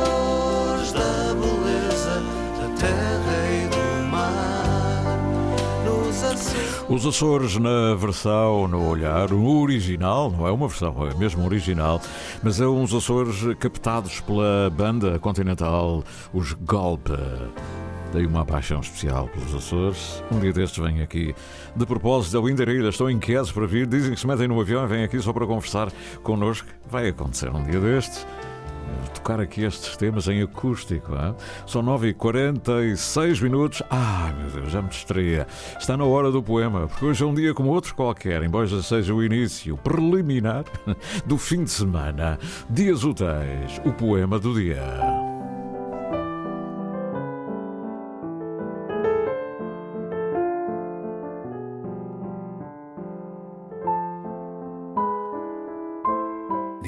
Os 6.88 7.04
Açores 7.06 7.56
na 7.58 7.94
versão, 7.94 8.66
no 8.66 8.88
olhar, 8.88 9.32
original, 9.32 10.30
não 10.30 10.46
é 10.46 10.50
uma 10.50 10.68
versão, 10.68 10.94
é 11.06 11.14
mesmo 11.14 11.44
original, 11.44 12.00
mas 12.42 12.60
é 12.60 12.66
uns 12.66 12.94
Açores 12.94 13.36
captados 13.58 14.20
pela 14.20 14.70
banda 14.70 15.18
continental, 15.18 16.02
os 16.32 16.54
Golpe. 16.54 17.12
Dei 18.12 18.24
uma 18.24 18.44
paixão 18.44 18.80
especial 18.80 19.28
pelos 19.28 19.54
Açores. 19.54 20.22
Um 20.32 20.40
dia 20.40 20.52
destes 20.52 20.82
vêm 20.82 21.02
aqui. 21.02 21.34
De 21.76 21.84
propósito, 21.84 22.38
ao 22.38 22.48
Inderilha, 22.48 22.88
estão 22.88 23.10
inquietos 23.10 23.52
para 23.52 23.66
vir. 23.66 23.86
Dizem 23.86 24.14
que 24.14 24.20
se 24.20 24.26
metem 24.26 24.48
no 24.48 24.58
avião 24.58 24.82
e 24.82 24.86
vêm 24.86 25.04
aqui 25.04 25.20
só 25.20 25.30
para 25.30 25.46
conversar 25.46 25.92
connosco. 26.22 26.66
Vai 26.90 27.08
acontecer 27.08 27.50
um 27.54 27.62
dia 27.64 27.78
destes. 27.78 28.26
Tocar 29.18 29.40
aqui 29.40 29.64
estes 29.64 29.96
temas 29.96 30.28
em 30.28 30.42
acústico. 30.42 31.12
Hein? 31.12 31.34
São 31.66 31.82
9h46 31.82 33.42
minutos. 33.42 33.82
Ah, 33.90 34.32
meu 34.38 34.48
Deus, 34.48 34.72
já 34.72 34.80
me 34.80 34.88
distraía. 34.88 35.46
Está 35.78 35.96
na 35.96 36.04
hora 36.04 36.30
do 36.30 36.40
poema, 36.42 36.86
porque 36.86 37.04
hoje 37.04 37.24
é 37.24 37.26
um 37.26 37.34
dia 37.34 37.52
como 37.52 37.70
outro 37.70 37.94
qualquer, 37.94 38.42
embora 38.44 38.66
já 38.66 38.80
seja 38.80 39.12
o 39.12 39.22
início 39.22 39.76
preliminar 39.76 40.64
do 41.26 41.36
fim 41.36 41.64
de 41.64 41.70
semana. 41.70 42.38
Dias 42.70 43.02
úteis, 43.02 43.80
o 43.84 43.92
poema 43.92 44.38
do 44.38 44.54
dia. 44.54 45.28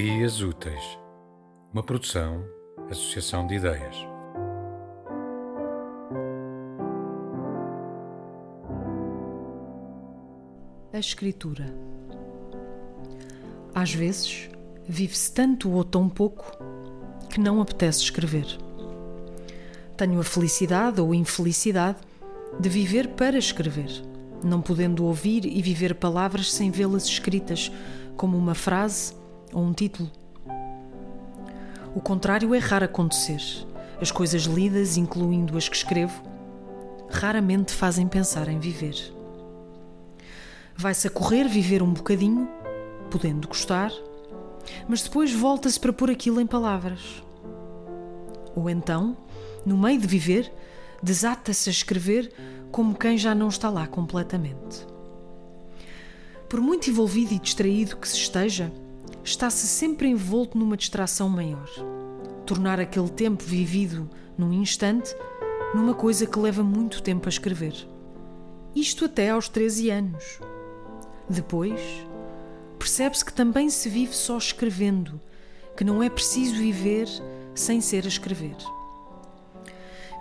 Dias 0.03 0.41
Úteis, 0.41 1.00
uma 1.73 1.85
produção, 1.85 2.45
associação 2.91 3.47
de 3.47 3.55
ideias. 3.55 3.97
A 10.93 10.99
escritura. 10.99 11.73
Às 13.73 13.95
vezes, 13.95 14.51
vive-se 14.85 15.33
tanto 15.33 15.71
ou 15.71 15.85
tão 15.85 16.09
pouco 16.09 16.59
que 17.29 17.39
não 17.39 17.61
apetece 17.61 18.01
escrever. 18.01 18.47
Tenho 19.97 20.19
a 20.19 20.25
felicidade 20.25 21.01
ou 21.01 21.15
infelicidade 21.15 21.99
de 22.59 22.69
viver 22.69 23.11
para 23.11 23.39
escrever, 23.39 23.91
não 24.43 24.61
podendo 24.61 25.05
ouvir 25.05 25.45
e 25.45 25.63
viver 25.63 25.95
palavras 25.95 26.53
sem 26.53 26.73
vê-las 26.73 27.05
escritas, 27.05 27.71
como 28.17 28.37
uma 28.37 28.57
frase 28.57 29.15
ou 29.53 29.63
um 29.63 29.73
título. 29.73 30.20
O 31.95 32.01
contrário 32.01 32.55
é 32.55 32.59
raro 32.59 32.85
acontecer. 32.85 33.41
As 34.01 34.13
coisas 34.13 34.43
lidas, 34.43 34.97
incluindo 34.97 35.57
as 35.59 35.69
que 35.69 35.77
escrevo, 35.77 36.23
raramente 37.11 37.73
fazem 37.73 38.07
pensar 38.07 38.49
em 38.49 38.61
viver. 38.61 38.95
Vai-se 40.77 41.09
a 41.09 41.11
correr 41.11 41.49
viver 41.49 41.83
um 41.83 41.93
bocadinho, 41.93 42.49
podendo 43.11 43.49
gostar, 43.49 43.93
mas 44.89 45.03
depois 45.03 45.33
volta-se 45.33 45.79
para 45.79 45.93
pôr 45.93 46.11
aquilo 46.11 46.41
em 46.41 46.47
palavras. 46.47 47.23
Ou 48.55 48.71
então, 48.71 49.17
no 49.67 49.77
meio 49.77 50.01
de 50.01 50.07
viver, 50.07 50.53
desata-se 51.03 51.69
a 51.69 51.73
escrever 51.73 52.33
como 52.71 52.95
quem 52.95 53.19
já 53.19 53.35
não 53.35 53.49
está 53.49 53.69
lá 53.69 53.87
completamente. 53.87 54.87
Por 56.49 56.61
muito 56.61 56.89
envolvido 56.89 57.35
e 57.35 57.39
distraído 57.39 57.97
que 57.97 58.09
se 58.09 58.17
esteja, 58.17 58.73
está-se 59.25 59.67
sempre 59.67 60.09
envolto 60.09 60.57
numa 60.59 60.77
distração 60.77 61.29
maior. 61.29 61.69
Tornar 62.47 62.81
aquele 62.81 63.09
tempo 63.09 63.43
vivido 63.43 64.09
num 64.37 64.53
instante 64.53 65.15
numa 65.75 65.95
coisa 65.95 66.27
que 66.27 66.39
leva 66.39 66.63
muito 66.63 67.03
tempo 67.03 67.29
a 67.29 67.31
escrever. 67.31 67.75
Isto 68.75 69.05
até 69.05 69.31
aos 69.31 69.49
13 69.49 69.91
anos. 69.91 70.41
Depois, 71.29 71.81
percebe-se 72.79 73.25
que 73.25 73.33
também 73.33 73.71
se 73.71 73.89
vive 73.89 74.15
só 74.15 74.37
escrevendo, 74.37 75.21
que 75.77 75.85
não 75.85 76.03
é 76.03 76.11
preciso 76.11 76.57
viver 76.57 77.09
sem 77.55 77.81
ser 77.81 78.05
a 78.05 78.09
escrever. 78.09 78.57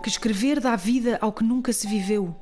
Que 0.02 0.08
escrever 0.08 0.60
dá 0.60 0.76
vida 0.76 1.18
ao 1.20 1.32
que 1.32 1.44
nunca 1.44 1.72
se 1.72 1.86
viveu, 1.86 2.34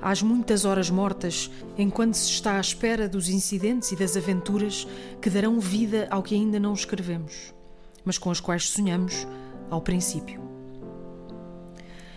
às 0.00 0.22
muitas 0.22 0.64
horas 0.64 0.90
mortas, 0.90 1.50
enquanto 1.76 2.14
se 2.14 2.30
está 2.30 2.56
à 2.56 2.60
espera 2.60 3.08
dos 3.08 3.28
incidentes 3.28 3.92
e 3.92 3.96
das 3.96 4.16
aventuras 4.16 4.86
que 5.20 5.30
darão 5.30 5.60
vida 5.60 6.06
ao 6.10 6.22
que 6.22 6.34
ainda 6.34 6.58
não 6.58 6.72
escrevemos, 6.72 7.54
mas 8.04 8.18
com 8.18 8.30
as 8.30 8.40
quais 8.40 8.68
sonhamos 8.68 9.26
ao 9.70 9.80
princípio. 9.80 10.40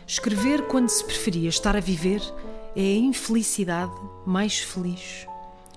Escrever 0.05 0.67
quando 0.67 0.89
se 0.89 1.03
preferia 1.03 1.49
estar 1.49 1.75
a 1.75 1.79
viver 1.79 2.21
é 2.75 2.81
a 2.81 2.97
infelicidade 2.97 3.93
mais 4.25 4.59
feliz. 4.59 5.27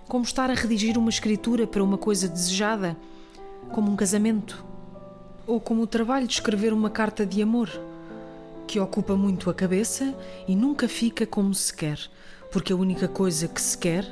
Como 0.09 0.24
estar 0.24 0.51
a 0.51 0.55
redigir 0.55 0.99
uma 0.99 1.11
escritura 1.11 1.66
para 1.66 1.82
uma 1.82 1.99
coisa 1.99 2.28
desejada, 2.28 2.97
como 3.72 3.90
um 3.90 3.97
casamento, 3.97 4.64
ou 5.47 5.61
como 5.61 5.82
o 5.82 5.86
trabalho 5.86 6.26
de 6.26 6.34
escrever 6.34 6.72
uma 6.72 6.90
carta 6.90 7.24
de 7.24 7.40
amor, 7.40 7.70
que 8.66 8.80
ocupa 8.80 9.16
muito 9.16 9.48
a 9.48 9.54
cabeça 9.54 10.14
e 10.46 10.56
nunca 10.56 10.88
fica 10.88 11.26
como 11.26 11.54
se 11.54 11.72
quer, 11.72 11.98
porque 12.50 12.72
a 12.72 12.76
única 12.76 13.06
coisa 13.06 13.46
que 13.46 13.60
se 13.60 13.78
quer 13.78 14.04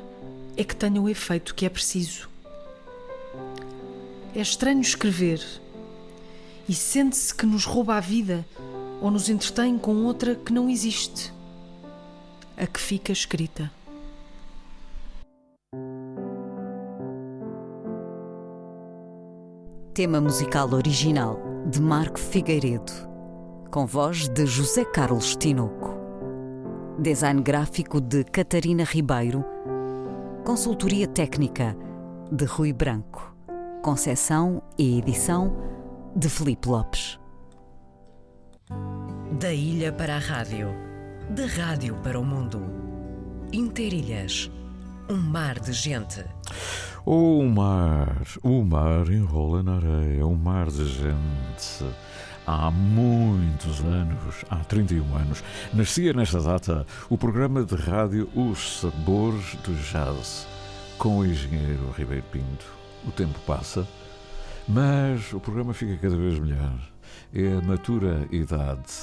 é 0.55 0.63
que 0.63 0.75
tenha 0.75 1.01
o 1.01 1.09
efeito 1.09 1.53
que 1.53 1.65
é 1.65 1.69
preciso. 1.69 2.29
É 4.33 4.41
estranho 4.41 4.81
escrever 4.81 5.41
e 6.67 6.73
sente-se 6.73 7.33
que 7.33 7.45
nos 7.45 7.65
rouba 7.65 7.95
a 7.95 7.99
vida 7.99 8.45
ou 9.01 9.11
nos 9.11 9.29
entretém 9.29 9.77
com 9.77 10.03
outra 10.05 10.35
que 10.35 10.51
não 10.51 10.69
existe, 10.69 11.33
a 12.57 12.65
que 12.65 12.79
fica 12.79 13.11
escrita. 13.11 13.71
Tema 19.93 20.19
musical 20.19 20.73
original 20.73 21.39
de 21.69 21.81
Marco 21.81 22.19
Figueiredo, 22.19 22.91
com 23.75 23.85
voz 23.85 24.29
de 24.29 24.45
José 24.45 24.85
Carlos 24.85 25.35
Tinoco. 25.35 25.99
Design 26.97 27.41
gráfico 27.41 27.99
de 27.99 28.23
Catarina 28.23 28.85
Ribeiro. 28.85 29.43
Consultoria 30.45 31.05
técnica 31.05 31.75
de 32.31 32.45
Rui 32.45 32.71
Branco. 32.71 33.35
Concessão 33.83 34.63
e 34.77 34.99
edição 34.99 35.53
de 36.15 36.29
Felipe 36.29 36.69
Lopes. 36.69 37.19
Da 39.41 39.51
ilha 39.51 39.91
para 39.91 40.15
a 40.15 40.19
rádio, 40.19 40.69
da 41.31 41.45
rádio 41.45 41.95
para 42.01 42.17
o 42.17 42.23
mundo. 42.23 42.61
Interilhas, 43.51 44.49
um 45.09 45.17
mar 45.17 45.59
de 45.59 45.73
gente. 45.73 46.23
O 47.05 47.43
mar, 47.43 48.25
o 48.41 48.63
mar 48.63 49.11
enrola 49.11 49.61
na 49.61 49.75
areia, 49.75 50.25
um 50.25 50.37
mar 50.37 50.67
de 50.67 50.87
gente. 50.87 51.83
Há 52.47 52.69
muitos 52.69 53.79
anos, 53.79 54.45
há 54.51 54.57
31 54.57 55.15
anos, 55.15 55.43
nascia 55.73 56.13
nesta 56.13 56.39
data 56.39 56.85
o 57.09 57.17
programa 57.17 57.63
de 57.63 57.75
rádio 57.75 58.29
Os 58.35 58.81
Sabores 58.81 59.55
do 59.63 59.73
Jazz, 59.73 60.47
com 60.99 61.17
o 61.17 61.25
engenheiro 61.25 61.91
Ribeiro 61.97 62.23
Pinto. 62.31 62.65
O 63.03 63.11
tempo 63.11 63.39
passa, 63.47 63.87
mas 64.67 65.33
o 65.33 65.39
programa 65.39 65.73
fica 65.73 65.97
cada 65.97 66.15
vez 66.15 66.37
melhor. 66.37 66.77
É 67.33 67.57
a 67.57 67.61
matura 67.65 68.27
idade. 68.31 68.93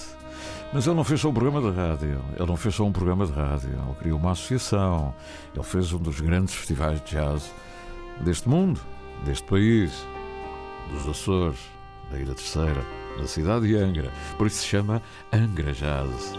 Mas 0.72 0.86
ele 0.86 0.94
não 0.94 1.04
fez 1.04 1.20
só 1.20 1.28
um 1.28 1.34
programa 1.34 1.60
de 1.60 1.76
rádio, 1.76 2.24
ele 2.36 2.46
não 2.46 2.56
fez 2.56 2.76
só 2.76 2.84
um 2.84 2.92
programa 2.92 3.26
de 3.26 3.32
rádio, 3.32 3.70
ele 3.70 3.94
criou 3.98 4.18
uma 4.20 4.30
associação, 4.30 5.12
ele 5.52 5.64
fez 5.64 5.92
um 5.92 5.98
dos 5.98 6.20
grandes 6.20 6.54
festivais 6.54 7.00
de 7.04 7.16
jazz 7.16 7.52
deste 8.20 8.48
mundo, 8.48 8.80
deste 9.24 9.44
país, 9.48 10.06
dos 10.92 11.08
Açores, 11.08 11.58
da 12.10 12.18
Ilha 12.18 12.34
Terceira, 12.34 13.01
da 13.18 13.26
cidade 13.26 13.66
de 13.68 13.76
Angra. 13.76 14.10
Por 14.36 14.46
isso 14.46 14.58
se 14.58 14.66
chama 14.66 15.02
Angra 15.32 15.72
Jazz. 15.72 16.34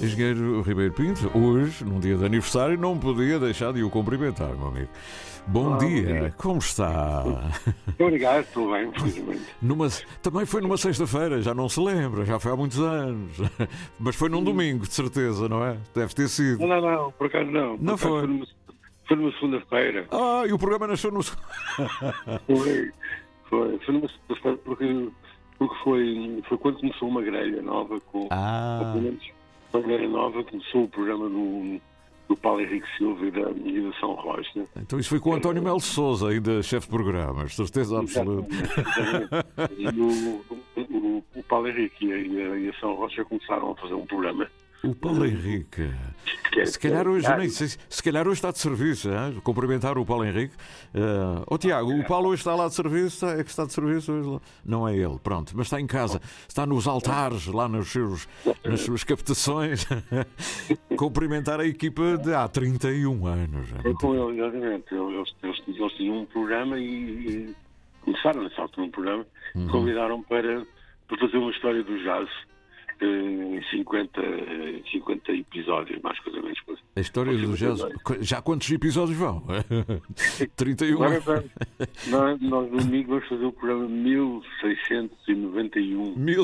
Engenheiro 0.00 0.62
Ribeiro 0.62 0.94
Pinto, 0.94 1.30
hoje, 1.36 1.84
num 1.84 2.00
dia 2.00 2.16
de 2.16 2.24
aniversário, 2.24 2.78
não 2.78 2.98
podia 2.98 3.38
deixar 3.38 3.72
de 3.72 3.82
o 3.82 3.90
cumprimentar, 3.90 4.48
meu 4.56 4.68
amigo. 4.68 4.88
Bom, 5.46 5.66
Olá, 5.68 5.78
dia. 5.78 6.02
bom 6.02 6.20
dia. 6.20 6.34
como 6.38 6.58
está? 6.58 7.22
Muito 7.86 8.04
obrigado, 8.04 8.40
estou 8.44 8.72
bem, 8.72 8.90
felizmente. 8.92 9.42
Numa, 9.60 9.88
também 10.22 10.46
foi 10.46 10.60
numa 10.62 10.76
sexta-feira, 10.78 11.42
já 11.42 11.52
não 11.52 11.68
se 11.68 11.80
lembra, 11.80 12.24
já 12.24 12.38
foi 12.38 12.52
há 12.52 12.56
muitos 12.56 12.78
anos. 12.78 13.36
Mas 13.98 14.16
foi 14.16 14.28
num 14.30 14.42
domingo, 14.42 14.86
de 14.86 14.94
certeza, 14.94 15.48
não 15.48 15.62
é? 15.64 15.76
Deve 15.94 16.14
ter 16.14 16.28
sido. 16.28 16.60
Não, 16.66 16.68
não, 16.68 16.90
não, 16.90 17.12
por 17.12 17.26
acaso 17.26 17.50
não. 17.50 17.76
Por 17.76 17.84
Não 17.84 17.94
acaso 17.94 18.08
foi? 18.08 18.26
numa, 18.26 18.46
foi 19.06 19.16
numa 19.16 19.32
segunda-feira. 19.32 20.06
Ah, 20.10 20.44
e 20.46 20.52
o 20.52 20.58
programa 20.58 20.86
nasceu 20.86 21.10
no. 21.10 21.20
Foi, 22.46 22.92
foi, 23.50 23.78
foi 23.84 23.94
numa 23.94 24.08
segunda-feira 24.08 24.58
porque, 24.64 25.08
porque 25.60 25.76
foi, 25.84 26.42
foi 26.48 26.56
quando 26.58 26.80
começou 26.80 27.06
uma 27.08 27.20
grelha 27.22 27.60
nova 27.60 28.00
com, 28.00 28.26
Ah. 28.30 28.94
uma 29.74 29.82
grelha 29.82 30.08
nova, 30.08 30.42
começou 30.42 30.84
o 30.84 30.88
programa 30.88 31.28
do, 31.28 31.78
do 32.28 32.36
Paulo 32.36 32.62
Henrique 32.62 32.86
Silva 32.96 33.26
e 33.26 33.30
da, 33.30 33.50
e 33.50 33.80
da 33.82 33.92
São 34.00 34.14
Rocha. 34.14 34.66
Então 34.76 34.98
isso 34.98 35.10
foi 35.10 35.20
com 35.20 35.30
o 35.30 35.34
António 35.34 35.62
Melo 35.62 35.78
Souza, 35.80 36.28
ainda 36.30 36.62
chefe 36.62 36.86
de 36.86 36.92
programas, 36.92 37.54
certeza 37.54 37.98
absoluta. 38.00 38.48
E 39.76 39.86
o, 40.00 40.42
o, 40.76 41.24
o 41.36 41.42
Paulo 41.44 41.68
Henrique 41.68 42.06
e 42.06 42.12
a, 42.12 42.16
e 42.16 42.40
a- 42.42 42.56
e 42.58 42.68
a 42.70 42.72
São 42.80 42.94
Rocha 42.94 43.22
começaram 43.26 43.70
a 43.72 43.76
fazer 43.76 43.94
um 43.94 44.06
programa. 44.06 44.48
O 44.82 44.94
Paulo 44.94 45.26
Henrique. 45.26 45.90
Que 46.50 46.60
é- 46.60 46.66
Se 46.66 46.78
calhar 46.78 47.06
hoje, 47.06 47.26
é- 47.26 47.36
nem 47.36 47.48
sei, 47.48 47.68
se 47.68 48.02
calhar 48.02 48.26
hoje 48.26 48.38
está 48.38 48.50
de 48.50 48.58
serviço, 48.58 49.08
hein? 49.08 49.40
cumprimentar 49.44 49.98
o 49.98 50.06
Paulo 50.06 50.24
Henrique. 50.24 50.54
Ó 51.46 51.54
oh, 51.54 51.58
Tiago, 51.58 51.92
o 51.92 52.04
Paulo 52.06 52.30
hoje 52.30 52.40
está 52.40 52.54
lá 52.54 52.66
de 52.66 52.74
serviço, 52.74 53.26
é 53.26 53.44
que 53.44 53.50
está 53.50 53.64
de 53.66 53.72
serviço 53.72 54.12
hoje 54.12 54.28
lá. 54.28 54.40
Não 54.64 54.88
é 54.88 54.96
ele, 54.96 55.18
pronto, 55.22 55.52
mas 55.54 55.66
está 55.66 55.80
em 55.80 55.86
casa, 55.86 56.20
está 56.48 56.64
nos 56.64 56.86
altares, 56.88 57.46
lá 57.46 57.68
nos 57.68 57.88
seus, 57.88 58.26
nas 58.64 58.80
suas 58.80 59.04
captações. 59.04 59.86
cumprimentar 60.96 61.60
a 61.60 61.66
equipa 61.66 62.16
de 62.18 62.34
há 62.34 62.48
31 62.48 63.26
anos. 63.26 63.68
é 63.84 63.92
com 63.94 64.14
ele, 64.14 64.40
exatamente. 64.40 64.94
Eles, 64.94 65.34
eles, 65.42 65.62
eles 65.66 65.92
tinham 65.92 66.18
um 66.18 66.26
programa 66.26 66.78
e, 66.78 66.84
e 66.84 67.56
começaram 68.02 68.42
nessa 68.42 68.62
altura 68.62 68.86
um 68.86 68.90
programa. 68.90 69.26
Uhum. 69.54 69.68
Convidaram 69.68 70.22
para, 70.22 70.66
para 71.06 71.18
fazer 71.18 71.36
uma 71.36 71.50
história 71.50 71.82
do 71.82 71.98
jazz 72.02 72.28
50, 73.00 74.20
eh, 74.20 74.82
50 74.92 75.32
episódios, 75.32 76.00
mais 76.02 76.20
coisa 76.20 76.42
menos 76.42 76.60
coisa. 76.60 76.80
A 76.96 77.00
história 77.00 77.32
do 77.32 77.56
jazz. 77.56 77.80
Já 78.20 78.42
quantos 78.42 78.70
episódios 78.70 79.16
vão? 79.16 79.42
31. 80.56 81.02
Agora, 81.02 81.44
nós, 82.08 82.40
nós 82.40 82.70
domingo 82.70 83.10
vamos 83.10 83.28
fazer 83.28 83.44
o 83.44 83.52
programa 83.52 83.88
1691. 83.88 86.16
Mil... 86.16 86.42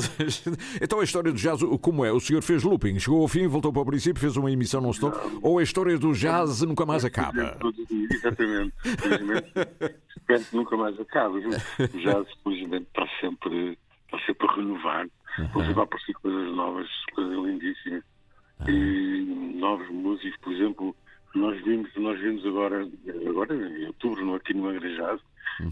Então 0.80 1.00
a 1.00 1.04
história 1.04 1.30
do 1.30 1.38
jazz, 1.38 1.60
como 1.80 2.04
é? 2.04 2.12
O 2.12 2.20
senhor 2.20 2.42
fez 2.42 2.62
looping, 2.62 2.98
chegou 2.98 3.22
ao 3.22 3.28
fim, 3.28 3.46
voltou 3.46 3.72
para 3.72 3.82
o 3.82 3.86
princípio, 3.86 4.20
fez 4.20 4.36
uma 4.36 4.50
emissão 4.50 4.80
non-stop, 4.80 5.16
ou 5.42 5.58
a 5.58 5.62
história 5.62 5.98
do 5.98 6.12
jazz 6.12 6.62
nunca 6.62 6.86
mais 6.86 7.04
acaba? 7.04 7.58
Exatamente. 8.10 8.72
Felizmente, 8.82 9.52
nunca 10.56 10.76
mais 10.76 10.98
acabe. 10.98 11.38
O 11.38 11.50
jazz, 11.98 12.26
felizmente, 12.42 12.86
está 12.86 13.06
sempre, 13.20 13.78
está 14.06 14.18
sempre 14.26 14.46
a 14.46 14.54
renovar. 14.54 15.06
Estão 15.38 15.64
sempre 15.64 15.80
a 15.80 15.82
aparecer 15.82 16.14
coisas 16.14 16.54
novas, 16.54 16.88
coisas 17.14 17.34
lindíssimas. 17.34 18.02
E 18.66 19.54
novos 19.58 19.88
músicos, 19.90 20.38
por 20.40 20.52
exemplo, 20.52 20.96
nós 21.34 21.62
vimos, 21.62 21.90
nós 21.96 22.18
vimos 22.18 22.44
agora, 22.46 22.88
agora 23.28 23.54
em 23.54 23.86
outubro, 23.86 24.34
aqui 24.34 24.54
no 24.54 24.68
Angrejado, 24.68 25.20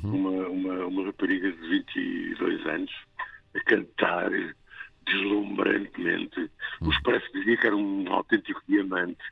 uma, 0.02 0.48
uma, 0.48 0.86
uma 0.86 1.06
rapariga 1.06 1.50
de 1.50 1.68
22 1.68 2.66
anos 2.66 2.92
a 3.54 3.60
cantar 3.60 4.30
deslumbrantemente. 5.06 6.50
O 6.80 6.90
Expresso 6.90 7.26
dizia 7.32 7.56
que 7.56 7.66
era 7.66 7.76
um 7.76 8.12
autêntico 8.12 8.62
diamante. 8.68 9.22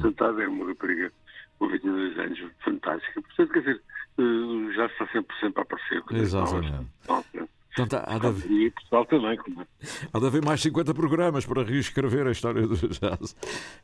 Portanto, 0.00 0.40
é 0.40 0.48
uma 0.48 0.66
rapariga 0.66 1.12
com 1.58 1.68
22 1.68 2.18
anos, 2.18 2.38
fantástica. 2.64 3.22
Portanto, 3.22 3.52
quer 3.52 3.60
dizer, 3.60 3.82
eh, 4.18 4.74
já 4.74 4.86
está 4.86 5.06
sempre, 5.08 5.36
sempre 5.38 5.60
a 5.60 5.62
aparecer. 5.62 6.02
Exatamente. 6.12 6.86
novas. 7.08 7.48
Nossa. 7.76 7.90
Portanto, 7.90 8.04
há 8.08 8.18
de, 8.18 8.26
haver, 8.26 8.50
E 8.50 8.70
Portugal 8.70 9.04
também, 9.06 9.36
como 9.36 9.62
é. 9.62 9.66
há 10.12 10.18
de 10.18 10.26
haver 10.26 10.44
mais 10.44 10.60
50 10.60 10.94
programas 10.94 11.46
para 11.46 11.62
reescrever 11.62 12.26
a 12.26 12.30
história 12.32 12.66
do 12.66 12.74
jazz. 12.76 13.36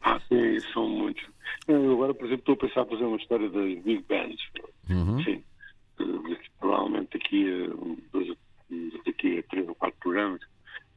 Ah, 0.02 0.20
sim, 0.28 0.58
são 0.72 0.88
muitos. 0.88 1.24
Eu 1.68 1.92
agora, 1.92 2.14
por 2.14 2.26
exemplo, 2.26 2.52
estou 2.52 2.54
a 2.54 2.68
pensar 2.68 2.82
em 2.86 2.90
fazer 2.90 3.04
uma 3.04 3.16
história 3.16 3.48
das 3.50 3.82
Big 3.82 4.04
Bands. 4.08 4.42
Uhum. 4.90 5.22
Sim. 5.22 5.42
Eh, 6.00 6.36
Provavelmente 6.58 7.10
daqui 7.18 7.46
a, 7.52 8.12
dois, 8.12 8.28
daqui 9.04 9.38
a 9.38 9.42
três 9.44 9.68
ou 9.68 9.74
quatro 9.74 9.98
programas 10.00 10.40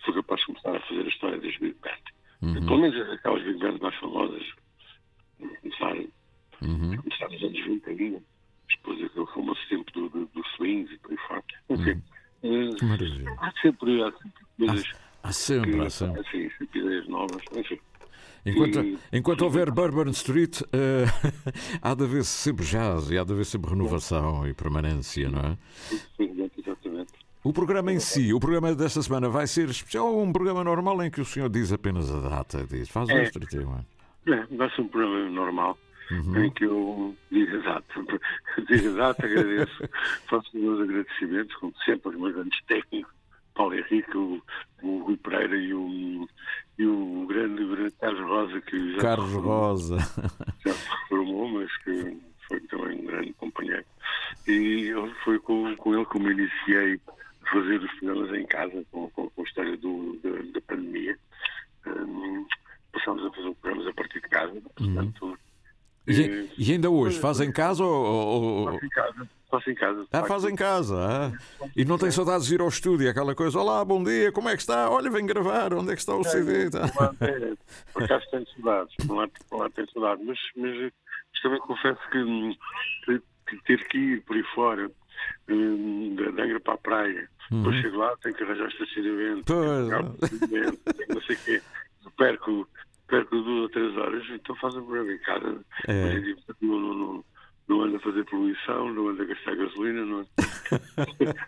sou 0.06 0.14
capaz 0.14 0.40
de 0.42 0.48
começar 0.48 0.76
a 0.76 0.80
fazer 0.88 1.02
a 1.02 1.08
história 1.10 1.38
das 1.40 1.58
Big 1.58 1.76
Bands. 1.84 2.64
Pelo 2.66 2.78
menos 2.80 3.10
aquelas 3.12 3.44
Big 3.44 3.60
Bands 3.60 3.80
mais 3.82 3.96
famosas. 3.96 4.44
Começar, 5.62 5.96
Uhum. 6.62 6.98
começar 6.98 7.30
nos 7.30 7.44
anos 7.44 7.66
20 7.66 7.90
ainda. 7.90 8.24
Depois 8.70 9.04
aquele 9.04 9.26
famoso 9.28 9.60
tempo 9.70 9.92
do, 9.92 10.10
do, 10.10 10.26
do 10.28 10.44
swings 10.56 10.92
e 10.92 10.98
por 11.00 11.12
aí 11.12 11.18
fora. 11.28 11.44
Enfim. 11.70 11.90
eh, 11.92 12.17
Que 12.42 12.86
maravilha. 12.86 13.36
Há 13.40 13.52
sempre, 13.62 14.04
há 14.04 14.12
sempre 14.12 14.34
coisas 14.58 14.94
Há 15.24 15.32
sempre, 15.32 15.72
que 15.74 15.82
há 15.82 15.90
sempre. 15.90 16.24
sempre 16.58 16.80
ideias 16.80 17.08
novas. 17.08 17.42
Enfim. 17.56 17.80
Enquanto, 18.46 18.80
E- 18.80 18.98
enquanto 19.12 19.42
houver 19.42 19.72
Bourbon 19.72 20.10
Street, 20.12 20.62
eh, 20.72 21.06
há 21.82 21.94
de 21.94 22.04
haver 22.06 22.24
sempre 22.24 22.66
jazz 22.66 23.10
e 23.10 23.18
há 23.18 23.24
de 23.24 23.34
haver 23.34 23.46
sempre 23.46 23.72
renovação 23.72 24.48
e 24.48 24.54
permanência, 24.54 25.30
não 25.30 25.42
é? 25.42 25.58
Felizmente, 26.16 26.54
exatamente. 26.62 27.12
O 27.44 27.52
programa 27.52 27.92
em 27.92 28.00
si, 28.00 28.34
o 28.34 28.40
programa 28.40 28.74
desta 28.74 29.02
semana 29.02 29.28
vai 29.28 29.48
ser 29.48 29.70
especial 29.70 30.14
ou 30.14 30.24
um 30.24 30.32
programa 30.32 30.64
normal 30.64 31.04
em 31.04 31.12
que 31.12 31.20
o 31.20 31.26
senhor 31.26 31.50
diz 31.50 31.74
apenas 31.74 32.10
a 32.14 32.20
data? 32.22 32.66
Diz, 32.70 32.88
faz 32.90 33.10
É. 33.10 33.22
hoje 33.22 33.32
31 33.32 33.70
anos. 33.72 33.86
É, 34.28 34.56
vai 34.56 34.70
ser 34.74 34.82
um 34.82 34.88
programa 34.88 35.30
normal 35.30 35.78
Uhum. 36.10 36.44
em 36.44 36.52
que 36.52 36.64
eu 36.64 37.16
digo 37.32 37.62
data. 37.64 37.94
digo 38.70 38.96
data, 38.96 39.26
agradeço, 39.26 39.90
faço 40.30 40.48
os 40.54 40.62
meus 40.62 40.82
agradecimentos, 40.82 41.56
como 41.56 41.74
sempre, 41.84 42.10
aos 42.10 42.18
meus 42.18 42.34
grandes 42.34 42.64
técnicos, 42.66 43.14
Paulo 43.54 43.74
Henrique, 43.74 44.16
o, 44.16 44.42
o 44.84 45.00
Rui 45.00 45.18
Pereira 45.18 45.58
e 45.58 45.74
o, 45.74 46.30
e 46.78 46.86
o 46.86 47.26
grande, 47.28 47.66
grande 47.66 47.92
Carlos 48.00 48.22
Rosa, 48.22 48.62
que 48.62 48.94
já 48.94 49.02
Carlos 49.02 49.34
Rosa. 49.34 49.98
já 50.66 50.74
se 50.74 50.90
reformou, 50.90 51.48
mas 51.50 51.78
que 51.78 52.18
foi 52.48 52.60
também 52.62 53.02
um 53.02 53.06
grande 53.06 53.34
companheiro. 53.34 53.86
E 54.48 54.92
foi 55.24 55.40
com, 55.40 55.76
com 55.76 55.94
ele 55.96 56.06
que 56.06 56.18
eu 56.18 56.22
me 56.22 56.32
iniciei 56.32 57.02
a 57.44 57.52
fazer 57.52 57.82
os 57.82 57.92
programas 58.00 58.34
em 58.40 58.46
casa, 58.46 58.86
com, 58.92 59.10
com, 59.10 59.30
com 59.30 59.42
a 59.42 59.44
história 59.44 59.76
do, 59.78 60.20
da, 60.24 60.30
da 60.30 60.62
pandemia. 60.62 61.18
hum, 61.88 62.46
passámos 62.94 63.26
a 63.26 63.32
fazer 63.32 63.56
programas 63.56 63.88
a 63.88 63.94
partir 63.94 64.22
de 64.22 64.30
casa. 64.30 64.62
Portanto, 64.76 65.40
E, 66.08 66.50
e 66.58 66.72
ainda 66.72 66.90
hoje, 66.90 67.20
faz 67.20 67.40
em 67.42 67.52
casa 67.52 67.84
ou. 67.84 67.92
ou- 67.94 68.44
ou- 68.44 68.72
faço 68.74 68.86
em 68.86 68.90
casa. 68.90 69.30
Faço 69.50 69.70
em 69.72 69.76
casa. 69.76 70.06
Ah, 70.12 70.24
faz 70.26 70.44
em 70.46 70.56
casa. 70.56 70.96
ah. 71.00 71.68
E 71.76 71.86
não 71.86 71.98
tem 71.98 72.12
saudades 72.12 72.48
de 72.48 72.56
ir 72.56 72.62
ao 72.62 72.68
estúdio, 72.68 73.10
aquela 73.10 73.34
coisa, 73.36 73.58
olá, 73.60 73.84
bom 73.86 74.04
dia, 74.04 74.32
como 74.32 74.50
é 74.50 74.56
que 74.56 74.62
está? 74.62 74.90
Olha, 74.90 75.10
vem 75.10 75.26
gravar, 75.26 75.74
onde 75.74 75.92
é 75.92 75.96
que 75.96 76.02
está 76.02 76.16
o 76.16 76.24
CD? 76.24 76.70
Tá. 76.70 76.86
É, 77.22 77.54
Por 77.94 78.04
acaso 78.04 78.26
tenho 78.32 78.46
saudades, 78.56 78.94
não 79.08 79.22
há, 79.22 79.30
não 79.52 79.62
há 79.64 79.70
tenho 79.70 79.90
saudades, 79.92 80.26
mas, 80.26 80.38
mas, 80.58 80.92
também 81.42 81.60
confesso 81.62 82.00
que, 82.12 83.60
ter 83.66 83.88
que 83.88 83.98
ir 83.98 84.22
por 84.24 84.36
aí 84.36 84.44
fora, 84.56 84.92
hum, 85.50 86.16
da 86.36 86.44
Angra 86.44 86.60
para 86.60 86.74
a 86.74 86.78
praia, 86.78 87.30
depois 87.50 87.76
Uhum. 87.78 87.82
chego 87.82 87.98
lá, 87.98 88.14
tenho 88.22 88.36
que 88.36 88.44
arranjar 88.44 88.68
estacionamento, 88.68 89.44
Pois. 89.46 90.30
tenho 90.30 90.78
que 90.98 91.14
não 91.14 91.22
sei 91.22 91.36
o 91.36 91.40
quê, 91.40 91.62
perco, 92.18 92.68
perco 93.08 93.36
duas 93.42 93.62
ou 93.64 93.70
três 93.70 93.96
horas, 93.98 94.24
então 94.32 94.56
faço 94.58 94.80
um 94.80 94.86
programa 94.86 95.12
em 95.14 95.20
casa, 95.20 95.60
É. 95.88 96.14
Em 96.14 96.22
dia, 96.22 96.36
não, 96.62 96.80
não, 96.80 96.94
não, 96.94 97.26
não 97.68 97.82
anda 97.84 97.98
a 97.98 98.00
fazer 98.02 98.24
poluição, 98.26 98.94
não 98.94 99.10
anda 99.10 99.24
a 99.24 99.26
gastar 99.26 99.56
gasolina, 99.56 100.06
não 100.06 100.22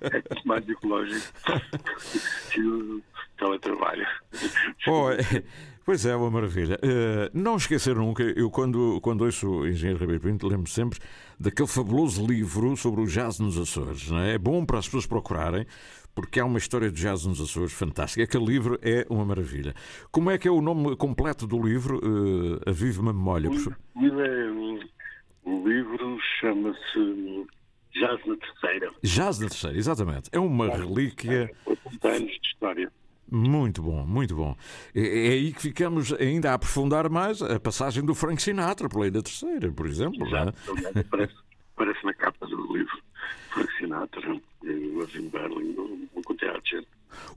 é 0.01 0.23
muito 0.29 0.47
mais 0.47 0.67
ecológico 0.69 1.33
que 2.51 2.61
o 2.61 3.01
teletrabalho. 3.37 4.05
Oh, 4.87 5.09
é- 5.11 5.43
pois 5.85 6.05
é, 6.05 6.15
uma 6.15 6.29
maravilha. 6.29 6.77
Eh, 6.81 7.31
não 7.33 7.55
esquecer 7.55 7.95
nunca, 7.95 8.23
eu 8.23 8.49
quando, 8.51 8.99
quando 9.01 9.23
ouço 9.23 9.49
o 9.49 9.67
Engenheiro 9.67 9.99
Ribeiro 9.99 10.21
Pinto, 10.21 10.47
lembro 10.47 10.69
sempre 10.69 10.99
daquele 11.39 11.67
fabuloso 11.67 12.25
livro 12.25 12.75
sobre 12.75 13.01
o 13.01 13.05
jazz 13.07 13.39
nos 13.39 13.57
Açores. 13.57 14.09
Não 14.11 14.19
é? 14.19 14.35
é 14.35 14.37
bom 14.37 14.65
para 14.65 14.79
as 14.79 14.85
pessoas 14.85 15.05
procurarem, 15.07 15.65
porque 16.19 16.39
há 16.39 16.45
uma 16.45 16.57
história 16.57 16.91
de 16.91 17.01
jazz 17.01 17.25
nos 17.25 17.39
Açores 17.39 17.71
fantástica. 17.71 18.23
Aquele 18.23 18.45
livro 18.45 18.77
é 18.81 19.05
uma 19.09 19.23
maravilha. 19.23 19.73
Como 20.11 20.29
é 20.29 20.37
que 20.37 20.47
é 20.47 20.51
o 20.51 20.61
nome 20.61 20.95
completo 20.97 21.47
do 21.47 21.61
livro? 21.61 21.99
Eh, 22.03 22.69
a 22.69 22.73
Vive 22.73 23.01
Memória. 23.01 23.49
O 23.49 23.53
livro, 23.53 24.21
é, 24.21 24.51
o 25.45 25.67
livro 25.67 26.17
chama-se 26.41 26.99
hum, 26.99 27.47
Jazz 27.93 28.19
na 28.25 28.35
Terceira. 28.35 28.91
Jazz 29.01 29.39
na 29.39 29.47
Terceira, 29.47 29.77
exatamente. 29.77 30.29
É 30.33 30.39
uma 30.39 30.67
relíquia. 30.67 31.49
80 31.65 32.07
anos 32.09 32.31
de 32.31 32.47
história. 32.47 32.91
Muito 33.31 33.81
bom, 33.81 34.05
muito 34.05 34.35
bom. 34.35 34.55
É, 34.93 35.01
é 35.01 35.31
aí 35.31 35.53
que 35.53 35.61
ficamos 35.61 36.11
ainda 36.13 36.51
a 36.51 36.55
aprofundar 36.55 37.09
mais 37.09 37.41
a 37.41 37.59
passagem 37.59 38.03
do 38.03 38.13
Frank 38.13 38.41
Sinatra 38.41 38.89
pela 38.89 39.07
Ilha 39.07 39.23
Terceira, 39.23 39.71
por 39.71 39.85
exemplo. 39.85 40.27
é? 40.35 40.99
Aparece, 40.99 41.33
aparece 41.75 42.05
na 42.05 42.13
capa 42.13 42.45
do 42.45 42.75
livro 42.75 43.08
Frank 43.51 43.71
Sinatra, 43.77 44.33
o 44.63 45.01
Irving 45.01 45.29
Berlin, 45.29 45.75
uma 46.13 46.23
quantidade 46.23 46.61
de 46.63 46.69
gente 46.77 46.87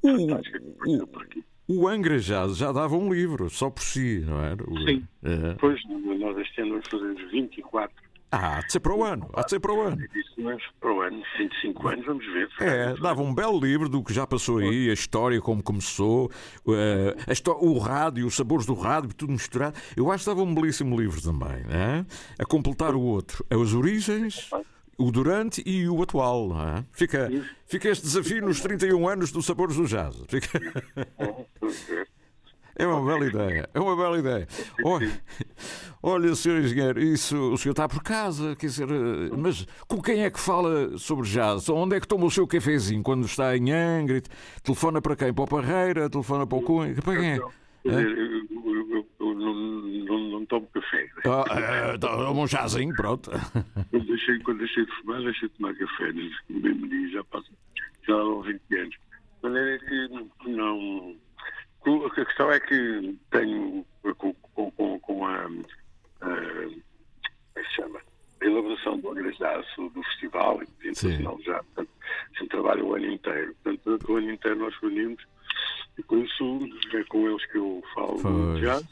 fantástica 0.01 0.61
que 0.61 0.67
apareceu 0.71 1.07
por 1.07 1.23
aqui. 1.23 1.45
O 1.69 1.89
Angra 1.89 2.19
Jazz 2.19 2.57
já 2.57 2.73
dava 2.73 2.97
um 2.97 3.13
livro, 3.13 3.49
só 3.49 3.71
por 3.71 3.83
si, 3.83 4.21
não 4.27 4.41
era? 4.43 4.63
O- 4.69 4.79
Sim. 4.87 5.07
É. 5.23 5.37
Depois, 5.51 5.81
nós 5.89 6.37
este 6.39 6.61
ano 6.61 6.71
vamos 6.73 6.89
fazer 6.89 7.15
24 7.31 7.95
Ah, 8.31 8.59
há 8.59 8.61
de 8.63 8.73
ser 8.73 8.81
para 8.81 8.95
o 8.95 9.05
ano, 9.05 9.31
há 9.35 9.43
de 9.43 9.51
ser 9.51 9.61
para 9.61 9.73
o 9.73 9.81
ano. 9.81 9.97
para 10.81 10.93
o 10.93 11.01
ano, 11.03 11.23
25 11.39 11.89
anos, 11.89 12.05
vamos 12.07 12.27
ver. 12.27 12.49
É, 12.61 12.95
dava 12.95 13.23
um 13.23 13.33
belo 13.35 13.61
livro 13.61 13.89
do 13.89 14.03
que 14.03 14.13
já 14.13 14.27
passou 14.27 14.59
aí, 14.59 14.91
a 14.91 14.93
história, 14.93 15.41
como 15.41 15.63
começou, 15.63 16.31
eh, 16.69 17.15
a 17.27 17.33
histó- 17.33 17.59
o 17.61 17.79
rádio, 17.79 18.27
os 18.27 18.35
sabores 18.35 18.67
do 18.67 18.75
rádio, 18.75 19.15
tudo 19.15 19.33
misturado. 19.33 19.77
Eu 19.97 20.11
acho 20.11 20.25
que 20.25 20.31
dava 20.31 20.43
um 20.43 20.55
belíssimo 20.55 20.99
livro 21.01 21.23
também, 21.23 21.63
né? 21.65 22.05
a 22.39 22.45
completar 22.45 22.95
o 22.95 23.01
outro. 23.01 23.45
As 23.51 23.73
origens, 23.73 24.51
o 25.03 25.11
durante 25.13 25.63
e 25.67 25.89
o 25.89 26.03
atual. 26.03 26.49
não 26.49 26.61
é? 26.79 26.85
Fica, 26.93 27.31
fica 27.67 27.89
este 27.89 28.05
desafio 28.05 28.43
nos 28.47 28.61
31 28.61 29.09
anos 29.09 29.33
dos 29.33 29.45
sabores 29.47 29.77
do 29.77 29.87
jazz. 29.87 30.17
Fica- 30.29 30.61
É 32.75 32.87
uma 32.87 33.05
bela 33.05 33.27
ideia, 33.27 33.69
é 33.75 33.79
uma 33.79 33.95
bela 33.95 34.19
ideia. 34.19 34.49
Olha, 34.83 35.21
olha 36.03 36.35
Sr. 36.35 36.65
Engenheiro, 36.65 37.03
isso, 37.03 37.37
o 37.53 37.59
senhor 37.59 37.73
está 37.73 37.87
por 37.87 38.03
casa, 38.03 38.57
quer 38.57 38.67
dizer, 38.67 38.89
eh, 38.91 39.31
mas 39.37 39.67
com 39.87 40.01
quem 40.01 40.25
é 40.25 40.31
que 40.31 40.41
fala 40.41 40.97
sobre 40.97 41.29
jazz? 41.29 41.69
Onde 41.69 41.97
é 41.97 42.01
que 42.01 42.09
toma 42.09 42.25
o 42.25 42.31
seu 42.31 42.47
cafezinho 42.47 43.03
quando 43.03 43.27
está 43.27 43.55
em 43.55 43.71
Angra? 43.71 44.23
Telefona 44.63 45.03
para 45.03 45.15
quem? 45.15 45.35
Para 45.35 45.45
o 45.45 45.47
Parreira? 45.47 46.09
Telefona 46.09 46.47
para 46.47 46.59
o 46.59 46.63
Cunha? 46.63 46.95
Para 46.95 47.21
quem 47.21 47.33
é? 47.33 47.39
Dizer, 47.85 48.19
eu, 48.19 48.27
eu- 48.31 48.75
eu- 48.91 48.97
eu 48.97 49.07
não, 49.23 50.31
não, 50.31 50.47
tomo 50.47 50.67
café. 50.69 51.09
Ah, 51.25 51.45
eh, 51.95 51.99
toma 51.99 52.31
um 52.31 52.47
chazinho, 52.47 52.95
pronto. 52.95 53.31
Quando 53.91 54.07
deixei, 54.07 54.39
quando 54.41 54.59
deixei 54.59 54.85
de 54.85 54.93
fumar, 54.97 55.23
deixei 55.23 55.49
de 55.49 55.55
tomar 55.55 55.75
café. 55.75 56.13
Desde 56.13 56.43
que 56.45 56.53
me 56.53 57.13
já 57.13 57.25
passa, 57.25 57.49
já 58.07 58.15
há 58.15 58.43
20 58.43 58.79
anos. 58.79 58.97
De 59.43 59.49
maneira 59.49 59.79
que 59.79 60.51
não. 60.51 61.17
A 61.85 62.11
questão 62.25 62.51
é 62.51 62.61
que 62.61 63.19
tenho 63.31 63.85
com, 64.17 64.35
com, 64.35 64.71
com, 64.71 65.01
com 65.01 65.27
a, 65.27 65.37
a. 65.37 65.49
Como 65.49 66.81
é 67.57 67.63
que 67.63 67.69
se 67.69 67.75
chama? 67.75 68.01
A 68.41 68.45
elaboração 68.45 68.99
do 68.99 69.11
agradaço 69.11 69.89
do 69.91 70.03
festival 70.05 70.63
internacional 70.63 71.39
já. 71.43 71.63
Portanto, 71.63 71.91
se 72.39 72.47
trabalho 72.49 72.87
o 72.87 72.95
ano 72.95 73.07
inteiro. 73.07 73.55
Portanto, 73.63 74.13
o 74.13 74.17
ano 74.17 74.31
inteiro 74.31 74.59
nós 74.59 74.75
reunimos 74.81 75.23
e 75.99 76.03
por 76.03 76.19
isso 76.19 76.69
é 76.95 77.05
com 77.05 77.29
eles 77.29 77.45
que 77.47 77.59
eu 77.59 77.83
falo 77.95 78.23
do 78.23 78.61
jazz. 78.61 78.87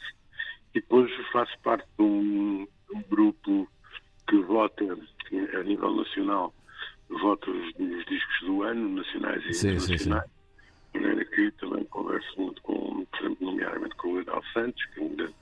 E 0.73 0.79
depois 0.81 1.11
faço 1.31 1.51
parte 1.63 1.85
de 1.97 2.03
um, 2.03 2.67
um 2.93 3.01
grupo 3.09 3.67
que 4.27 4.37
vota 4.43 4.83
a 4.83 5.63
nível 5.63 5.95
nacional, 5.95 6.53
vota 7.09 7.49
os, 7.51 7.67
os 7.79 8.05
discos 8.05 8.41
do 8.45 8.63
ano, 8.63 8.89
nacionais 8.95 9.43
e 9.45 9.53
Sim, 9.53 9.77
sim, 9.79 9.79
sim. 9.79 9.83
internacionais. 10.09 10.29
De 10.93 10.99
maneira 10.99 11.25
que 11.25 11.51
também 11.51 11.83
converso 11.85 12.41
muito 12.41 12.61
com, 12.61 13.05
por 13.05 13.19
exemplo, 13.19 13.45
nomeadamente 13.47 13.95
com 13.95 14.09
o 14.09 14.13
Leonel 14.15 14.41
Santos, 14.53 14.85
que 14.93 14.99
é 14.99 15.03
um 15.03 15.15
grande 15.15 15.35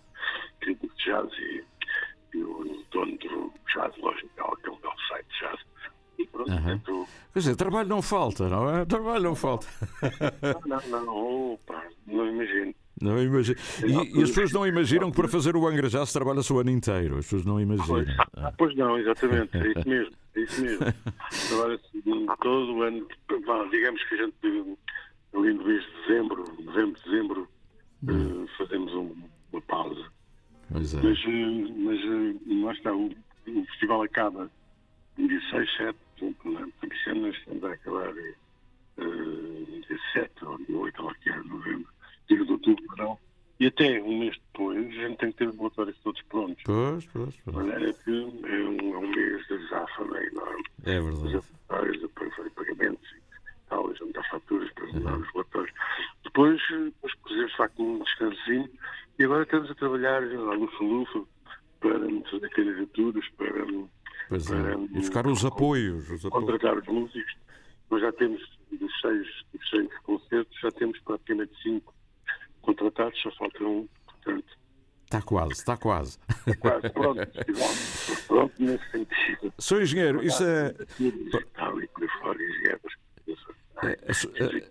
crítico 0.61 0.95
de 0.95 1.03
jazz 1.05 1.31
e, 1.39 1.63
e 2.35 2.43
o 2.43 2.83
dono 2.91 3.17
do 3.17 3.53
Jazz 3.73 3.95
Logical, 3.97 4.55
que 4.57 4.69
é 4.69 4.71
um 4.71 4.79
belo 4.79 4.93
site 5.07 5.27
de 5.27 5.39
jazz. 5.39 5.59
E 6.19 6.27
pronto, 6.27 6.51
tento- 6.65 7.07
Quer 7.33 7.39
dizer, 7.39 7.55
trabalho 7.55 7.87
não 7.87 8.01
falta, 8.01 8.49
não 8.49 8.69
é? 8.69 8.83
Trabalho 8.85 9.23
não 9.23 9.35
falta. 9.35 9.67
Não, 10.67 10.79
não, 10.89 11.05
não, 11.05 11.53
opa, 11.53 11.83
não 12.07 12.27
imagino. 12.27 12.75
Não 13.01 13.21
imagino. 13.21 13.57
E, 13.85 14.19
e 14.19 14.23
as 14.23 14.29
pessoas 14.29 14.51
não 14.51 14.67
imaginam 14.67 15.09
que 15.09 15.15
para 15.17 15.27
fazer 15.27 15.55
o 15.55 15.67
Angra 15.67 15.87
Jazz 15.89 16.09
se 16.09 16.13
trabalha-se 16.13 16.51
o 16.51 16.59
ano 16.59 16.69
inteiro. 16.71 17.17
As 17.17 17.25
pessoas 17.25 17.45
não 17.45 17.59
imaginam. 17.59 18.05
Ah, 18.37 18.51
pois 18.57 18.75
não, 18.75 18.97
exatamente, 18.97 19.55
é 19.57 19.67
isso 19.71 19.87
mesmo, 19.89 20.13
é 20.35 20.39
isso 20.41 20.61
mesmo. 20.61 20.85
Assim, 20.85 22.25
todo 22.41 22.73
o 22.73 22.81
ano, 22.83 23.07
digamos 23.71 24.03
que 24.03 24.15
a 24.15 24.17
gente, 24.25 24.35
ali 25.33 25.53
no 25.53 25.63
mês 25.65 25.83
de 25.83 25.91
dezembro, 26.07 26.43
novembro, 26.63 26.99
dezembro, 27.05 27.47
eh, 28.07 28.47
fazemos 28.57 28.93
um- 28.93 29.15
uma 29.51 29.61
pausa. 29.61 30.05
Pois 30.71 30.93
é. 30.93 31.01
Mas, 31.01 31.17
eh, 31.25 31.73
mas 31.77 31.99
eh, 31.99 32.63
lá 32.65 32.71
está, 32.73 32.93
o, 32.93 33.05
o 33.47 33.65
festival 33.67 34.03
acaba 34.03 34.51
no 35.17 35.27
dia 35.27 35.41
6, 35.51 35.77
7, 35.77 35.97
portanto, 36.17 36.51
né? 36.51 36.59
Portanto, 36.79 36.93
este 36.93 37.09
ano 37.09 37.21
nós 37.21 37.35
estamos 37.35 37.63
a 37.63 37.71
acabar 37.73 38.17
eh, 38.17 38.33
eh, 38.97 39.81
dia 39.87 39.97
7 40.13 40.45
ou 40.45 40.57
dia 40.59 40.77
8, 40.77 41.03
ou 41.03 41.13
que 41.15 41.29
é, 41.29 41.37
novembro, 41.43 41.87
dia 42.29 42.45
de 42.45 42.51
outubro, 42.51 42.85
não. 42.97 43.17
E 43.59 43.67
até 43.67 44.01
um 44.01 44.19
mês 44.19 44.37
depois 44.53 44.77
a 44.87 44.91
gente 44.91 45.17
tem 45.17 45.31
que 45.31 45.37
ter 45.39 45.49
os 45.49 45.57
relatórios 45.57 45.97
todos 46.03 46.21
prontos. 46.23 46.63
Pois, 46.63 47.05
pois, 47.07 47.33
De 47.33 47.41
pois. 47.43 47.55
maneira 47.57 47.93
que 47.93 48.09
é 48.09 48.13
um, 48.13 48.93
é 48.93 48.97
um 48.97 49.09
mês 49.09 49.47
de 49.47 49.57
desáfama 49.57 50.17
enorme. 50.23 50.63
É 50.85 50.99
verdade. 51.01 51.25
Os 51.25 51.31
relatórios, 51.67 52.01
depois 52.01 52.35
fazer 52.35 52.49
pagamentos 52.51 53.09
e 53.11 53.21
tal, 53.69 53.95
juntar 53.95 54.23
faturas 54.29 54.71
para 54.71 54.85
ajudar 54.85 55.17
os 55.17 55.31
relatórios. 55.33 55.73
Depois, 56.23 56.61
depois 56.69 57.15
pusemos 57.15 57.51
de 57.51 57.57
facto 57.57 57.83
um 57.83 57.99
descansinho 58.03 58.69
e 59.19 59.23
agora 59.25 59.43
estamos 59.43 59.69
a 59.71 59.75
trabalhar 59.75 60.21
na 60.21 60.53
lufa-lufa 60.53 61.23
para 61.81 61.99
fazer 62.31 62.49
candidaturas, 62.51 63.27
para, 63.37 63.65
Pois 64.29 64.49
é. 64.51 64.61
para 64.61 64.73
E 64.81 64.87
buscar 64.87 65.27
os 65.27 65.43
apoios. 65.43 66.09
Os 66.09 66.25
apoios. 66.25 66.45
contratar 66.45 66.77
os 66.77 66.87
músicos. 66.87 67.35
Nós 67.91 68.01
já 68.01 68.11
temos, 68.13 68.39
dos 68.71 69.01
seis, 69.01 69.27
dos 69.53 69.69
seis 69.69 69.89
concertos, 70.03 70.57
já 70.61 70.71
temos 70.71 70.97
praticamente 70.99 71.51
cinco 71.61 71.93
contratados, 72.61 73.19
só 73.21 73.31
falta 73.31 73.63
um, 73.63 73.87
portanto, 74.05 74.45
Está 75.05 75.21
quase, 75.49 75.59
está 75.59 75.77
quase. 75.77 76.19
quase 76.59 76.89
pronto, 76.89 77.21
pronto 78.27 78.53
nesse 78.59 78.91
sentido. 78.91 79.53
Sou 79.57 79.81
engenheiro, 79.81 80.23
isso 80.23 80.43
é. 80.43 80.73
É- 83.83 83.87
é- 83.87 84.55
é- 84.55 84.69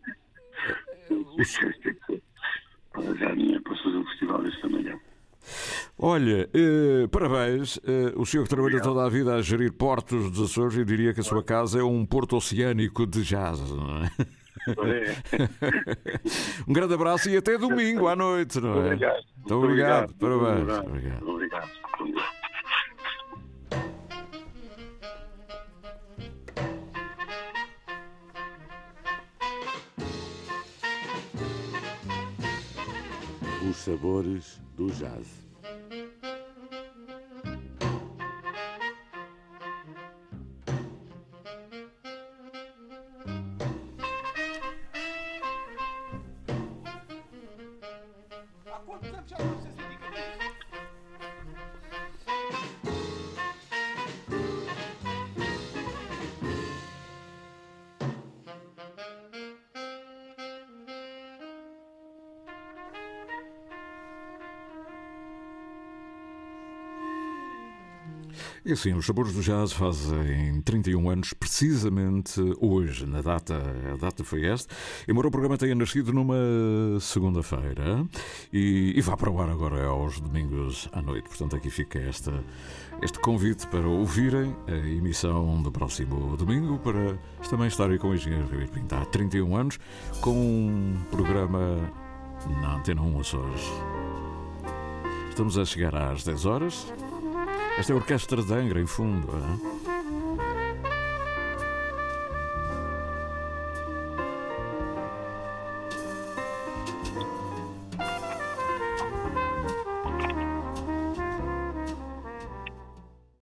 já 3.19 3.35
minha 3.35 3.61
para 3.63 3.77
fazer 3.77 3.97
o 3.97 4.05
festival 4.07 4.47
esta 4.47 4.69
manhã. 4.69 4.99
Olha, 5.99 6.49
eh, 6.53 7.07
parabéns. 7.11 7.79
Eh, 7.85 8.13
o 8.17 8.27
senhor 8.27 8.43
que 8.45 8.51
trabalha 8.51 8.81
toda 8.83 9.05
a 9.05 9.09
vida 9.09 9.35
a 9.35 9.43
gerir 9.43 9.73
portos 9.73 10.31
dos 10.31 10.51
Açores, 10.51 10.77
eu 10.77 10.85
diria 10.85 11.15
que 11.15 11.21
a 11.21 11.25
sua 11.25 11.43
casa 11.43 11.81
é 11.81 11.83
um 11.83 12.05
porto 12.05 12.37
oceânico 12.37 13.07
de 13.07 13.23
jazz. 13.23 13.59
Não 13.71 14.05
é? 14.05 14.11
Um 16.67 16.73
grande 16.73 16.95
abraço 16.95 17.29
e 17.31 17.37
até 17.37 17.57
domingo 17.59 18.09
à 18.09 18.17
noite, 18.17 18.61
não 18.61 18.75
é? 18.75 18.87
Obrigado. 18.87 19.25
Muito 19.37 19.55
obrigado. 19.55 20.15
Parabéns. 20.15 20.61
Obrigado. 20.61 20.87
Obrigado. 20.89 21.23
Obrigado. 21.29 21.69
Os 33.69 33.77
sabores 33.77 34.61
do 34.77 34.87
jazz. 34.93 35.48
E 68.69 68.73
assim, 68.73 68.93
os 68.93 69.07
Sabores 69.07 69.33
do 69.33 69.41
Jazz 69.41 69.73
fazem 69.73 70.61
31 70.61 71.09
anos, 71.09 71.33
precisamente 71.33 72.39
hoje, 72.61 73.07
na 73.07 73.23
data, 73.23 73.55
a 73.95 73.97
data 73.97 74.23
foi 74.23 74.45
esta, 74.45 74.75
embora 75.09 75.29
o 75.29 75.31
programa 75.31 75.57
tenha 75.57 75.75
nascido 75.75 76.13
numa 76.13 76.37
segunda-feira 77.01 78.07
e, 78.53 78.93
e 78.95 79.01
vá 79.01 79.17
para 79.17 79.31
o 79.31 79.41
ar 79.41 79.49
agora 79.49 79.87
aos 79.87 80.21
domingos 80.21 80.87
à 80.93 81.01
noite. 81.01 81.31
Portanto, 81.31 81.57
aqui 81.57 81.71
fica 81.71 81.99
esta, 81.99 82.45
este 83.01 83.19
convite 83.21 83.67
para 83.69 83.89
ouvirem 83.89 84.55
a 84.67 84.77
emissão 84.77 85.63
do 85.63 85.73
próximo 85.73 86.37
domingo, 86.37 86.79
para 86.79 87.19
também 87.49 87.69
estarem 87.69 87.97
com 87.97 88.09
o 88.09 88.15
Engenheiro 88.15 88.49
Ribeiro 88.49 88.71
Pinto 88.71 88.95
há 88.97 89.07
31 89.07 89.57
anos, 89.57 89.79
com 90.21 90.33
um 90.33 90.95
programa 91.11 91.91
na 92.61 92.77
Antena 92.77 93.01
1 93.01 93.19
Açores. 93.19 93.63
Estamos 95.31 95.57
a 95.57 95.65
chegar 95.65 95.95
às 95.95 96.23
10 96.23 96.45
horas. 96.45 97.08
Esta 97.79 97.93
é 97.93 97.95
a 97.95 97.97
Orquestra 97.97 98.43
de 98.43 98.53
Angra, 98.53 98.81
em 98.81 98.87
fundo. 98.87 99.29
Hein? 99.33 99.78